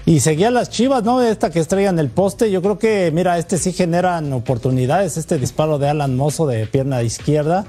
Y 0.07 0.21
seguía 0.21 0.49
las 0.49 0.71
Chivas, 0.71 1.03
¿no? 1.03 1.21
Esta 1.21 1.51
que 1.51 1.59
estrellan 1.59 1.99
el 1.99 2.09
poste. 2.09 2.49
Yo 2.49 2.63
creo 2.63 2.79
que, 2.79 3.11
mira, 3.13 3.37
este 3.37 3.59
sí 3.59 3.73
generan 3.73 4.33
oportunidades. 4.33 5.17
Este 5.17 5.37
disparo 5.37 5.77
de 5.77 5.87
Alan 5.87 6.15
Mozo 6.15 6.47
de 6.47 6.65
pierna 6.65 7.03
izquierda. 7.03 7.65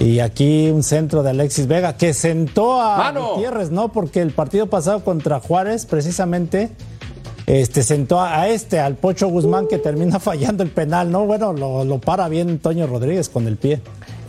Y 0.00 0.18
aquí 0.18 0.68
un 0.68 0.82
centro 0.82 1.22
de 1.22 1.30
Alexis 1.30 1.66
Vega 1.66 1.96
que 1.96 2.12
sentó 2.12 2.78
a 2.78 2.98
¡Mano! 2.98 3.36
Gutiérrez, 3.36 3.70
¿no? 3.70 3.90
Porque 3.90 4.20
el 4.20 4.32
partido 4.32 4.66
pasado 4.66 5.02
contra 5.02 5.40
Juárez, 5.40 5.86
precisamente, 5.86 6.68
este 7.46 7.82
sentó 7.82 8.20
a, 8.20 8.42
a 8.42 8.48
este, 8.50 8.80
al 8.80 8.96
Pocho 8.96 9.28
Guzmán, 9.28 9.66
que 9.66 9.78
termina 9.78 10.20
fallando 10.20 10.62
el 10.62 10.68
penal, 10.68 11.10
¿no? 11.10 11.24
Bueno, 11.24 11.54
lo, 11.54 11.86
lo 11.86 11.98
para 12.00 12.28
bien 12.28 12.58
Toño 12.58 12.86
Rodríguez 12.86 13.30
con 13.30 13.46
el 13.46 13.56
pie. 13.56 13.80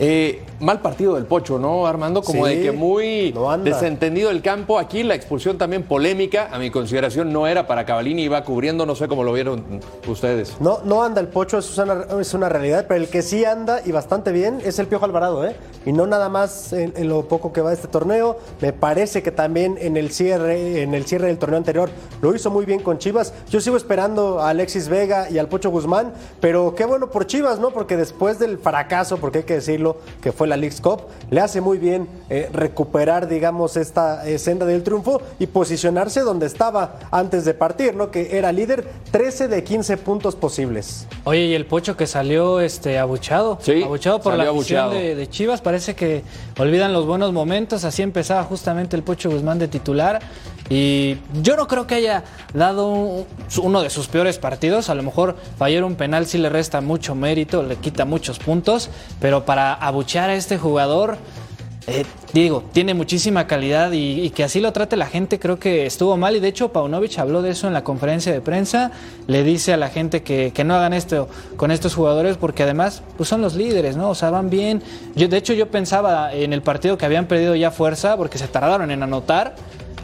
Eh, 0.02 0.40
mal 0.60 0.80
partido 0.80 1.14
del 1.14 1.26
Pocho, 1.26 1.58
¿no, 1.58 1.86
Armando? 1.86 2.22
Como 2.22 2.46
Sí, 2.46 2.56
de 2.56 2.62
que 2.62 2.72
muy 2.72 3.32
no 3.32 3.56
desentendido 3.58 4.30
el 4.30 4.42
campo. 4.42 4.78
Aquí 4.78 5.02
la 5.02 5.14
expulsión 5.14 5.58
también 5.58 5.82
polémica. 5.82 6.48
A 6.52 6.58
mi 6.58 6.70
consideración 6.70 7.32
no 7.32 7.46
era 7.46 7.66
para 7.66 7.84
Cavalini, 7.84 8.22
iba 8.22 8.44
cubriendo, 8.44 8.86
no 8.86 8.94
sé 8.94 9.08
cómo 9.08 9.24
lo 9.24 9.32
vieron 9.32 9.64
ustedes. 10.06 10.56
No, 10.60 10.80
no 10.84 11.02
anda 11.02 11.20
el 11.20 11.28
pocho, 11.28 11.58
eso 11.58 11.72
es 11.72 11.78
una, 11.78 12.20
es 12.20 12.34
una 12.34 12.48
realidad, 12.48 12.86
pero 12.88 13.00
el 13.00 13.08
que 13.08 13.22
sí 13.22 13.44
anda 13.44 13.80
y 13.84 13.92
bastante 13.92 14.32
bien 14.32 14.60
es 14.64 14.78
el 14.78 14.86
Piojo 14.86 15.04
Alvarado, 15.04 15.46
¿eh? 15.46 15.56
Y 15.86 15.92
no 15.92 16.06
nada 16.06 16.28
más 16.28 16.72
en, 16.72 16.92
en 16.96 17.08
lo 17.08 17.26
poco 17.26 17.52
que 17.52 17.60
va 17.60 17.70
de 17.70 17.76
este 17.76 17.88
torneo. 17.88 18.38
Me 18.60 18.72
parece 18.72 19.22
que 19.22 19.30
también 19.30 19.78
en 19.80 19.96
el 19.96 20.10
cierre, 20.10 20.82
en 20.82 20.94
el 20.94 21.04
cierre 21.04 21.28
del 21.28 21.38
torneo 21.38 21.56
anterior 21.58 21.90
lo 22.20 22.34
hizo 22.34 22.50
muy 22.50 22.66
bien 22.66 22.80
con 22.80 22.98
Chivas. 22.98 23.32
Yo 23.48 23.60
sigo 23.60 23.76
esperando 23.76 24.40
a 24.40 24.50
Alexis 24.50 24.88
Vega 24.88 25.30
y 25.30 25.38
al 25.38 25.48
Pocho 25.48 25.70
Guzmán, 25.70 26.12
pero 26.40 26.74
qué 26.74 26.84
bueno 26.84 27.10
por 27.10 27.26
Chivas, 27.26 27.58
¿no? 27.58 27.70
Porque 27.70 27.96
después 27.96 28.38
del 28.38 28.58
fracaso, 28.58 29.16
porque 29.16 29.38
hay 29.38 29.44
que 29.44 29.54
decirlo, 29.54 29.96
que 30.20 30.32
fue 30.32 30.46
la 30.50 30.56
League's 30.58 30.80
Cup, 30.80 31.04
le 31.30 31.40
hace 31.40 31.62
muy 31.62 31.78
bien 31.78 32.06
eh, 32.28 32.50
recuperar, 32.52 33.28
digamos, 33.28 33.78
esta 33.78 34.28
eh, 34.28 34.38
senda 34.38 34.66
del 34.66 34.82
triunfo 34.82 35.22
y 35.38 35.46
posicionarse 35.46 36.20
donde 36.20 36.46
estaba 36.46 36.98
antes 37.10 37.44
de 37.46 37.54
partir, 37.54 37.94
¿no? 37.94 38.10
Que 38.10 38.36
era 38.36 38.52
líder, 38.52 38.86
13 39.10 39.48
de 39.48 39.64
15 39.64 39.96
puntos 39.96 40.36
posibles. 40.36 41.06
Oye, 41.24 41.46
y 41.46 41.54
el 41.54 41.64
Pocho 41.64 41.96
que 41.96 42.06
salió 42.06 42.60
este 42.60 42.98
abuchado. 42.98 43.58
Sí, 43.62 43.82
abuchado 43.82 44.20
por 44.20 44.36
la 44.36 44.50
afición 44.50 44.90
de, 44.90 45.14
de 45.14 45.28
Chivas. 45.28 45.60
Parece 45.60 45.94
que 45.94 46.22
olvidan 46.58 46.92
los 46.92 47.06
buenos 47.06 47.32
momentos. 47.32 47.84
Así 47.84 48.02
empezaba 48.02 48.44
justamente 48.44 48.96
el 48.96 49.02
Pocho 49.02 49.30
Guzmán 49.30 49.58
de 49.58 49.68
titular. 49.68 50.20
Y 50.70 51.16
yo 51.42 51.56
no 51.56 51.66
creo 51.66 51.86
que 51.88 51.96
haya 51.96 52.22
dado 52.54 52.86
un- 52.88 53.26
uno 53.60 53.82
de 53.82 53.90
sus 53.90 54.06
peores 54.06 54.38
partidos. 54.38 54.88
A 54.88 54.94
lo 54.94 55.02
mejor 55.02 55.36
fallar 55.58 55.82
un 55.84 55.96
penal 55.96 56.26
sí 56.26 56.38
le 56.38 56.48
resta 56.48 56.80
mucho 56.80 57.14
mérito, 57.16 57.62
le 57.64 57.74
quita 57.76 58.04
muchos 58.04 58.38
puntos. 58.38 58.88
Pero 59.20 59.44
para 59.44 59.74
abuchear 59.74 60.30
a 60.30 60.34
este 60.34 60.56
jugador. 60.56 61.18
eh, 61.86 62.04
digo, 62.34 62.62
tiene 62.72 62.94
muchísima 62.94 63.48
calidad 63.48 63.90
y, 63.92 64.30
que 64.30 64.44
así 64.44 64.60
lo 64.60 64.70
trate 64.72 64.96
la 64.96 65.06
gente 65.06 65.40
creo 65.40 65.58
que 65.58 65.86
estuvo 65.86 66.16
mal 66.16 66.36
y 66.36 66.38
de 66.40 66.46
hecho 66.46 66.70
Paunovic 66.72 67.18
habló 67.18 67.42
de 67.42 67.50
eso 67.50 67.66
en 67.66 67.72
la 67.72 67.82
conferencia 67.82 68.32
de 68.32 68.40
prensa, 68.40 68.92
le 69.26 69.42
dice 69.42 69.72
a 69.72 69.76
la 69.76 69.88
gente 69.88 70.22
que, 70.22 70.52
no 70.64 70.74
hagan 70.76 70.92
esto 70.92 71.28
con 71.56 71.70
estos 71.72 71.94
jugadores 71.96 72.36
porque 72.36 72.62
además 72.62 73.02
pues 73.16 73.28
son 73.28 73.40
los 73.40 73.56
líderes, 73.56 73.96
¿no? 73.96 74.10
O 74.10 74.14
sea, 74.14 74.30
van 74.30 74.50
bien. 74.50 74.82
De 75.16 75.36
hecho 75.36 75.52
yo 75.54 75.68
pensaba 75.68 76.32
en 76.32 76.52
el 76.52 76.62
partido 76.62 76.96
que 76.96 77.06
habían 77.06 77.26
perdido 77.26 77.56
ya 77.56 77.72
fuerza 77.72 78.16
porque 78.16 78.38
se 78.38 78.46
tardaron 78.46 78.92
en 78.92 79.02
anotar 79.02 79.56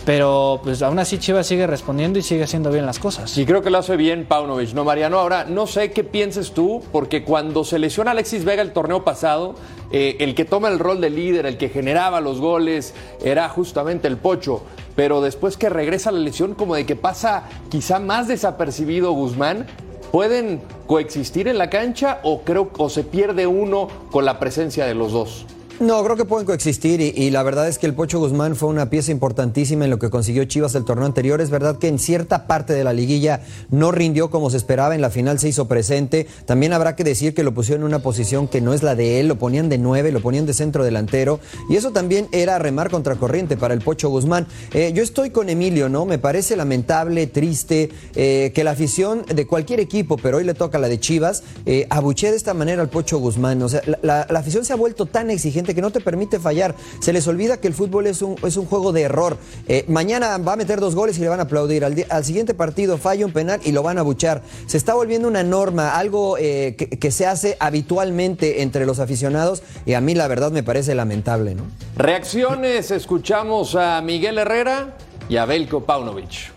pero 0.06 0.60
pues 0.62 0.82
aún 0.82 1.00
así 1.00 1.18
Chivas 1.18 1.48
sigue 1.48 1.66
respondiendo 1.66 2.20
y 2.20 2.22
sigue 2.22 2.44
haciendo 2.44 2.70
bien 2.70 2.86
las 2.86 3.00
cosas. 3.00 3.36
Y 3.36 3.44
creo 3.44 3.60
que 3.60 3.70
lo 3.70 3.78
hace 3.78 3.96
bien 3.96 4.24
Paunovic, 4.24 4.72
¿no, 4.72 4.84
Mariano? 4.84 5.18
Ahora, 5.18 5.44
no 5.44 5.66
sé 5.66 5.90
qué 5.90 6.04
pienses 6.04 6.52
tú, 6.52 6.80
porque 6.92 7.24
cuando 7.24 7.64
se 7.64 7.80
lesiona 7.80 8.12
Alexis 8.12 8.44
Vega 8.44 8.62
el 8.62 8.72
torneo 8.72 9.02
pasado, 9.02 9.56
eh, 9.90 10.16
el 10.20 10.36
que 10.36 10.44
toma 10.44 10.68
el 10.68 10.78
rol 10.78 11.00
de 11.00 11.10
líder, 11.10 11.44
el 11.44 11.58
que 11.58 11.70
generaba 11.70 12.20
los 12.20 12.40
goles, 12.40 12.94
era 13.24 13.48
justamente 13.48 14.06
el 14.06 14.16
Pocho. 14.16 14.62
Pero 14.94 15.20
después 15.20 15.56
que 15.56 15.70
regresa 15.70 16.12
la 16.12 16.20
lesión, 16.20 16.54
como 16.54 16.76
de 16.76 16.86
que 16.86 16.94
pasa 16.94 17.48
quizá 17.68 17.98
más 17.98 18.28
desapercibido 18.28 19.10
Guzmán, 19.10 19.66
¿pueden 20.12 20.62
coexistir 20.86 21.48
en 21.48 21.58
la 21.58 21.68
cancha 21.68 22.20
o 22.22 22.42
creo 22.42 22.70
o 22.78 22.88
se 22.90 23.02
pierde 23.02 23.48
uno 23.48 23.88
con 24.12 24.24
la 24.24 24.38
presencia 24.38 24.86
de 24.86 24.94
los 24.94 25.10
dos? 25.10 25.46
No, 25.78 26.02
creo 26.02 26.16
que 26.16 26.24
pueden 26.24 26.46
coexistir 26.46 27.02
y, 27.02 27.28
la 27.28 27.42
verdad 27.42 27.68
es 27.68 27.78
que 27.78 27.84
el 27.84 27.92
Pocho 27.92 28.18
Guzmán 28.18 28.56
fue 28.56 28.70
una 28.70 28.88
pieza 28.88 29.12
importantísima 29.12 29.84
en 29.84 29.90
lo 29.90 29.98
que 29.98 30.08
consiguió 30.08 30.42
Chivas 30.46 30.74
el 30.74 30.86
torneo 30.86 31.04
anterior. 31.04 31.42
Es 31.42 31.50
verdad 31.50 31.76
que 31.76 31.88
en 31.88 31.98
cierta 31.98 32.46
parte 32.46 32.72
de 32.72 32.82
la 32.82 32.94
liguilla 32.94 33.42
no 33.70 33.92
rindió 33.92 34.30
como 34.30 34.48
se 34.48 34.56
esperaba, 34.56 34.94
en 34.94 35.02
la 35.02 35.10
final 35.10 35.38
se 35.38 35.50
hizo 35.50 35.68
presente. 35.68 36.26
También 36.46 36.72
habrá 36.72 36.96
que 36.96 37.04
decir 37.04 37.34
que 37.34 37.42
lo 37.42 37.52
pusieron 37.52 37.82
en 37.82 37.88
una 37.88 37.98
posición 37.98 38.48
que 38.48 38.62
no 38.62 38.72
es 38.72 38.82
la 38.82 38.94
de 38.94 39.20
él, 39.20 39.28
lo 39.28 39.38
ponían 39.38 39.68
de 39.68 39.76
nueve, 39.76 40.12
lo 40.12 40.22
ponían 40.22 40.46
de 40.46 40.54
centro 40.54 40.82
delantero 40.82 41.40
y 41.68 41.76
eso 41.76 41.90
también 41.90 42.26
era 42.32 42.58
remar 42.58 42.88
contracorriente 42.90 43.58
para 43.58 43.74
el 43.74 43.82
Pocho 43.82 44.08
Guzmán. 44.08 44.46
Eh, 44.72 44.92
yo 44.94 45.02
estoy 45.02 45.28
con 45.28 45.50
Emilio, 45.50 45.90
¿no? 45.90 46.06
Me 46.06 46.16
parece 46.16 46.56
lamentable, 46.56 47.26
triste 47.26 47.90
eh, 48.14 48.50
que 48.54 48.64
la 48.64 48.70
afición 48.70 49.26
de 49.26 49.46
cualquier 49.46 49.80
equipo, 49.80 50.16
pero 50.16 50.38
hoy 50.38 50.44
le 50.44 50.54
toca 50.54 50.78
la 50.78 50.88
de 50.88 50.98
Chivas, 50.98 51.42
eh, 51.66 51.86
de 51.86 52.34
esta 52.34 52.54
manera 52.54 52.80
al 52.80 52.88
Pocho 52.88 53.18
Guzmán. 53.18 53.60
O 53.60 53.68
sea, 53.68 53.82
la 54.00 54.22
afición 54.30 54.64
se 54.64 54.72
ha 54.72 54.76
vuelto 54.76 55.04
tan 55.04 55.30
exigente 55.30 55.65
que 55.74 55.82
no 55.82 55.90
te 55.90 56.00
permite 56.00 56.38
fallar. 56.38 56.74
Se 57.00 57.12
les 57.12 57.26
olvida 57.26 57.58
que 57.58 57.68
el 57.68 57.74
fútbol 57.74 58.06
es 58.06 58.22
un, 58.22 58.36
es 58.44 58.56
un 58.56 58.66
juego 58.66 58.92
de 58.92 59.02
error. 59.02 59.36
Eh, 59.68 59.84
mañana 59.88 60.38
va 60.38 60.54
a 60.54 60.56
meter 60.56 60.80
dos 60.80 60.94
goles 60.94 61.18
y 61.18 61.20
le 61.20 61.28
van 61.28 61.40
a 61.40 61.44
aplaudir. 61.44 61.84
Al, 61.84 62.24
siguiente 62.24 62.54
partido 62.54 62.98
falla 62.98 63.26
un 63.26 63.32
penal 63.32 63.60
y 63.64 63.72
lo 63.72 63.82
van 63.82 63.98
a 63.98 64.02
buchar. 64.02 64.42
Se 64.66 64.76
está 64.76 64.94
volviendo 64.94 65.28
una 65.28 65.42
norma, 65.42 65.96
algo 65.96 66.36
eh, 66.38 66.76
que, 66.76 67.10
se 67.10 67.26
hace 67.26 67.56
habitualmente 67.60 68.62
entre 68.62 68.84
los 68.84 68.98
aficionados 68.98 69.62
y 69.86 69.94
a 69.94 70.00
mí 70.00 70.14
la 70.14 70.28
verdad 70.28 70.50
me 70.52 70.62
parece 70.62 70.94
lamentable. 70.94 71.54
¿no? 71.54 71.64
Reacciones, 71.96 72.90
escuchamos 72.90 73.74
a 73.74 74.00
Miguel 74.02 74.38
Herrera 74.38 74.96
y 75.28 75.36
a 75.36 75.46
Belko 75.46 75.84
Paunovic. 75.84 76.56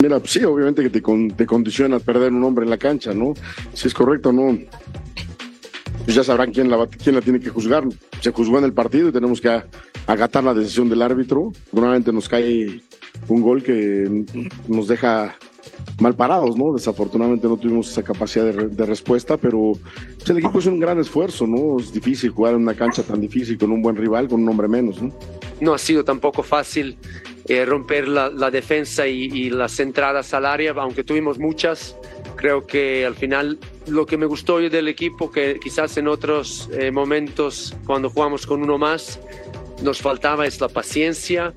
Mira, 0.00 0.20
sí, 0.24 0.44
obviamente 0.44 0.82
que 0.82 0.90
te, 0.90 1.02
te 1.36 1.46
condiciona 1.46 1.98
perder 1.98 2.32
un 2.32 2.44
hombre 2.44 2.64
en 2.64 2.70
la 2.70 2.78
cancha, 2.78 3.12
¿no? 3.12 3.34
Si 3.72 3.88
es 3.88 3.94
correcto, 3.94 4.32
no 4.32 4.56
pues 6.08 6.16
ya 6.16 6.24
sabrán 6.24 6.52
quién 6.52 6.70
la, 6.70 6.86
quién 6.86 7.14
la 7.16 7.20
tiene 7.20 7.38
que 7.38 7.50
juzgar. 7.50 7.84
Se 8.22 8.32
juzgó 8.32 8.56
en 8.56 8.64
el 8.64 8.72
partido 8.72 9.10
y 9.10 9.12
tenemos 9.12 9.42
que 9.42 9.62
agatar 10.06 10.42
la 10.42 10.54
decisión 10.54 10.88
del 10.88 11.02
árbitro. 11.02 11.52
Normalmente 11.70 12.14
nos 12.14 12.30
cae 12.30 12.80
un 13.28 13.42
gol 13.42 13.62
que 13.62 14.24
nos 14.68 14.88
deja 14.88 15.36
mal 16.00 16.14
parados, 16.14 16.56
¿no? 16.56 16.72
Desafortunadamente 16.72 17.46
no 17.46 17.58
tuvimos 17.58 17.90
esa 17.90 18.02
capacidad 18.02 18.46
de, 18.46 18.86
respuesta, 18.86 19.36
pero 19.36 19.72
pues, 20.16 20.30
el 20.30 20.38
equipo 20.38 20.60
es 20.60 20.64
un 20.64 20.80
gran 20.80 20.98
esfuerzo, 20.98 21.46
¿no? 21.46 21.78
Es 21.78 21.92
difícil 21.92 22.30
jugar 22.30 22.54
en 22.54 22.62
una 22.62 22.72
cancha 22.72 23.02
tan 23.02 23.20
difícil 23.20 23.58
con 23.58 23.70
un 23.70 23.82
buen 23.82 23.96
rival, 23.96 24.28
con 24.28 24.40
un 24.40 24.48
hombre 24.48 24.66
menos, 24.66 25.02
¿no? 25.02 25.12
No 25.60 25.74
ha 25.74 25.78
sido 25.78 26.04
tampoco 26.04 26.42
fácil 26.42 26.96
eh, 27.48 27.66
romper 27.66 28.08
la, 28.08 28.50
defensa 28.50 29.06
y, 29.06 29.50
las 29.50 29.78
entradas 29.78 30.32
al 30.32 30.46
área, 30.46 30.72
aunque 30.72 31.04
tuvimos 31.04 31.38
muchas. 31.38 31.98
Creo 32.36 32.66
que 32.66 33.04
al 33.04 33.14
final 33.14 33.58
lo 33.88 34.06
que 34.06 34.16
me 34.16 34.26
gustó 34.26 34.54
hoy 34.54 34.68
del 34.68 34.88
equipo, 34.88 35.30
que 35.30 35.58
quizás 35.62 35.96
en 35.96 36.08
otros 36.08 36.68
eh, 36.72 36.90
momentos 36.90 37.74
cuando 37.86 38.10
jugamos 38.10 38.46
con 38.46 38.62
uno 38.62 38.78
más 38.78 39.20
nos 39.82 40.00
faltaba 40.00 40.46
es 40.46 40.60
la 40.60 40.68
paciencia, 40.68 41.54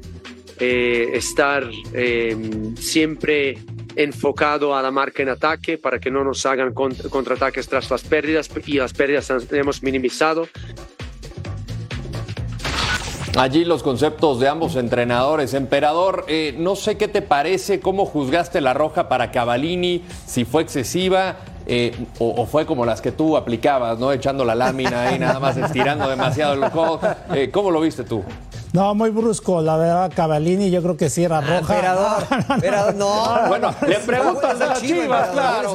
eh, 0.59 1.09
estar 1.13 1.67
eh, 1.93 2.35
siempre 2.77 3.57
enfocado 3.95 4.75
a 4.75 4.81
la 4.81 4.91
marca 4.91 5.23
en 5.23 5.29
ataque 5.29 5.77
para 5.77 5.99
que 5.99 6.11
no 6.11 6.23
nos 6.23 6.45
hagan 6.45 6.73
contraataques 6.73 7.67
tras 7.67 7.89
las 7.89 8.03
pérdidas 8.03 8.49
y 8.65 8.73
las 8.73 8.93
pérdidas 8.93 9.29
las 9.29 9.51
hemos 9.51 9.83
minimizado. 9.83 10.47
Allí 13.37 13.65
los 13.65 13.81
conceptos 13.81 14.39
de 14.39 14.49
ambos 14.49 14.75
entrenadores. 14.75 15.53
Emperador, 15.53 16.25
no 16.57 16.75
sé 16.75 16.97
qué 16.97 17.07
te 17.07 17.21
parece, 17.21 17.79
cómo 17.79 18.05
juzgaste 18.05 18.61
la 18.61 18.73
roja 18.73 19.07
para 19.09 19.31
Cavalini, 19.31 20.03
si 20.27 20.45
fue 20.45 20.61
excesiva 20.61 21.37
eh, 21.65 22.07
o, 22.19 22.45
fue 22.45 22.65
como 22.65 22.85
las 22.85 23.01
que 23.01 23.11
tú 23.11 23.37
aplicabas, 23.37 23.99
¿no? 23.99 24.11
Echando 24.11 24.43
la 24.45 24.55
lámina 24.55 25.15
y 25.15 25.19
nada 25.19 25.39
más 25.39 25.57
estirando 25.57 26.09
demasiado 26.09 26.53
el 26.53 26.71
codo. 26.71 26.99
Eh, 27.33 27.49
¿Cómo 27.51 27.71
lo 27.71 27.81
viste 27.81 28.03
tú? 28.03 28.23
No, 28.73 28.95
muy 28.95 29.09
brusco, 29.09 29.61
la 29.61 29.75
verdad, 29.75 30.11
Cavallini, 30.15 30.71
yo 30.71 30.81
creo 30.81 30.95
que 30.95 31.09
sí 31.09 31.25
era 31.25 31.39
ah, 31.39 31.59
roja. 31.59 32.93
no, 32.95 33.47
Bueno, 33.49 33.75
le 33.85 33.99
preguntas 33.99 34.59
de 34.59 34.65
las 34.65 34.81
chivas, 34.81 35.29
claro. 35.31 35.73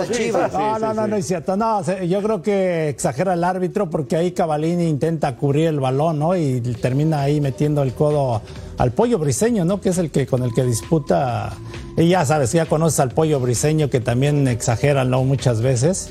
no, 0.52 0.78
no, 0.78 0.94
no, 0.94 1.06
no 1.06 1.16
es 1.16 1.26
cierto. 1.26 1.56
No, 1.58 1.82
yo 1.82 2.22
creo 2.22 2.40
que 2.40 2.88
exagera 2.88 3.34
el 3.34 3.44
árbitro 3.44 3.90
porque 3.90 4.16
ahí 4.16 4.32
Cavallini 4.32 4.88
intenta 4.88 5.36
cubrir 5.36 5.68
el 5.68 5.78
balón, 5.78 6.18
¿no? 6.18 6.34
Y 6.36 6.60
termina 6.60 7.20
ahí 7.20 7.40
metiendo 7.40 7.82
el 7.82 7.92
codo 7.92 8.40
al 8.78 8.92
pollo 8.92 9.18
briseño, 9.18 9.66
¿no? 9.66 9.78
Que 9.78 9.90
es 9.90 9.98
el 9.98 10.10
que 10.10 10.26
con 10.26 10.42
el 10.42 10.54
que 10.54 10.64
disputa. 10.64 11.52
Y 11.96 12.08
ya 12.08 12.24
sabes, 12.26 12.52
ya 12.52 12.66
conoces 12.66 13.00
al 13.00 13.10
pollo 13.10 13.40
briseño 13.40 13.88
que 13.88 14.00
también 14.00 14.46
exagera, 14.48 15.04
¿no? 15.04 15.24
Muchas 15.24 15.62
veces. 15.62 16.10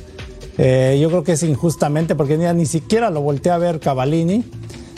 Eh, 0.58 0.98
yo 1.02 1.10
creo 1.10 1.24
que 1.24 1.34
es 1.34 1.44
injustamente 1.44 2.16
porque 2.16 2.38
ni, 2.38 2.66
siquiera 2.66 3.10
lo 3.10 3.22
voltea 3.22 3.56
a 3.56 3.58
ver 3.60 3.80
Cavallini. 3.80 4.44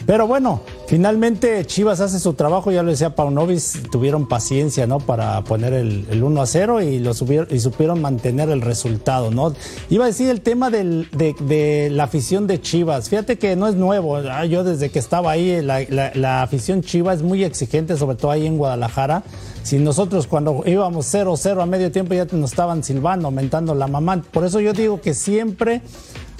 Pero 0.06 0.28
bueno, 0.28 0.62
finalmente 0.88 1.64
Chivas 1.66 2.00
hace 2.00 2.20
su 2.20 2.34
trabajo, 2.34 2.72
ya 2.72 2.82
lo 2.82 2.90
decía 2.90 3.16
Paunovis, 3.16 3.84
tuvieron 3.92 4.28
paciencia, 4.28 4.88
¿no? 4.88 5.00
Para 5.00 5.44
poner 5.44 5.74
el, 5.74 6.24
1 6.24 6.42
a 6.42 6.46
0 6.46 6.82
y, 6.82 7.00
lo 7.00 7.12
y 7.12 7.60
supieron 7.60 8.02
mantener 8.02 8.50
el 8.50 8.62
resultado, 8.62 9.30
¿no? 9.30 9.54
Iba 9.90 10.06
a 10.06 10.08
decir 10.08 10.30
el 10.30 10.42
tema 10.42 10.70
de, 10.70 11.90
la 11.92 12.04
afición 12.04 12.48
de 12.48 12.62
Chivas. 12.62 13.10
Fíjate 13.10 13.38
que 13.38 13.56
no 13.56 13.68
es 13.68 13.76
nuevo. 13.76 14.20
Yo 14.46 14.64
desde 14.64 14.90
que 14.90 15.00
estaba 15.00 15.32
ahí, 15.32 15.62
la, 15.62 15.84
la 15.90 16.42
afición 16.42 16.82
Chivas 16.82 17.18
es 17.18 17.24
muy 17.24 17.44
exigente, 17.44 17.98
sobre 17.98 18.18
todo 18.18 18.32
ahí 18.32 18.46
en 18.46 18.58
Guadalajara. 18.58 19.24
Si 19.68 19.80
nosotros 19.80 20.28
cuando 20.28 20.64
íbamos 20.66 21.14
0-0 21.14 21.62
a 21.62 21.66
medio 21.66 21.92
tiempo 21.92 22.14
ya 22.14 22.26
nos 22.32 22.52
estaban 22.52 22.84
silbando, 22.84 23.28
aumentando 23.28 23.76
la 23.76 23.88
mamá. 23.88 24.24
Por 24.32 24.46
eso 24.46 24.62
yo 24.62 24.72
digo 24.72 25.02
que 25.02 25.14
siempre 25.14 25.82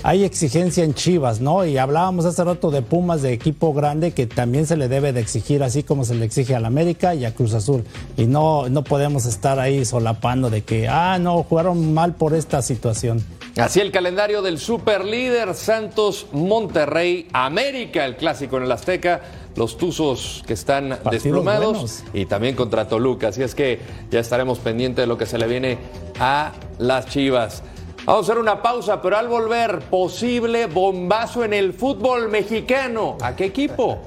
hay 0.04 0.24
exigencia 0.24 0.84
en 0.84 0.94
Chivas, 0.94 1.42
¿no? 1.42 1.66
Y 1.66 1.78
hablábamos 1.78 2.26
hace 2.26 2.44
rato 2.44 2.72
de 2.72 2.82
Pumas, 2.82 3.22
de 3.22 3.34
equipo 3.34 3.74
grande, 3.74 4.12
que 4.12 4.28
también 4.28 4.68
se 4.68 4.78
le 4.78 4.88
debe 4.88 5.14
de 5.14 5.22
exigir, 5.22 5.64
así 5.64 5.84
como 5.84 6.06
se 6.06 6.16
le 6.16 6.26
exige 6.26 6.56
al 6.56 6.66
América 6.66 7.16
y 7.16 7.26
a 7.26 7.34
Cruz 7.34 7.54
Azul. 7.54 7.84
Y 8.16 8.26
no, 8.26 8.70
no 8.70 8.84
podemos 8.84 9.26
estar 9.26 9.60
ahí 9.60 9.86
solapando 9.86 10.50
de 10.50 10.62
que, 10.64 10.88
ah, 10.88 11.18
no, 11.20 11.44
jugaron 11.44 11.94
mal 11.94 12.16
por 12.16 12.34
esta 12.34 12.62
situación. 12.62 13.24
Así 13.58 13.80
el 13.80 13.92
calendario 13.92 14.44
del 14.44 14.60
superlíder 14.60 15.56
Santos 15.56 16.28
Monterrey 16.32 17.28
América, 17.34 18.06
el 18.06 18.16
clásico 18.16 18.58
en 18.58 18.64
el 18.64 18.72
Azteca, 18.72 19.22
los 19.56 19.78
Tuzos 19.78 20.44
que 20.46 20.54
están 20.54 21.00
desplumados 21.10 22.04
y 22.14 22.28
también 22.28 22.56
contra 22.56 22.88
Toluca. 22.88 23.30
Así 23.30 23.42
es 23.42 23.56
que 23.56 23.80
ya 24.12 24.20
estaremos 24.20 24.60
pendientes 24.60 25.04
de 25.04 25.08
lo 25.08 25.18
que 25.18 25.26
se 25.26 25.40
le 25.40 25.48
viene 25.48 25.80
a 26.20 26.54
las 26.78 27.08
Chivas. 27.08 27.64
Vamos 28.08 28.30
a 28.30 28.32
hacer 28.32 28.42
una 28.42 28.62
pausa, 28.62 29.02
pero 29.02 29.18
al 29.18 29.28
volver, 29.28 29.80
posible 29.80 30.68
bombazo 30.68 31.44
en 31.44 31.54
el 31.54 31.74
fútbol 31.74 32.30
mexicano. 32.30 33.18
¿A 33.22 33.36
qué 33.36 33.44
equipo? 33.44 34.00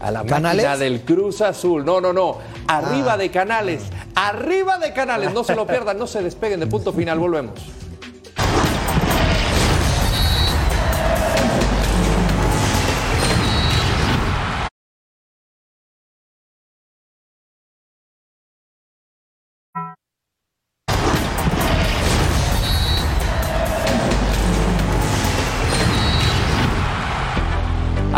A 0.00 0.10
la 0.10 0.24
máquina 0.24 0.76
del 0.76 1.02
Cruz 1.02 1.40
Azul. 1.40 1.84
No, 1.84 2.00
no, 2.00 2.12
no. 2.12 2.38
Arriba 2.66 3.12
ah. 3.12 3.16
de 3.16 3.30
Canales. 3.30 3.84
Arriba 4.16 4.78
de 4.78 4.92
Canales. 4.92 5.32
No 5.32 5.44
se 5.44 5.54
lo 5.54 5.68
pierdan, 5.68 5.96
no 6.00 6.08
se 6.08 6.20
despeguen 6.20 6.58
de 6.58 6.66
punto 6.66 6.92
final. 6.92 7.20
Volvemos. 7.20 7.60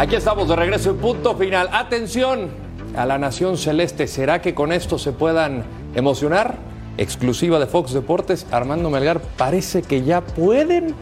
Aquí 0.07 0.15
estamos 0.15 0.49
de 0.49 0.55
regreso 0.55 0.91
en 0.91 0.99
punto 0.99 1.35
final. 1.35 1.69
Atención 1.73 2.49
a 2.97 3.05
la 3.07 3.19
Nación 3.19 3.59
Celeste. 3.59 4.07
¿Será 4.07 4.41
que 4.41 4.55
con 4.55 4.71
esto 4.71 5.01
se 5.01 5.11
puedan 5.11 5.65
emocionar? 5.97 6.55
Exclusiva 6.97 7.59
de 7.59 7.67
Fox 7.67 7.93
Deportes, 7.93 8.47
Armando 8.53 8.89
Melgar, 8.89 9.21
parece 9.37 9.83
que 9.83 10.05
ya 10.05 10.21
pueden 10.21 10.95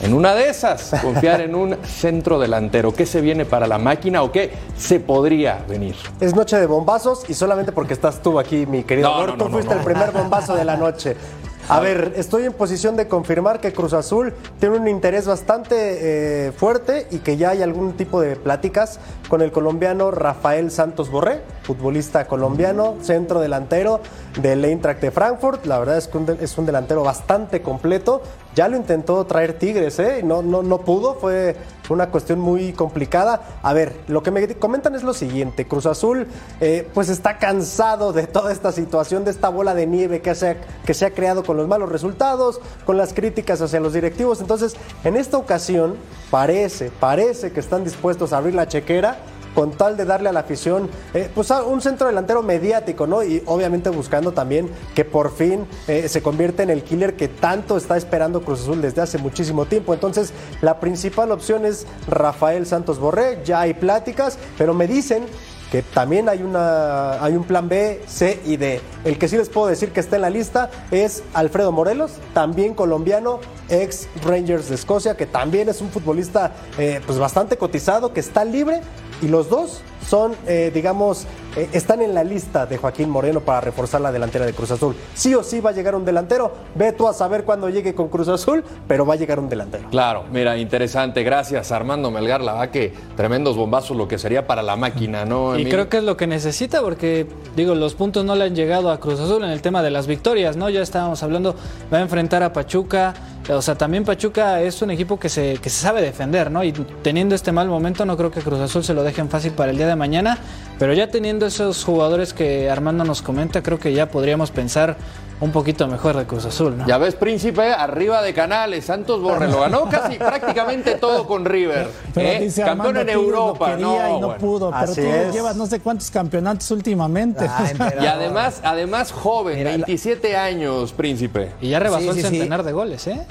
en 0.00 0.14
una 0.14 0.34
de 0.34 0.48
esas, 0.48 0.94
confiar 1.02 1.42
en 1.42 1.54
un 1.54 1.76
centro 1.84 2.38
delantero. 2.38 2.94
¿Qué 2.94 3.04
se 3.04 3.20
viene 3.20 3.44
para 3.44 3.66
la 3.66 3.76
máquina 3.76 4.22
o 4.22 4.32
qué 4.32 4.50
se 4.78 4.98
podría 4.98 5.62
venir? 5.68 5.94
Es 6.18 6.34
noche 6.34 6.58
de 6.58 6.64
bombazos 6.64 7.28
y 7.28 7.34
solamente 7.34 7.70
porque 7.70 7.92
estás 7.92 8.22
tú 8.22 8.38
aquí, 8.38 8.64
mi 8.64 8.82
querido 8.82 9.10
No, 9.10 9.26
Lord, 9.26 9.30
no, 9.32 9.44
tú 9.44 9.44
no, 9.44 9.50
fuiste 9.50 9.74
no. 9.74 9.80
el 9.80 9.84
primer 9.84 10.10
bombazo 10.10 10.56
de 10.56 10.64
la 10.64 10.78
noche. 10.78 11.16
A 11.72 11.80
ver, 11.80 12.12
estoy 12.16 12.44
en 12.44 12.52
posición 12.52 12.96
de 12.96 13.08
confirmar 13.08 13.58
que 13.58 13.72
Cruz 13.72 13.94
Azul 13.94 14.34
tiene 14.60 14.76
un 14.76 14.88
interés 14.88 15.26
bastante 15.26 16.48
eh, 16.48 16.52
fuerte 16.52 17.06
y 17.10 17.20
que 17.20 17.38
ya 17.38 17.48
hay 17.48 17.62
algún 17.62 17.94
tipo 17.94 18.20
de 18.20 18.36
pláticas 18.36 19.00
con 19.26 19.40
el 19.40 19.52
colombiano 19.52 20.10
Rafael 20.10 20.70
Santos 20.70 21.10
Borré, 21.10 21.40
futbolista 21.62 22.26
colombiano, 22.26 22.96
centro 23.00 23.40
delantero 23.40 24.02
del 24.38 24.62
Eintracht 24.66 25.00
de 25.00 25.10
Frankfurt. 25.10 25.64
La 25.64 25.78
verdad 25.78 25.96
es 25.96 26.08
que 26.08 26.18
es 26.42 26.58
un 26.58 26.66
delantero 26.66 27.04
bastante 27.04 27.62
completo. 27.62 28.20
Ya 28.54 28.68
lo 28.68 28.76
intentó 28.76 29.24
traer 29.24 29.58
Tigres, 29.58 29.98
¿eh? 29.98 30.22
No, 30.22 30.42
no, 30.42 30.62
no 30.62 30.78
pudo, 30.78 31.14
fue 31.14 31.56
una 31.88 32.10
cuestión 32.10 32.38
muy 32.38 32.72
complicada. 32.72 33.58
A 33.62 33.72
ver, 33.72 33.94
lo 34.08 34.22
que 34.22 34.30
me 34.30 34.46
comentan 34.56 34.94
es 34.94 35.02
lo 35.02 35.14
siguiente: 35.14 35.66
Cruz 35.66 35.86
Azul, 35.86 36.26
eh, 36.60 36.88
pues 36.92 37.08
está 37.08 37.38
cansado 37.38 38.12
de 38.12 38.26
toda 38.26 38.52
esta 38.52 38.72
situación, 38.72 39.24
de 39.24 39.30
esta 39.30 39.48
bola 39.48 39.74
de 39.74 39.86
nieve 39.86 40.20
que 40.20 40.34
se, 40.34 40.50
ha, 40.50 40.56
que 40.84 40.94
se 40.94 41.06
ha 41.06 41.10
creado 41.10 41.44
con 41.44 41.56
los 41.56 41.66
malos 41.66 41.90
resultados, 41.90 42.60
con 42.84 42.96
las 42.96 43.14
críticas 43.14 43.60
hacia 43.62 43.80
los 43.80 43.92
directivos. 43.92 44.40
Entonces, 44.40 44.76
en 45.04 45.16
esta 45.16 45.38
ocasión, 45.38 45.96
parece, 46.30 46.90
parece 46.90 47.52
que 47.52 47.60
están 47.60 47.84
dispuestos 47.84 48.32
a 48.32 48.38
abrir 48.38 48.54
la 48.54 48.68
chequera 48.68 49.16
con 49.54 49.72
tal 49.72 49.96
de 49.96 50.04
darle 50.04 50.28
a 50.28 50.32
la 50.32 50.40
afición 50.40 50.88
eh, 51.14 51.30
pues 51.34 51.50
a 51.50 51.62
un 51.64 51.80
centro 51.80 52.06
delantero 52.06 52.42
mediático, 52.42 53.06
¿no? 53.06 53.22
Y 53.22 53.42
obviamente 53.46 53.90
buscando 53.90 54.32
también 54.32 54.70
que 54.94 55.04
por 55.04 55.32
fin 55.32 55.66
eh, 55.88 56.08
se 56.08 56.22
convierta 56.22 56.62
en 56.62 56.70
el 56.70 56.82
killer 56.82 57.16
que 57.16 57.28
tanto 57.28 57.76
está 57.76 57.96
esperando 57.96 58.42
Cruz 58.42 58.62
Azul 58.62 58.82
desde 58.82 59.02
hace 59.02 59.18
muchísimo 59.18 59.66
tiempo. 59.66 59.94
Entonces, 59.94 60.32
la 60.60 60.80
principal 60.80 61.32
opción 61.32 61.64
es 61.64 61.86
Rafael 62.08 62.66
Santos 62.66 62.98
Borré, 62.98 63.40
ya 63.44 63.60
hay 63.60 63.74
pláticas, 63.74 64.38
pero 64.58 64.74
me 64.74 64.86
dicen 64.86 65.24
que 65.70 65.80
también 65.80 66.28
hay, 66.28 66.42
una, 66.42 67.24
hay 67.24 67.34
un 67.34 67.44
plan 67.44 67.66
B, 67.66 68.02
C 68.06 68.38
y 68.44 68.58
D. 68.58 68.82
El 69.04 69.18
que 69.18 69.26
sí 69.26 69.38
les 69.38 69.48
puedo 69.48 69.68
decir 69.68 69.90
que 69.90 70.00
está 70.00 70.16
en 70.16 70.22
la 70.22 70.28
lista 70.28 70.70
es 70.90 71.22
Alfredo 71.32 71.72
Morelos, 71.72 72.12
también 72.34 72.74
colombiano, 72.74 73.40
ex 73.70 74.06
Rangers 74.22 74.68
de 74.68 74.74
Escocia, 74.74 75.16
que 75.16 75.24
también 75.24 75.70
es 75.70 75.80
un 75.80 75.88
futbolista 75.88 76.52
eh, 76.76 77.00
pues 77.06 77.18
bastante 77.18 77.56
cotizado, 77.56 78.12
que 78.12 78.20
está 78.20 78.44
libre 78.44 78.82
y 79.22 79.28
los 79.28 79.48
dos 79.48 79.80
son, 80.08 80.34
eh, 80.46 80.70
digamos, 80.72 81.26
eh, 81.56 81.68
están 81.72 82.00
en 82.02 82.14
la 82.14 82.24
lista 82.24 82.66
de 82.66 82.78
Joaquín 82.78 83.10
Moreno 83.10 83.40
para 83.40 83.60
reforzar 83.60 84.00
la 84.00 84.10
delantera 84.10 84.46
de 84.46 84.52
Cruz 84.52 84.70
Azul. 84.70 84.94
Sí 85.14 85.34
o 85.34 85.42
sí 85.42 85.60
va 85.60 85.70
a 85.70 85.72
llegar 85.72 85.94
un 85.94 86.04
delantero, 86.04 86.52
ve 86.74 86.92
tú 86.92 87.08
a 87.08 87.12
saber 87.12 87.44
cuándo 87.44 87.68
llegue 87.68 87.94
con 87.94 88.08
Cruz 88.08 88.28
Azul, 88.28 88.64
pero 88.88 89.04
va 89.06 89.14
a 89.14 89.16
llegar 89.16 89.38
un 89.38 89.48
delantero. 89.48 89.88
Claro, 89.90 90.24
mira, 90.32 90.56
interesante. 90.56 91.22
Gracias, 91.22 91.72
Armando 91.72 92.10
Melgar. 92.10 92.40
La 92.40 92.52
verdad 92.52 92.70
que 92.70 92.94
tremendos 93.16 93.56
bombazos 93.56 93.96
lo 93.96 94.08
que 94.08 94.18
sería 94.18 94.46
para 94.46 94.62
la 94.62 94.76
máquina, 94.76 95.24
¿no? 95.24 95.52
Y 95.52 95.62
Emilio? 95.62 95.72
creo 95.72 95.88
que 95.88 95.98
es 95.98 96.04
lo 96.04 96.16
que 96.16 96.26
necesita 96.26 96.80
porque, 96.80 97.26
digo, 97.54 97.74
los 97.74 97.94
puntos 97.94 98.24
no 98.24 98.34
le 98.34 98.44
han 98.44 98.54
llegado 98.54 98.90
a 98.90 98.98
Cruz 98.98 99.20
Azul 99.20 99.44
en 99.44 99.50
el 99.50 99.62
tema 99.62 99.82
de 99.82 99.90
las 99.90 100.06
victorias, 100.06 100.56
¿no? 100.56 100.70
Ya 100.70 100.82
estábamos 100.82 101.22
hablando, 101.22 101.54
va 101.92 101.98
a 101.98 102.00
enfrentar 102.00 102.42
a 102.42 102.52
Pachuca, 102.52 103.14
o 103.50 103.60
sea, 103.60 103.74
también 103.74 104.04
Pachuca 104.04 104.60
es 104.60 104.82
un 104.82 104.90
equipo 104.90 105.18
que 105.18 105.28
se, 105.28 105.58
que 105.58 105.68
se 105.68 105.82
sabe 105.82 106.00
defender, 106.00 106.50
¿no? 106.50 106.62
Y 106.62 106.72
teniendo 107.02 107.34
este 107.34 107.50
mal 107.50 107.68
momento 107.68 108.04
no 108.04 108.16
creo 108.16 108.30
que 108.30 108.40
Cruz 108.40 108.60
Azul 108.60 108.84
se 108.84 108.94
lo 108.94 109.02
dejen 109.02 109.28
fácil 109.28 109.52
para 109.52 109.72
el 109.72 109.76
día 109.76 109.86
de 109.88 109.91
mañana, 109.96 110.38
pero 110.78 110.92
ya 110.94 111.10
teniendo 111.10 111.46
esos 111.46 111.84
jugadores 111.84 112.32
que 112.32 112.70
Armando 112.70 113.04
nos 113.04 113.22
comenta, 113.22 113.62
creo 113.62 113.78
que 113.78 113.92
ya 113.92 114.10
podríamos 114.10 114.50
pensar 114.50 114.96
un 115.40 115.50
poquito 115.50 115.88
mejor 115.88 116.16
de 116.16 116.24
Cruz 116.24 116.44
Azul, 116.44 116.78
¿no? 116.78 116.86
Ya 116.86 116.98
ves, 116.98 117.16
Príncipe, 117.16 117.72
arriba 117.72 118.22
de 118.22 118.32
Canales, 118.32 118.84
Santos 118.84 119.20
Borre 119.20 119.48
lo 119.48 119.60
ganó 119.62 119.88
casi 119.88 120.14
prácticamente 120.18 120.94
todo 120.94 121.26
con 121.26 121.44
River. 121.44 121.88
Pero 122.14 122.28
¿eh? 122.28 122.38
dice 122.40 122.62
Campeón 122.62 122.96
Armando 122.96 123.00
en 123.00 123.18
Europa, 123.18 123.76
no, 123.76 123.76
y 123.76 124.20
no 124.20 124.26
bueno. 124.28 124.38
pudo. 124.38 124.70
Pero 124.70 124.82
Así 124.92 125.00
tú 125.00 125.06
es. 125.08 125.32
llevas 125.34 125.56
no 125.56 125.66
sé 125.66 125.80
cuántos 125.80 126.12
campeonatos 126.12 126.70
últimamente. 126.70 127.44
Y 128.00 128.06
además, 128.06 128.60
además 128.62 129.10
joven, 129.10 129.58
Mira, 129.58 129.70
la- 129.72 129.76
27 129.78 130.36
años, 130.36 130.92
Príncipe. 130.92 131.50
Y 131.60 131.70
ya 131.70 131.80
rebasó 131.80 132.02
Sí, 132.02 132.08
el 132.10 132.14
sí, 132.14 132.20
sí. 132.22 132.28
centenar 132.28 132.62
de 132.62 132.70
goles, 132.72 133.04
¿eh? 133.08 133.26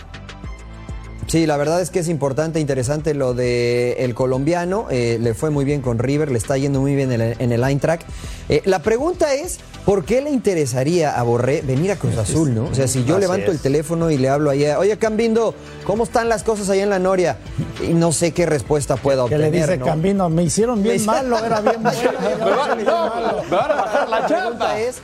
Sí, 1.31 1.45
la 1.45 1.55
verdad 1.55 1.79
es 1.79 1.91
que 1.91 1.99
es 1.99 2.09
importante, 2.09 2.59
interesante 2.59 3.13
lo 3.13 3.33
de 3.33 3.93
el 3.99 4.13
colombiano. 4.13 4.87
eh, 4.91 5.17
le 5.21 5.33
fue 5.33 5.49
muy 5.49 5.63
bien 5.63 5.81
con 5.81 5.97
River, 5.97 6.29
le 6.29 6.37
está 6.37 6.57
yendo 6.57 6.81
muy 6.81 6.93
bien 6.93 7.09
en 7.13 7.21
el, 7.21 7.35
en 7.39 7.53
el 7.53 7.63
Eintracht. 7.63 8.01
Eh, 8.49 8.61
la 8.65 8.79
pregunta 8.79 9.33
es, 9.33 9.59
¿por 9.85 10.03
qué 10.03 10.21
le 10.21 10.29
interesaría 10.29 11.17
a 11.17 11.23
Borré 11.23 11.61
venir 11.61 11.89
a 11.93 11.95
Cruz 11.95 12.17
Azul, 12.17 12.53
no? 12.53 12.65
O 12.65 12.75
sea, 12.75 12.85
si 12.89 13.05
yo 13.05 13.13
Así 13.15 13.21
levanto 13.21 13.45
es. 13.47 13.53
el 13.55 13.59
teléfono 13.61 14.11
y 14.11 14.17
le 14.17 14.27
hablo 14.27 14.49
allá, 14.49 14.77
oye, 14.77 14.97
Cambindo, 14.97 15.55
¿cómo 15.85 16.03
están 16.03 16.27
las 16.27 16.43
cosas 16.43 16.69
allá 16.69 16.83
en 16.83 16.89
la 16.89 16.99
Noria? 16.99 17.37
Y 17.81 17.93
no 17.93 18.11
sé 18.11 18.33
qué 18.33 18.45
respuesta 18.45 18.97
pueda 18.97 19.19
Que 19.29 19.35
obtener, 19.35 19.51
le 19.53 19.57
dice 19.61 19.77
¿no? 19.77 19.85
Cambino, 19.85 20.27
me 20.29 20.43
hicieron 20.43 20.83
bien 20.83 20.97
Me- 20.99 21.05
malo, 21.05 21.39
era 21.45 21.61
bien 21.61 21.77
bueno. 21.81 22.01
Me, 22.75 22.83
van 22.83 23.71
a 23.71 23.75
bajar 23.75 24.09
la 24.09 24.19
La 24.19 24.27
chamba. 24.27 24.79
es, 24.81 24.97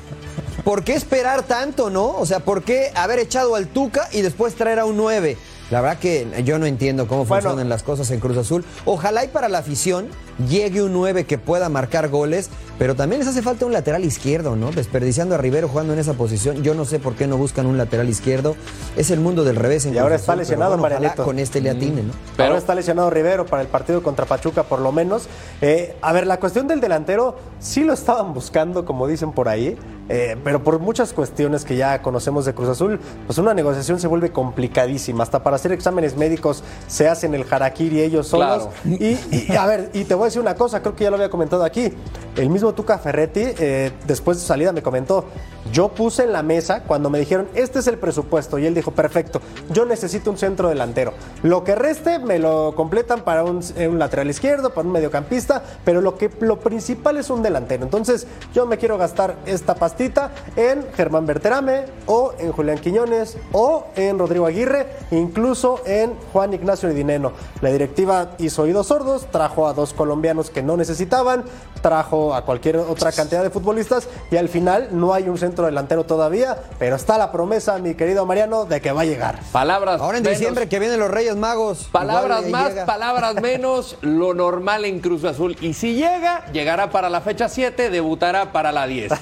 ¿por 0.65 0.83
qué 0.83 0.93
esperar 0.95 1.43
tanto, 1.43 1.89
no? 1.89 2.07
O 2.17 2.25
sea, 2.25 2.39
¿por 2.41 2.63
qué 2.63 2.91
haber 2.95 3.19
echado 3.19 3.55
al 3.55 3.67
Tuca 3.67 4.09
y 4.11 4.21
después 4.23 4.55
traer 4.55 4.79
a 4.79 4.83
un 4.85 4.97
9? 4.97 5.37
La 5.69 5.81
verdad 5.81 5.99
que 5.99 6.25
yo 6.45 6.57
no 6.59 6.65
entiendo 6.65 7.07
cómo 7.07 7.25
Bueno. 7.25 7.41
funcionan 7.43 7.67
las 7.69 7.83
cosas 7.83 8.09
en 8.11 8.19
Cruz 8.21 8.37
Azul. 8.37 8.63
Ojalá 8.85 9.25
y 9.25 9.27
para 9.27 9.49
la 9.49 9.57
afición 9.57 10.07
llegue 10.47 10.81
un 10.81 10.93
9 10.93 11.25
que 11.25 11.37
pueda 11.37 11.67
marcar 11.67 12.07
goles, 12.07 12.49
pero 12.79 12.95
también 12.95 13.19
les 13.19 13.27
hace 13.27 13.41
falta 13.41 13.65
un 13.65 13.73
lateral 13.73 14.05
izquierdo, 14.05 14.55
¿no? 14.55 14.71
Desperdiciando 14.71 15.35
a 15.35 15.37
Rivero 15.39 15.67
jugando 15.67 15.91
en 15.93 15.99
esa 15.99 16.13
posición. 16.13 16.63
Yo 16.63 16.73
no 16.73 16.85
sé 16.85 16.99
por 16.99 17.15
qué 17.15 17.27
no 17.27 17.35
buscan 17.37 17.65
un 17.65 17.77
lateral 17.77 18.07
izquierdo. 18.07 18.55
Es 18.95 19.11
el 19.11 19.19
mundo 19.19 19.43
del 19.43 19.57
revés 19.57 19.83
en 19.85 19.91
Y 19.91 19.93
Cruz 19.95 20.03
ahora 20.03 20.15
está 20.15 20.31
Azul, 20.33 20.39
lesionado 20.41 20.71
bueno, 20.71 20.83
ojalá 20.83 20.95
Marianito. 20.99 21.25
con 21.25 21.39
este 21.39 21.59
le 21.59 21.69
atine, 21.71 22.03
¿no? 22.03 22.13
Pero- 22.37 22.47
Ahora 22.49 22.59
está 22.59 22.73
lesionado 22.73 23.09
Rivero 23.09 23.45
para 23.45 23.61
el 23.61 23.67
partido 23.67 24.01
contra 24.01 24.25
Pachuca, 24.25 24.63
por 24.63 24.79
lo 24.79 24.91
menos. 24.93 25.27
Eh, 25.61 25.95
a 26.01 26.13
ver, 26.13 26.27
la 26.27 26.39
cuestión 26.39 26.67
del 26.67 26.79
delantero 26.79 27.35
sí 27.59 27.83
lo 27.83 27.91
estaban 27.93 28.33
buscando, 28.33 28.85
como 28.85 29.05
dicen 29.07 29.31
por 29.33 29.49
ahí, 29.49 29.77
eh, 30.09 30.37
pero 30.43 30.63
por 30.63 30.79
muchas 30.79 31.13
cuestiones 31.13 31.65
que 31.65 31.75
ya 31.75 32.01
conocemos 32.01 32.45
de 32.45 32.53
Cruz 32.53 32.69
Azul, 32.69 32.99
pues 33.25 33.37
una 33.37 33.53
negociación 33.53 33.99
se 33.99 34.07
vuelve 34.07 34.31
complicadísima. 34.31 35.23
Hasta 35.23 35.43
para 35.43 35.55
hacer 35.55 35.71
exámenes 35.71 36.15
médicos 36.15 36.63
se 36.87 37.07
hacen 37.07 37.33
el 37.35 37.45
harakiri 37.49 38.01
ellos 38.01 38.27
solos. 38.27 38.69
Claro. 38.83 38.97
Y, 38.99 39.17
y, 39.31 39.55
a 39.55 39.65
ver, 39.65 39.89
y 39.93 40.03
te 40.05 40.13
voy 40.13 40.23
a 40.23 40.25
decir 40.25 40.41
una 40.41 40.55
cosa, 40.55 40.81
creo 40.81 40.95
que 40.95 41.03
ya 41.03 41.09
lo 41.09 41.17
había 41.17 41.29
comentado 41.29 41.63
aquí. 41.63 41.93
El 42.35 42.49
mismo 42.49 42.73
Tuca 42.73 42.97
Ferretti, 42.97 43.41
eh, 43.43 43.91
después 44.05 44.37
de 44.37 44.41
su 44.41 44.47
salida, 44.47 44.71
me 44.71 44.81
comentó: 44.81 45.25
Yo 45.71 45.89
puse 45.89 46.23
en 46.23 46.33
la 46.33 46.43
mesa 46.43 46.83
cuando 46.83 47.09
me 47.09 47.19
dijeron, 47.19 47.47
este 47.53 47.79
es 47.79 47.87
el 47.87 47.97
presupuesto. 47.97 48.59
Y 48.59 48.65
él 48.65 48.73
dijo: 48.73 48.91
Perfecto, 48.91 49.41
yo 49.71 49.85
necesito 49.85 50.31
un 50.31 50.37
centro 50.37 50.69
delantero. 50.69 51.13
Lo 51.43 51.63
que 51.63 51.75
reste 51.75 52.19
me 52.19 52.39
lo 52.39 52.73
completan 52.75 53.21
para 53.21 53.43
un, 53.43 53.61
eh, 53.75 53.87
un 53.87 53.99
lateral 53.99 54.29
izquierdo, 54.29 54.73
para 54.73 54.87
un 54.87 54.93
mediocampista, 54.93 55.63
pero 55.83 56.01
lo, 56.01 56.17
que, 56.17 56.29
lo 56.39 56.59
principal 56.59 57.17
es 57.17 57.29
un 57.29 57.41
delantero. 57.41 57.83
Entonces, 57.83 58.27
yo 58.53 58.65
me 58.65 58.77
quiero 58.77 58.97
gastar 58.97 59.37
esta 59.45 59.75
pastita 59.75 60.31
en 60.55 60.85
Germán 60.95 61.25
Berterame, 61.25 61.85
o 62.05 62.33
en 62.39 62.51
Julián 62.51 62.77
Quiñones, 62.79 63.37
o 63.51 63.85
en 63.95 64.19
Rodrigo 64.19 64.45
Aguirre, 64.45 64.87
incluso 65.11 65.81
en 65.85 66.13
Juan 66.33 66.53
Ignacio 66.53 66.89
Dineno. 66.89 67.33
La 67.61 67.69
directiva 67.69 68.31
hizo 68.37 68.63
oídos 68.63 68.87
sordos, 68.87 69.27
trajo 69.31 69.67
a 69.67 69.73
dos 69.73 69.93
colombianos 69.93 70.49
que 70.49 70.63
no 70.63 70.77
necesitaban, 70.77 71.43
trajo 71.81 72.33
a 72.33 72.45
cualquier 72.45 72.77
otra 72.77 73.11
cantidad 73.11 73.43
de 73.43 73.49
futbolistas 73.49 74.07
y 74.31 74.37
al 74.37 74.49
final 74.49 74.89
no 74.91 75.13
hay 75.13 75.29
un 75.29 75.37
centro 75.37 75.56
delantero 75.65 76.05
todavía, 76.05 76.57
pero 76.79 76.95
está 76.95 77.17
la 77.17 77.31
promesa, 77.31 77.77
mi 77.79 77.95
querido 77.95 78.25
Mariano, 78.25 78.65
de 78.65 78.81
que 78.81 78.91
va 78.91 79.01
a 79.01 79.05
llegar. 79.05 79.39
Palabras 79.51 79.99
Ahora 80.01 80.17
en 80.17 80.23
menos, 80.23 80.37
diciembre 80.37 80.69
que 80.69 80.79
vienen 80.79 80.99
los 80.99 81.09
Reyes 81.11 81.35
Magos. 81.35 81.89
Palabras 81.91 82.45
igual 82.45 82.51
más, 82.51 82.69
llega. 82.69 82.85
palabras 82.85 83.35
menos, 83.41 83.97
lo 84.01 84.33
normal 84.33 84.85
en 84.85 84.99
Cruz 84.99 85.23
Azul. 85.23 85.55
Y 85.61 85.73
si 85.73 85.95
llega, 85.95 86.45
llegará 86.51 86.89
para 86.89 87.09
la 87.09 87.21
fecha 87.21 87.49
7, 87.49 87.89
debutará 87.89 88.51
para 88.51 88.71
la 88.71 88.87
10. 88.87 89.11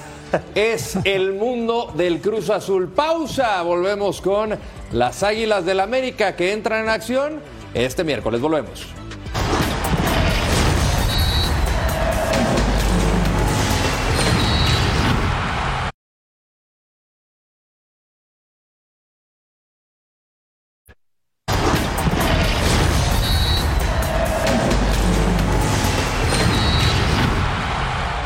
Es 0.54 0.98
el 1.04 1.34
mundo 1.34 1.92
del 1.94 2.20
Cruz 2.20 2.50
Azul. 2.50 2.88
Pausa, 2.88 3.62
volvemos 3.62 4.20
con 4.20 4.58
las 4.92 5.22
Águilas 5.22 5.64
del 5.64 5.80
América 5.80 6.34
que 6.34 6.52
entran 6.52 6.82
en 6.82 6.88
acción 6.90 7.40
este 7.74 8.02
miércoles. 8.02 8.40
Volvemos. 8.40 8.86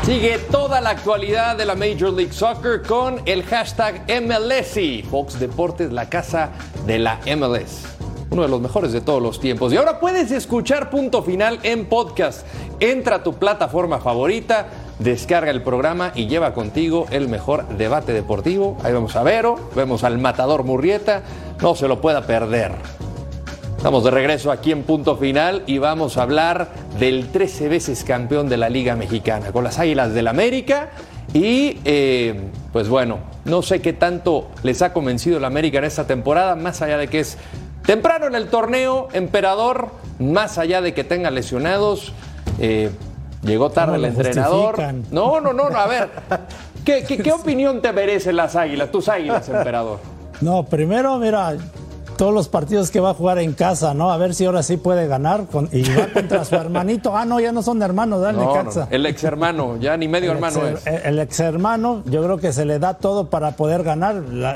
Sigue 0.03 0.39
toda 0.39 0.81
la 0.81 0.89
actualidad 0.89 1.55
de 1.55 1.63
la 1.63 1.75
Major 1.75 2.11
League 2.11 2.33
Soccer 2.33 2.81
con 2.81 3.21
el 3.25 3.43
hashtag 3.43 4.03
MLSI. 4.09 5.03
Fox 5.03 5.39
Deportes, 5.39 5.91
la 5.91 6.09
casa 6.09 6.49
de 6.87 6.97
la 6.97 7.19
MLS. 7.37 7.83
Uno 8.31 8.41
de 8.41 8.47
los 8.47 8.59
mejores 8.59 8.93
de 8.93 9.01
todos 9.01 9.21
los 9.21 9.39
tiempos. 9.39 9.71
Y 9.71 9.77
ahora 9.77 9.99
puedes 9.99 10.31
escuchar 10.31 10.89
Punto 10.89 11.21
Final 11.21 11.59
en 11.61 11.85
podcast. 11.85 12.47
Entra 12.79 13.17
a 13.17 13.23
tu 13.23 13.33
plataforma 13.33 13.99
favorita, 13.99 14.69
descarga 14.97 15.51
el 15.51 15.61
programa 15.61 16.13
y 16.15 16.25
lleva 16.25 16.55
contigo 16.55 17.05
el 17.11 17.27
mejor 17.27 17.67
debate 17.77 18.11
deportivo. 18.11 18.77
Ahí 18.83 18.93
vemos 18.93 19.15
a 19.15 19.21
Vero, 19.21 19.69
vemos 19.75 20.03
al 20.03 20.17
matador 20.17 20.63
Murrieta. 20.63 21.21
No 21.61 21.75
se 21.75 21.87
lo 21.87 22.01
pueda 22.01 22.25
perder. 22.25 22.71
Estamos 23.81 24.03
de 24.03 24.11
regreso 24.11 24.51
aquí 24.51 24.71
en 24.71 24.83
punto 24.83 25.17
final 25.17 25.63
y 25.65 25.79
vamos 25.79 26.17
a 26.17 26.21
hablar 26.21 26.69
del 26.99 27.29
13 27.29 27.67
veces 27.67 28.03
campeón 28.03 28.47
de 28.47 28.55
la 28.55 28.69
Liga 28.69 28.95
Mexicana 28.95 29.51
con 29.51 29.63
las 29.63 29.79
Águilas 29.79 30.13
del 30.13 30.27
América. 30.27 30.89
Y 31.33 31.79
eh, 31.83 32.41
pues 32.71 32.89
bueno, 32.89 33.17
no 33.43 33.63
sé 33.63 33.81
qué 33.81 33.91
tanto 33.93 34.49
les 34.61 34.83
ha 34.83 34.93
convencido 34.93 35.39
el 35.39 35.45
América 35.45 35.79
en 35.79 35.85
esta 35.85 36.05
temporada, 36.05 36.55
más 36.55 36.83
allá 36.83 36.99
de 36.99 37.07
que 37.07 37.21
es 37.21 37.39
temprano 37.83 38.27
en 38.27 38.35
el 38.35 38.49
torneo, 38.49 39.07
emperador, 39.13 39.89
más 40.19 40.59
allá 40.59 40.79
de 40.83 40.93
que 40.93 41.03
tenga 41.03 41.31
lesionados. 41.31 42.13
Eh, 42.59 42.91
llegó 43.41 43.71
tarde 43.71 43.95
el 43.95 44.05
entrenador. 44.05 44.77
No, 45.09 45.41
no, 45.41 45.53
no, 45.53 45.71
no, 45.71 45.75
a 45.75 45.87
ver. 45.87 46.09
¿Qué, 46.85 47.03
qué, 47.03 47.17
qué 47.17 47.31
opinión 47.33 47.81
te 47.81 47.91
merecen 47.91 48.35
las 48.35 48.55
águilas, 48.55 48.91
tus 48.91 49.09
águilas, 49.09 49.49
emperador? 49.49 49.97
No, 50.39 50.65
primero, 50.65 51.17
mira, 51.17 51.55
todos 52.21 52.35
los 52.35 52.49
partidos 52.49 52.91
que 52.91 52.99
va 52.99 53.09
a 53.09 53.13
jugar 53.15 53.39
en 53.39 53.53
casa, 53.53 53.95
¿no? 53.95 54.11
A 54.11 54.17
ver 54.17 54.35
si 54.35 54.45
ahora 54.45 54.61
sí 54.61 54.77
puede 54.77 55.07
ganar 55.07 55.47
con, 55.47 55.67
y 55.71 55.81
va 55.81 56.05
contra 56.13 56.45
su 56.45 56.53
hermanito. 56.53 57.17
Ah, 57.17 57.25
no, 57.25 57.39
ya 57.39 57.51
no 57.51 57.63
son 57.63 57.81
hermanos, 57.81 58.21
dale 58.21 58.37
no, 58.37 58.63
El 58.91 59.07
ex 59.07 59.23
hermano, 59.23 59.77
ya 59.77 59.97
ni 59.97 60.07
medio 60.07 60.31
hermano 60.31 60.67
es. 60.67 60.85
El 60.85 61.17
ex 61.17 61.39
hermano, 61.39 62.03
yo 62.05 62.21
creo 62.21 62.37
que 62.37 62.53
se 62.53 62.63
le 62.63 62.77
da 62.77 62.93
todo 62.93 63.31
para 63.31 63.53
poder 63.53 63.81
ganar. 63.81 64.17
La, 64.17 64.53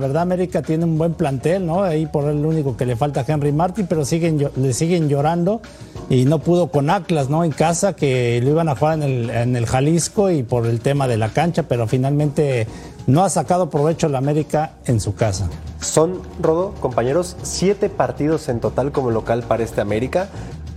verdad, 0.00 0.22
América 0.22 0.62
tiene 0.62 0.86
un 0.86 0.96
buen 0.96 1.12
plantel, 1.12 1.66
¿no? 1.66 1.82
Ahí 1.82 2.06
por 2.06 2.24
el 2.24 2.42
único 2.42 2.74
que 2.74 2.86
le 2.86 2.96
falta 2.96 3.20
a 3.20 3.24
Henry 3.28 3.52
Martin, 3.52 3.86
pero 3.86 4.06
siguen, 4.06 4.50
le 4.56 4.72
siguen 4.72 5.10
llorando 5.10 5.60
y 6.08 6.24
no 6.24 6.38
pudo 6.38 6.68
con 6.68 6.88
Atlas, 6.88 7.28
¿no? 7.28 7.44
En 7.44 7.50
casa, 7.50 7.92
que 7.96 8.40
lo 8.42 8.48
iban 8.48 8.70
a 8.70 8.76
jugar 8.76 8.94
en 8.94 9.02
el, 9.02 9.28
en 9.28 9.56
el 9.56 9.66
Jalisco 9.66 10.30
y 10.30 10.42
por 10.42 10.64
el 10.64 10.80
tema 10.80 11.06
de 11.06 11.18
la 11.18 11.28
cancha, 11.28 11.64
pero 11.64 11.86
finalmente 11.86 12.66
no 13.08 13.24
ha 13.24 13.30
sacado 13.30 13.70
provecho 13.70 14.08
la 14.08 14.18
América 14.18 14.72
en 14.84 15.00
su 15.00 15.14
casa. 15.14 15.48
Son, 15.80 16.20
Rodo, 16.40 16.74
compañeros, 16.78 17.36
siete 17.42 17.88
partidos 17.88 18.48
en 18.50 18.60
total 18.60 18.92
como 18.92 19.10
local 19.10 19.42
para 19.42 19.64
este 19.64 19.80
América. 19.80 20.28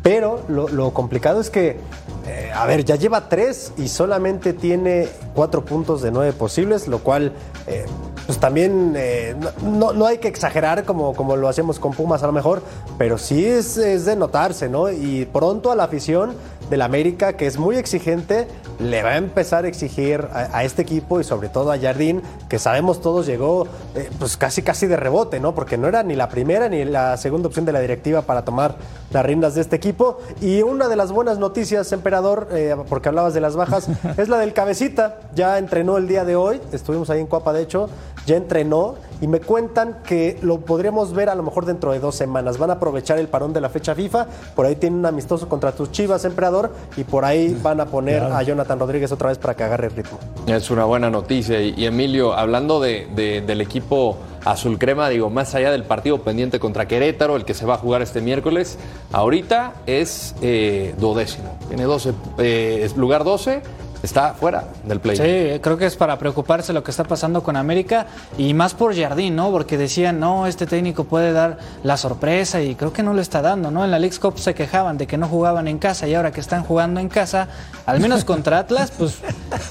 Pero 0.01 0.41
lo, 0.47 0.93
complicado 0.93 1.41
es 1.41 1.51
que, 1.51 1.77
eh, 2.25 2.51
a 2.55 2.65
ver, 2.65 2.85
ya 2.85 2.95
lleva 2.95 3.29
tres 3.29 3.73
y 3.77 3.87
solamente 3.87 4.53
tiene 4.53 5.07
cuatro 5.35 5.63
puntos 5.63 6.01
de 6.01 6.09
nueve 6.09 6.33
posibles, 6.33 6.87
lo 6.87 6.99
cual, 6.99 7.33
eh, 7.67 7.85
pues 8.25 8.39
también 8.39 8.93
eh, 8.95 9.35
no, 9.63 9.93
no, 9.93 10.07
hay 10.07 10.17
que 10.17 10.27
exagerar 10.27 10.85
como, 10.85 11.13
como 11.13 11.35
lo 11.35 11.47
hacemos 11.47 11.77
con 11.77 11.91
Pumas 11.93 12.23
a 12.23 12.27
lo 12.27 12.33
mejor, 12.33 12.63
pero 12.97 13.19
sí 13.19 13.45
es, 13.45 13.77
es 13.77 14.05
de 14.05 14.15
notarse, 14.15 14.69
¿no? 14.69 14.89
Y 14.89 15.25
pronto 15.25 15.71
a 15.71 15.75
la 15.75 15.83
afición 15.83 16.33
del 16.71 16.81
América, 16.81 17.33
que 17.33 17.45
es 17.45 17.59
muy 17.59 17.75
exigente, 17.75 18.47
le 18.79 19.03
va 19.03 19.11
a 19.11 19.17
empezar 19.17 19.65
a 19.65 19.67
exigir 19.67 20.27
a, 20.33 20.63
este 20.63 20.81
equipo 20.81 21.19
y 21.19 21.23
sobre 21.23 21.49
todo 21.49 21.71
a 21.71 21.77
Jardín, 21.77 22.21
que 22.49 22.59
sabemos 22.59 23.01
todos 23.01 23.25
llegó 23.25 23.67
eh, 23.95 24.09
pues 24.19 24.37
casi 24.37 24.61
casi 24.61 24.87
de 24.87 24.97
rebote, 24.97 25.39
¿no? 25.39 25.53
Porque 25.53 25.77
no 25.77 25.87
era 25.87 26.03
ni 26.03 26.15
la 26.15 26.29
primera 26.29 26.69
ni 26.69 26.85
la 26.85 27.17
segunda 27.17 27.47
opción 27.47 27.65
de 27.65 27.71
la 27.71 27.79
directiva 27.79 28.23
para 28.23 28.43
tomar 28.43 28.75
las 29.11 29.25
riendas 29.25 29.55
de 29.55 29.61
este 29.61 29.75
equipo. 29.75 30.19
Y 30.41 30.61
una 30.61 30.87
de 30.87 30.95
las 30.95 31.11
buenas 31.11 31.37
noticias, 31.37 31.91
emperador, 31.91 32.47
eh, 32.51 32.75
porque 32.89 33.09
hablabas 33.09 33.33
de 33.33 33.41
las 33.41 33.55
bajas, 33.55 33.87
es 34.17 34.29
la 34.29 34.37
del 34.37 34.53
cabecita. 34.53 35.19
Ya 35.35 35.57
entrenó 35.57 35.97
el 35.97 36.07
día 36.07 36.25
de 36.25 36.35
hoy, 36.35 36.61
estuvimos 36.71 37.09
ahí 37.09 37.19
en 37.19 37.27
Cuapa, 37.27 37.53
de 37.53 37.61
hecho, 37.61 37.89
ya 38.25 38.35
entrenó 38.35 38.95
y 39.19 39.27
me 39.27 39.39
cuentan 39.39 39.99
que 40.03 40.37
lo 40.41 40.61
podremos 40.61 41.13
ver 41.13 41.29
a 41.29 41.35
lo 41.35 41.43
mejor 41.43 41.65
dentro 41.65 41.91
de 41.91 41.99
dos 41.99 42.15
semanas. 42.15 42.57
Van 42.57 42.69
a 42.69 42.73
aprovechar 42.73 43.19
el 43.19 43.27
parón 43.27 43.53
de 43.53 43.61
la 43.61 43.69
fecha 43.69 43.95
FIFA, 43.95 44.27
por 44.55 44.65
ahí 44.65 44.75
tienen 44.75 44.99
un 44.99 45.05
amistoso 45.05 45.47
contra 45.47 45.71
tus 45.71 45.91
Chivas, 45.91 46.25
emperador, 46.25 46.71
y 46.97 47.03
por 47.03 47.25
ahí 47.25 47.57
van 47.61 47.81
a 47.81 47.85
poner 47.85 48.23
a 48.23 48.41
Jonathan 48.41 48.60
Rodríguez 48.67 49.11
otra 49.11 49.29
vez 49.29 49.37
para 49.37 49.55
que 49.55 49.63
agarre 49.63 49.87
el 49.87 49.95
ritmo. 49.95 50.19
Es 50.47 50.69
una 50.71 50.85
buena 50.85 51.09
noticia. 51.09 51.61
Y, 51.61 51.85
Emilio, 51.85 52.33
hablando 52.33 52.79
de, 52.79 53.07
del 53.45 53.61
equipo 53.61 54.17
azul 54.45 54.79
crema, 54.79 55.09
digo, 55.09 55.29
más 55.29 55.53
allá 55.55 55.71
del 55.71 55.83
partido 55.83 56.21
pendiente 56.21 56.59
contra 56.59 56.87
Querétaro, 56.87 57.35
el 57.35 57.45
que 57.45 57.53
se 57.53 57.65
va 57.65 57.75
a 57.75 57.77
jugar 57.77 58.01
este 58.01 58.21
miércoles, 58.21 58.77
ahorita 59.11 59.73
es 59.85 60.35
eh, 60.41 60.95
duodécimo. 60.97 61.57
Tiene 61.67 61.83
12, 61.83 62.13
eh, 62.39 62.89
lugar 62.95 63.23
12 63.23 63.61
está 64.03 64.33
fuera 64.33 64.65
del 64.83 64.99
play. 64.99 65.15
Sí, 65.15 65.59
creo 65.59 65.77
que 65.77 65.85
es 65.85 65.95
para 65.95 66.17
preocuparse 66.17 66.73
lo 66.73 66.83
que 66.83 66.91
está 66.91 67.03
pasando 67.03 67.43
con 67.43 67.55
América 67.55 68.07
y 68.37 68.53
más 68.53 68.73
por 68.73 68.95
Jardín, 68.95 69.35
¿no? 69.35 69.51
Porque 69.51 69.77
decían, 69.77 70.19
no, 70.19 70.47
este 70.47 70.65
técnico 70.65 71.03
puede 71.03 71.33
dar 71.33 71.57
la 71.83 71.97
sorpresa 71.97 72.61
y 72.61 72.75
creo 72.75 72.93
que 72.93 73.03
no 73.03 73.13
lo 73.13 73.21
está 73.21 73.41
dando, 73.41 73.71
¿no? 73.71 73.83
En 73.83 73.91
la 73.91 73.99
League 73.99 74.17
Cup 74.17 74.39
se 74.39 74.53
quejaban 74.53 74.97
de 74.97 75.07
que 75.07 75.17
no 75.17 75.27
jugaban 75.27 75.67
en 75.67 75.77
casa 75.77 76.07
y 76.07 76.15
ahora 76.15 76.31
que 76.31 76.39
están 76.39 76.63
jugando 76.63 76.99
en 76.99 77.09
casa, 77.09 77.47
al 77.85 77.99
menos 77.99 78.25
contra 78.25 78.59
Atlas, 78.59 78.91
pues 78.97 79.19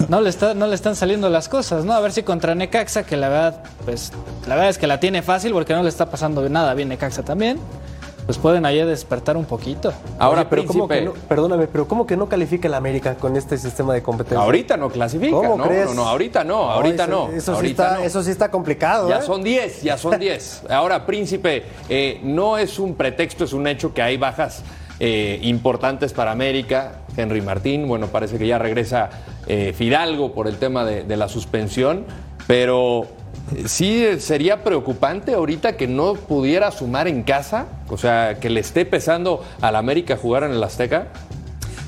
no 0.09 0.21
le, 0.21 0.31
está, 0.31 0.55
no 0.55 0.67
le 0.67 0.75
están 0.75 0.97
saliendo 0.97 1.29
las 1.29 1.49
cosas, 1.49 1.85
¿no? 1.85 1.93
A 1.93 2.01
ver 2.01 2.13
si 2.13 2.23
contra 2.23 2.55
Necaxa, 2.55 3.05
que 3.05 3.17
la 3.17 3.29
verdad, 3.29 3.63
pues 3.85 4.13
la 4.47 4.55
verdad 4.55 4.71
es 4.71 4.79
que 4.79 4.87
la 4.87 5.01
tiene 5.01 5.23
fácil 5.23 5.53
porque 5.53 5.75
no 5.75 5.83
le 5.83 5.89
está 5.89 6.11
pasando 6.11 6.49
nada 6.49 6.75
bien 6.75 6.89
Necaxa 6.89 7.23
también 7.23 7.59
pues 8.31 8.39
pueden 8.39 8.65
ahí 8.65 8.79
despertar 8.85 9.37
un 9.37 9.45
poquito. 9.45 9.93
Ahora, 10.17 10.49
pero 10.49 10.65
¿cómo 10.65 10.87
que 10.87 11.01
no, 11.01 11.15
perdóname, 11.15 11.67
pero 11.67 11.89
¿cómo 11.89 12.07
que 12.07 12.17
no 12.17 12.29
califica 12.29 12.69
el 12.69 12.75
América 12.75 13.17
con 13.17 13.37
este 13.37 13.59
sistema 13.59 13.93
de 13.93 14.05
competencia? 14.05 14.41
Ahorita 14.41 14.77
no 14.77 14.89
clasifica, 14.89 15.33
¿Cómo 15.33 15.57
no, 15.57 15.65
crees? 15.65 15.87
no, 15.87 15.95
no, 15.95 16.09
ahorita 16.09 16.45
no, 16.45 16.71
ahorita 16.71 17.09
no. 17.09 17.29
Eso, 17.31 17.61
sí 17.61 17.67
está, 17.67 18.05
eso 18.05 18.23
sí 18.23 18.31
está 18.31 18.49
complicado. 18.49 19.09
Ya 19.09 19.19
¿eh? 19.19 19.23
son 19.23 19.43
10, 19.43 19.83
ya 19.83 19.99
son 19.99 20.17
10. 20.21 20.63
Ahora, 20.71 21.07
Príncipe, 21.07 21.65
eh, 21.89 22.21
no 22.23 22.57
es 22.57 22.79
un 22.79 22.95
pretexto, 22.95 23.43
es 23.43 23.53
un 23.53 23.67
hecho 23.67 23.93
que 23.93 24.01
hay 24.01 24.17
bajas 24.17 24.63
eh, 25.01 25.41
importantes 25.43 26.13
para 26.13 26.31
América. 26.31 27.01
Henry 27.17 27.41
Martín, 27.41 27.89
bueno, 27.89 28.07
parece 28.07 28.39
que 28.39 28.47
ya 28.47 28.59
regresa 28.59 29.11
Fidalgo 29.75 30.33
por 30.33 30.47
el 30.47 30.59
tema 30.59 30.85
de 30.85 31.17
la 31.17 31.29
suspensión, 31.29 32.05
pero 32.47 33.09
sí 33.67 34.05
sería 34.19 34.63
preocupante 34.63 35.35
ahorita 35.35 35.77
que 35.77 35.87
no 35.87 36.15
pudiera 36.15 36.71
sumar 36.71 37.09
en 37.09 37.23
casa, 37.23 37.67
o 37.89 37.97
sea, 37.97 38.39
que 38.41 38.51
le 38.51 38.61
esté 38.61 38.85
pesando 38.85 39.45
al 39.61 39.77
América 39.77 40.17
jugar 40.17 40.45
en 40.45 40.53
el 40.53 40.63
Azteca. 40.63 41.09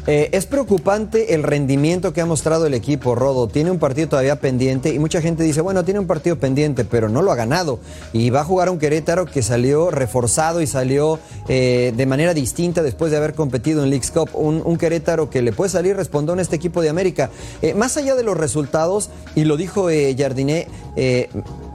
Eh, 0.06 0.30
es 0.32 0.46
preocupante 0.46 1.34
el 1.34 1.44
rendimiento 1.44 2.12
que 2.12 2.20
ha 2.20 2.26
mostrado 2.26 2.66
el 2.66 2.74
equipo, 2.74 3.14
Rodo. 3.14 3.46
Tiene 3.46 3.70
un 3.70 3.78
partido 3.78 4.08
todavía 4.08 4.40
pendiente 4.40 4.92
y 4.92 4.98
mucha 4.98 5.22
gente 5.22 5.44
dice, 5.44 5.60
bueno, 5.60 5.84
tiene 5.84 6.00
un 6.00 6.08
partido 6.08 6.38
pendiente, 6.38 6.84
pero 6.84 7.08
no 7.08 7.22
lo 7.22 7.30
ha 7.30 7.36
ganado. 7.36 7.78
Y 8.12 8.30
va 8.30 8.40
a 8.40 8.44
jugar 8.44 8.68
un 8.68 8.78
Querétaro 8.78 9.26
que 9.26 9.42
salió 9.42 9.92
reforzado 9.92 10.60
y 10.60 10.66
salió 10.66 11.20
eh, 11.48 11.92
de 11.96 12.06
manera 12.06 12.34
distinta 12.34 12.82
después 12.82 13.12
de 13.12 13.18
haber 13.18 13.34
competido 13.34 13.84
en 13.84 13.90
Leagues 13.90 14.10
Cup. 14.10 14.30
Un, 14.34 14.76
Querétaro 14.76 15.30
que 15.30 15.42
le 15.42 15.52
puede 15.52 15.70
salir 15.70 15.94
respondón 15.94 16.40
a 16.40 16.42
este 16.42 16.56
equipo 16.56 16.82
de 16.82 16.88
América. 16.88 17.30
Eh, 17.60 17.74
más 17.74 17.96
allá 17.96 18.16
de 18.16 18.24
los 18.24 18.36
resultados, 18.36 19.10
y 19.36 19.44
lo 19.44 19.56
dijo 19.56 19.88
Jardiné, 20.16 20.66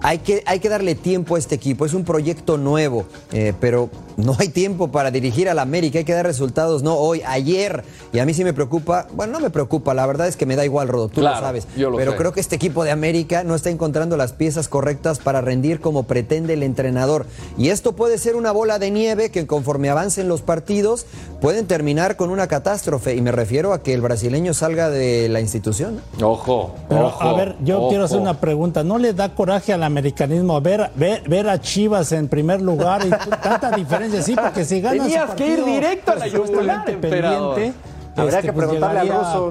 hay, 0.08 0.20
que, 0.20 0.42
hay 0.46 0.62
que 0.62 0.70
darle 0.70 0.96
tiempo 0.96 1.36
a 1.36 1.40
este 1.40 1.56
equipo. 1.56 1.86
Es 1.86 1.94
un 1.94 2.06
proyecto 2.06 2.58
nuevo, 2.58 3.06
pero 3.60 3.90
no 4.16 4.36
hay 4.40 4.48
tiempo 4.48 4.88
para 4.88 5.12
dirigir 5.12 5.50
al 5.50 5.60
América. 5.60 6.00
Hay 6.00 6.06
que 6.06 6.14
dar 6.14 6.26
resultados, 6.26 6.82
no 6.82 6.96
hoy, 6.96 7.22
ayer. 7.26 7.84
Y 8.14 8.20
a 8.20 8.26
mí 8.26 8.34
sí 8.34 8.46
me 8.46 8.54
preocupa, 8.54 9.08
bueno, 9.14 9.34
no 9.34 9.40
me 9.42 9.50
preocupa, 9.50 9.94
la 9.94 10.08
verdad 10.08 10.28
es 10.28 10.38
que 10.38 10.46
me 10.46 10.56
da 10.56 10.64
igual, 10.64 10.88
Rodo, 10.88 11.10
tú 11.10 11.22
lo 11.22 11.30
sabes. 11.32 11.68
pero 11.76 12.16
creo 12.16 12.32
que 12.32 12.40
este 12.40 12.56
equipo 12.56 12.86
de 12.86 12.92
América 12.92 13.44
no 13.44 13.54
está 13.54 13.70
encontrando 13.70 14.16
las 14.16 14.32
piezas 14.32 14.70
correctas 14.70 15.20
para 15.20 15.42
rendir 15.42 15.82
como 15.82 16.04
pretende 16.04 16.54
el 16.54 16.64
entrenador. 16.64 17.26
Y 17.58 17.70
esto 17.70 17.94
puede 17.94 18.18
ser 18.18 18.38
una 18.38 18.54
bola 18.54 18.80
de 18.80 18.92
nieve 18.92 19.30
que 19.30 19.46
conforme 19.46 19.90
avancen 19.90 20.30
los 20.30 20.42
partidos 20.42 21.06
pueden 21.42 21.68
terminar 21.68 22.16
con 22.16 22.30
una 22.30 22.48
catástrofe. 22.48 23.16
Y 23.16 23.22
me 23.22 23.34
refiero 23.34 23.74
a 23.74 23.84
que 23.84 23.94
el 23.94 24.02
brasileño 24.02 24.54
salga 24.54 24.90
de 24.90 25.28
la 25.28 25.42
institución. 25.42 26.00
Ojo, 26.22 26.74
ojo. 26.90 27.24
A 27.24 27.34
ver, 27.34 27.58
yo 27.62 27.88
quiero 27.90 28.06
hacer 28.06 28.20
una 28.20 28.40
pregunta. 28.40 28.84
¿No 28.84 28.98
le 28.98 29.14
da 29.14 29.36
coraje 29.36 29.74
al 29.74 29.84
americanismo 29.98 30.62
ver, 30.62 30.92
ver, 30.96 31.50
a 31.50 31.60
Chivas 31.60 32.12
en 32.12 32.28
primer 32.28 32.62
lugar 32.62 33.06
y 33.06 33.10
tanta 33.42 33.72
diferencia? 33.72 34.22
Sí, 34.22 34.36
porque 34.36 34.66
si 34.66 34.82
ganas. 34.82 35.08
Tenías 35.08 35.32
que 35.32 35.48
ir 35.48 35.66
directo 35.66 36.12
a 36.12 36.16
la 36.16 36.28
yugular, 36.28 36.86
pendiente 36.86 37.74
Habría 38.18 38.42
que 38.42 38.52
pues, 38.52 38.66
preguntarle 38.66 39.00
al 39.00 39.08
ruso. 39.10 39.50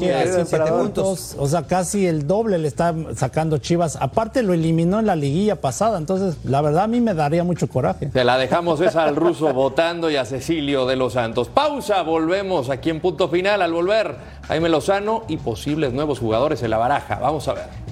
puntos, 0.77 1.37
o 1.39 1.47
sea, 1.47 1.63
casi 1.63 2.07
el 2.07 2.27
doble 2.27 2.59
le 2.59 2.69
está 2.69 2.95
sacando 3.15 3.59
Chivas. 3.59 3.97
Aparte 4.01 4.43
lo 4.43 4.55
eliminó 4.55 4.99
en 4.99 5.07
la 5.07 5.17
liguilla 5.17 5.57
pasada, 5.57 5.99
entonces 5.99 6.37
la 6.45 6.61
verdad 6.61 6.85
a 6.85 6.87
mí 6.89 7.01
me 7.01 7.15
daría 7.15 7.45
mucho 7.45 7.69
coraje. 7.69 8.11
Se 8.13 8.25
la 8.25 8.39
dejamos 8.39 8.81
esa 8.81 9.05
al 9.05 9.17
ruso 9.17 9.53
votando 9.53 10.11
y 10.11 10.17
a 10.17 10.25
Cecilio 10.25 10.87
de 10.87 10.97
los 10.97 11.13
Santos. 11.13 11.49
Pausa, 11.49 12.03
volvemos 12.03 12.71
aquí 12.71 12.91
en 12.91 13.01
punto 13.01 13.29
final. 13.29 13.63
Al 13.63 13.73
volver, 13.73 14.17
Jaime 14.49 14.69
Lozano 14.69 15.25
y 15.29 15.37
posibles 15.37 15.93
nuevos 15.93 16.19
jugadores 16.19 16.63
en 16.63 16.71
la 16.71 16.79
baraja. 16.79 17.19
Vamos 17.21 17.47
a 17.49 17.55
ver. 17.55 17.86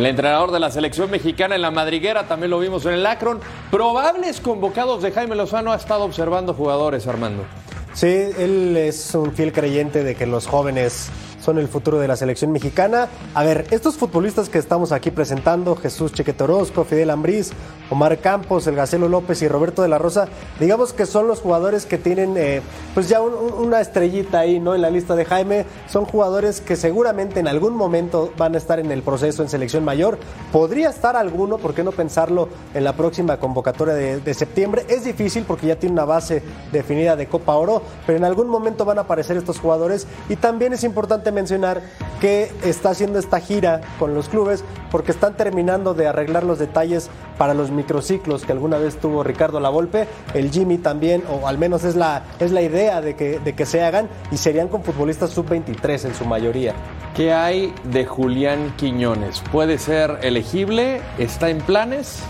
El 0.00 0.06
entrenador 0.06 0.50
de 0.50 0.58
la 0.58 0.70
selección 0.70 1.10
mexicana 1.10 1.56
en 1.56 1.60
la 1.60 1.70
madriguera, 1.70 2.26
también 2.26 2.48
lo 2.48 2.58
vimos 2.58 2.86
en 2.86 2.94
el 2.94 3.04
Akron. 3.04 3.38
Probables 3.70 4.40
convocados 4.40 5.02
de 5.02 5.12
Jaime 5.12 5.36
Lozano 5.36 5.72
ha 5.72 5.76
estado 5.76 6.04
observando 6.04 6.54
jugadores, 6.54 7.06
Armando. 7.06 7.44
Sí, 7.92 8.06
él 8.06 8.74
es 8.78 9.14
un 9.14 9.34
fiel 9.34 9.52
creyente 9.52 10.02
de 10.02 10.14
que 10.14 10.24
los 10.24 10.46
jóvenes 10.46 11.10
son 11.40 11.58
el 11.58 11.68
futuro 11.68 11.98
de 11.98 12.08
la 12.08 12.16
selección 12.16 12.52
mexicana. 12.52 13.08
A 13.34 13.44
ver, 13.44 13.66
estos 13.70 13.96
futbolistas 13.96 14.48
que 14.48 14.58
estamos 14.58 14.92
aquí 14.92 15.10
presentando, 15.10 15.76
Jesús 15.76 16.12
Chequete 16.12 16.44
Orozco, 16.44 16.84
Fidel 16.84 17.10
Ambriz, 17.10 17.50
Omar 17.90 18.18
Campos, 18.18 18.66
El 18.66 18.76
Gacelo 18.76 19.08
López 19.08 19.42
y 19.42 19.48
Roberto 19.48 19.82
de 19.82 19.88
la 19.88 19.98
Rosa, 19.98 20.28
digamos 20.60 20.92
que 20.92 21.06
son 21.06 21.26
los 21.26 21.40
jugadores 21.40 21.86
que 21.86 21.98
tienen 21.98 22.34
eh, 22.36 22.62
pues 22.94 23.08
ya 23.08 23.20
una 23.20 23.80
estrellita 23.80 24.40
ahí, 24.40 24.60
¿no? 24.60 24.74
En 24.74 24.82
la 24.82 24.90
lista 24.90 25.16
de 25.16 25.24
Jaime. 25.24 25.66
Son 25.88 26.04
jugadores 26.04 26.60
que 26.60 26.76
seguramente 26.76 27.40
en 27.40 27.48
algún 27.48 27.74
momento 27.74 28.32
van 28.36 28.54
a 28.54 28.58
estar 28.58 28.78
en 28.78 28.92
el 28.92 29.02
proceso 29.02 29.42
en 29.42 29.48
selección 29.48 29.84
mayor. 29.84 30.18
Podría 30.52 30.90
estar 30.90 31.16
alguno, 31.16 31.58
¿por 31.58 31.74
qué 31.74 31.82
no 31.82 31.92
pensarlo 31.92 32.48
en 32.74 32.84
la 32.84 32.94
próxima 32.94 33.38
convocatoria 33.38 33.94
de, 33.94 34.20
de 34.20 34.34
septiembre? 34.34 34.84
Es 34.88 35.04
difícil 35.04 35.44
porque 35.44 35.66
ya 35.66 35.76
tiene 35.76 35.94
una 35.94 36.04
base 36.04 36.42
definida 36.72 37.16
de 37.16 37.26
Copa 37.26 37.54
Oro, 37.54 37.82
pero 38.06 38.18
en 38.18 38.24
algún 38.24 38.48
momento 38.48 38.84
van 38.84 38.98
a 38.98 39.02
aparecer 39.02 39.36
estos 39.36 39.58
jugadores 39.58 40.06
y 40.28 40.36
también 40.36 40.72
es 40.72 40.84
importante 40.84 41.29
mencionar 41.32 41.82
que 42.20 42.52
está 42.64 42.90
haciendo 42.90 43.18
esta 43.18 43.40
gira 43.40 43.80
con 43.98 44.14
los 44.14 44.28
clubes 44.28 44.62
porque 44.90 45.12
están 45.12 45.34
terminando 45.34 45.94
de 45.94 46.06
arreglar 46.06 46.44
los 46.44 46.58
detalles 46.58 47.08
para 47.38 47.54
los 47.54 47.70
microciclos 47.70 48.44
que 48.44 48.52
alguna 48.52 48.76
vez 48.76 48.96
tuvo 48.98 49.22
Ricardo 49.22 49.60
Lavolpe, 49.60 50.06
el 50.34 50.50
Jimmy 50.50 50.78
también, 50.78 51.22
o 51.30 51.48
al 51.48 51.56
menos 51.56 51.84
es 51.84 51.96
la, 51.96 52.24
es 52.38 52.52
la 52.52 52.60
idea 52.60 53.00
de 53.00 53.16
que, 53.16 53.38
de 53.38 53.54
que 53.54 53.64
se 53.64 53.82
hagan, 53.82 54.08
y 54.30 54.36
serían 54.36 54.68
con 54.68 54.82
futbolistas 54.82 55.30
sub-23 55.30 56.04
en 56.04 56.14
su 56.14 56.24
mayoría. 56.26 56.74
¿Qué 57.14 57.32
hay 57.32 57.72
de 57.84 58.04
Julián 58.04 58.74
Quiñones? 58.76 59.42
¿Puede 59.50 59.78
ser 59.78 60.18
elegible? 60.22 61.00
¿Está 61.18 61.48
en 61.48 61.58
planes? 61.58 62.22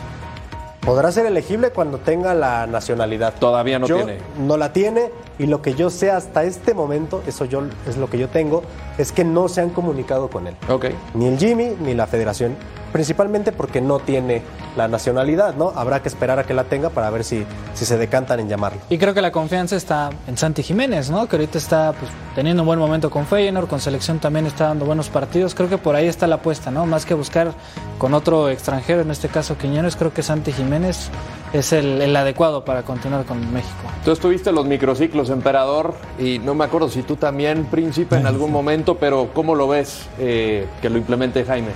Podrá 0.80 1.12
ser 1.12 1.26
elegible 1.26 1.70
cuando 1.70 1.98
tenga 1.98 2.32
la 2.34 2.66
nacionalidad. 2.66 3.34
Todavía 3.38 3.78
no 3.78 3.86
tiene. 3.86 4.18
No 4.38 4.56
la 4.56 4.72
tiene 4.72 5.10
y 5.38 5.46
lo 5.46 5.62
que 5.62 5.74
yo 5.74 5.90
sé 5.90 6.10
hasta 6.10 6.44
este 6.44 6.74
momento, 6.74 7.22
eso 7.26 7.44
yo 7.44 7.62
es 7.86 7.96
lo 7.96 8.08
que 8.08 8.18
yo 8.18 8.28
tengo, 8.28 8.62
es 8.98 9.12
que 9.12 9.24
no 9.24 9.48
se 9.48 9.60
han 9.60 9.70
comunicado 9.70 10.28
con 10.28 10.46
él. 10.46 10.56
Ok. 10.68 10.86
Ni 11.14 11.26
el 11.26 11.38
Jimmy 11.38 11.76
ni 11.80 11.94
la 11.94 12.06
Federación 12.06 12.56
principalmente 12.92 13.52
porque 13.52 13.80
no 13.80 13.98
tiene 13.98 14.42
la 14.76 14.88
nacionalidad, 14.88 15.54
¿no? 15.54 15.72
Habrá 15.74 16.02
que 16.02 16.08
esperar 16.08 16.38
a 16.38 16.44
que 16.44 16.54
la 16.54 16.64
tenga 16.64 16.90
para 16.90 17.10
ver 17.10 17.24
si, 17.24 17.44
si 17.74 17.84
se 17.84 17.98
decantan 17.98 18.40
en 18.40 18.48
llamarlo. 18.48 18.80
Y 18.88 18.98
creo 18.98 19.14
que 19.14 19.22
la 19.22 19.32
confianza 19.32 19.76
está 19.76 20.10
en 20.26 20.36
Santi 20.36 20.62
Jiménez, 20.62 21.10
¿no? 21.10 21.28
Que 21.28 21.36
ahorita 21.36 21.58
está 21.58 21.92
pues, 21.92 22.10
teniendo 22.34 22.62
un 22.62 22.66
buen 22.66 22.78
momento 22.78 23.10
con 23.10 23.26
Feyenoord, 23.26 23.68
con 23.68 23.80
selección 23.80 24.18
también 24.18 24.46
está 24.46 24.68
dando 24.68 24.84
buenos 24.84 25.08
partidos. 25.08 25.54
Creo 25.54 25.68
que 25.68 25.78
por 25.78 25.96
ahí 25.96 26.06
está 26.06 26.26
la 26.26 26.36
apuesta, 26.36 26.70
¿no? 26.70 26.86
Más 26.86 27.04
que 27.04 27.14
buscar 27.14 27.52
con 27.98 28.14
otro 28.14 28.48
extranjero, 28.48 29.02
en 29.02 29.10
este 29.10 29.28
caso 29.28 29.58
Quiñones, 29.58 29.96
creo 29.96 30.12
que 30.12 30.22
Santi 30.22 30.52
Jiménez 30.52 31.10
es 31.52 31.72
el, 31.72 32.14
adecuado 32.14 32.64
para 32.64 32.82
continuar 32.82 33.24
con 33.24 33.52
México. 33.52 33.74
Tú 34.04 34.12
estuviste 34.12 34.52
los 34.52 34.66
microciclos, 34.66 35.30
emperador, 35.30 35.94
y 36.18 36.38
no 36.38 36.54
me 36.54 36.64
acuerdo 36.64 36.88
si 36.88 37.02
tú 37.02 37.16
también, 37.16 37.64
príncipe, 37.66 38.16
en 38.16 38.26
algún 38.26 38.52
momento, 38.52 38.79
pero 38.98 39.30
¿cómo 39.34 39.54
lo 39.54 39.68
ves 39.68 40.08
eh, 40.18 40.66
que 40.80 40.90
lo 40.90 40.98
implemente 40.98 41.44
Jaime? 41.44 41.70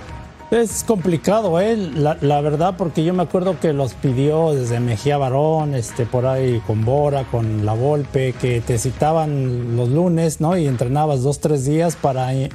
Es 0.51 0.85
complicado, 0.85 1.61
¿eh? 1.61 1.77
La, 1.77 2.41
verdad, 2.41 2.75
porque 2.79 3.03
yo 3.03 3.13
me 3.13 3.23
acuerdo 3.23 3.59
que 3.59 3.73
los 3.73 3.95
pidió 3.95 4.53
desde 4.55 4.79
Mejía 4.79 5.17
Barón, 5.17 5.75
este, 5.75 6.07
por 6.07 6.27
ahí 6.27 6.61
con 6.67 6.85
Bora, 6.85 7.25
con 7.25 7.67
La 7.67 7.73
Volpe, 7.73 8.35
que 8.35 8.61
te 8.61 8.79
citaban 8.79 9.77
los 9.77 9.89
lunes, 9.89 10.41
¿no? 10.41 10.57
Y 10.57 10.67
entrenabas 10.67 11.23
dos, 11.23 11.41
tres 11.41 11.65
días 11.65 11.97
para 11.97 12.33
ir 12.35 12.49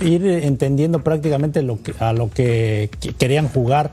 entendiendo 0.00 1.02
prácticamente 1.02 1.60
a 1.98 2.12
lo 2.12 2.30
que 2.30 2.88
querían 3.18 3.48
jugar 3.48 3.90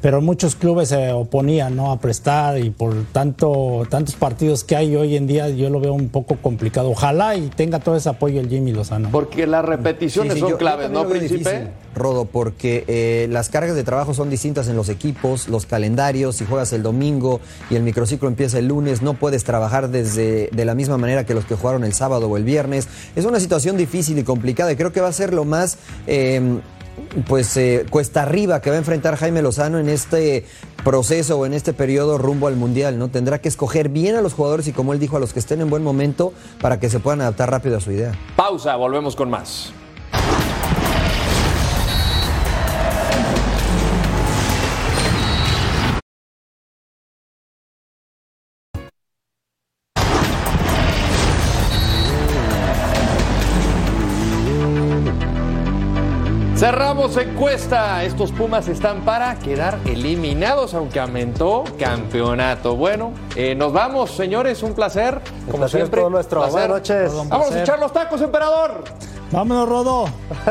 pero 0.00 0.20
muchos 0.20 0.56
clubes 0.56 0.88
se 0.88 1.12
oponían 1.12 1.76
¿no? 1.76 1.92
a 1.92 2.00
prestar 2.00 2.58
y 2.58 2.70
por 2.70 3.04
tanto 3.12 3.86
tantos 3.88 4.14
partidos 4.14 4.64
que 4.64 4.76
hay 4.76 4.96
hoy 4.96 5.16
en 5.16 5.26
día 5.26 5.48
yo 5.48 5.70
lo 5.70 5.80
veo 5.80 5.92
un 5.92 6.08
poco 6.08 6.36
complicado. 6.36 6.90
Ojalá 6.90 7.36
y 7.36 7.48
tenga 7.48 7.80
todo 7.80 7.96
ese 7.96 8.08
apoyo 8.08 8.40
el 8.40 8.48
Jimmy 8.48 8.72
Lozano. 8.72 9.10
Porque 9.10 9.46
las 9.46 9.64
repeticiones 9.64 10.38
son 10.38 10.56
claves, 10.56 10.90
¿no, 10.90 11.06
Príncipe? 11.08 11.68
Rodo, 11.94 12.24
porque 12.24 12.84
eh, 12.86 13.26
las 13.30 13.48
cargas 13.48 13.74
de 13.74 13.82
trabajo 13.82 14.14
son 14.14 14.30
distintas 14.30 14.68
en 14.68 14.76
los 14.76 14.88
equipos, 14.88 15.48
los 15.48 15.66
calendarios, 15.66 16.36
si 16.36 16.46
juegas 16.46 16.72
el 16.72 16.82
domingo 16.82 17.40
y 17.68 17.74
el 17.74 17.82
microciclo 17.82 18.28
empieza 18.28 18.58
el 18.58 18.68
lunes, 18.68 19.02
no 19.02 19.14
puedes 19.14 19.42
trabajar 19.42 19.90
desde 19.90 20.48
de 20.52 20.64
la 20.64 20.74
misma 20.74 20.98
manera 20.98 21.26
que 21.26 21.34
los 21.34 21.44
que 21.44 21.56
jugaron 21.56 21.84
el 21.84 21.92
sábado 21.92 22.28
o 22.28 22.36
el 22.36 22.44
viernes. 22.44 22.88
Es 23.16 23.24
una 23.24 23.40
situación 23.40 23.76
difícil 23.76 24.18
y 24.18 24.22
complicada 24.22 24.72
y 24.72 24.76
creo 24.76 24.92
que 24.92 25.00
va 25.00 25.08
a 25.08 25.12
ser 25.12 25.34
lo 25.34 25.44
más... 25.44 25.78
Eh, 26.06 26.60
pues 27.28 27.56
eh, 27.56 27.86
cuesta 27.90 28.22
arriba 28.22 28.60
que 28.60 28.70
va 28.70 28.76
a 28.76 28.78
enfrentar 28.78 29.16
Jaime 29.16 29.42
Lozano 29.42 29.78
en 29.78 29.88
este 29.88 30.46
proceso 30.84 31.38
o 31.38 31.46
en 31.46 31.54
este 31.54 31.72
periodo 31.72 32.18
rumbo 32.18 32.46
al 32.46 32.56
Mundial, 32.56 32.98
¿no? 32.98 33.08
Tendrá 33.08 33.40
que 33.40 33.48
escoger 33.48 33.88
bien 33.88 34.16
a 34.16 34.22
los 34.22 34.34
jugadores 34.34 34.66
y 34.68 34.72
como 34.72 34.92
él 34.92 34.98
dijo, 34.98 35.16
a 35.16 35.20
los 35.20 35.32
que 35.32 35.38
estén 35.38 35.60
en 35.60 35.70
buen 35.70 35.82
momento 35.82 36.32
para 36.60 36.80
que 36.80 36.88
se 36.88 37.00
puedan 37.00 37.20
adaptar 37.20 37.50
rápido 37.50 37.76
a 37.76 37.80
su 37.80 37.92
idea. 37.92 38.12
Pausa, 38.36 38.76
volvemos 38.76 39.16
con 39.16 39.30
más. 39.30 39.72
Encuesta. 57.16 58.04
Estos 58.04 58.30
Pumas 58.30 58.68
están 58.68 59.00
para 59.00 59.34
quedar 59.38 59.78
eliminados, 59.84 60.74
aunque 60.74 61.00
aumentó 61.00 61.64
campeonato. 61.78 62.76
Bueno, 62.76 63.12
eh, 63.34 63.54
nos 63.54 63.72
vamos, 63.72 64.12
señores. 64.12 64.62
Un 64.62 64.74
placer. 64.74 65.20
como 65.50 65.68
siempre. 65.68 66.00
todo 66.00 66.10
nuestro. 66.10 66.46
Buenas 66.48 66.68
noches. 66.68 67.12
Vamos 67.28 67.50
a 67.50 67.62
echar 67.62 67.78
los 67.78 67.92
tacos, 67.92 68.20
emperador. 68.20 68.84
Vámonos, 69.32 69.68
Rodo. 69.68 70.04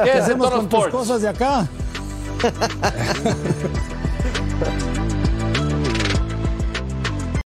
¿Qué 0.04 0.12
hacemos 0.12 0.50
con 0.50 0.68
tus 0.68 0.88
cosas 0.88 1.22
de 1.22 1.30
acá? 1.30 1.68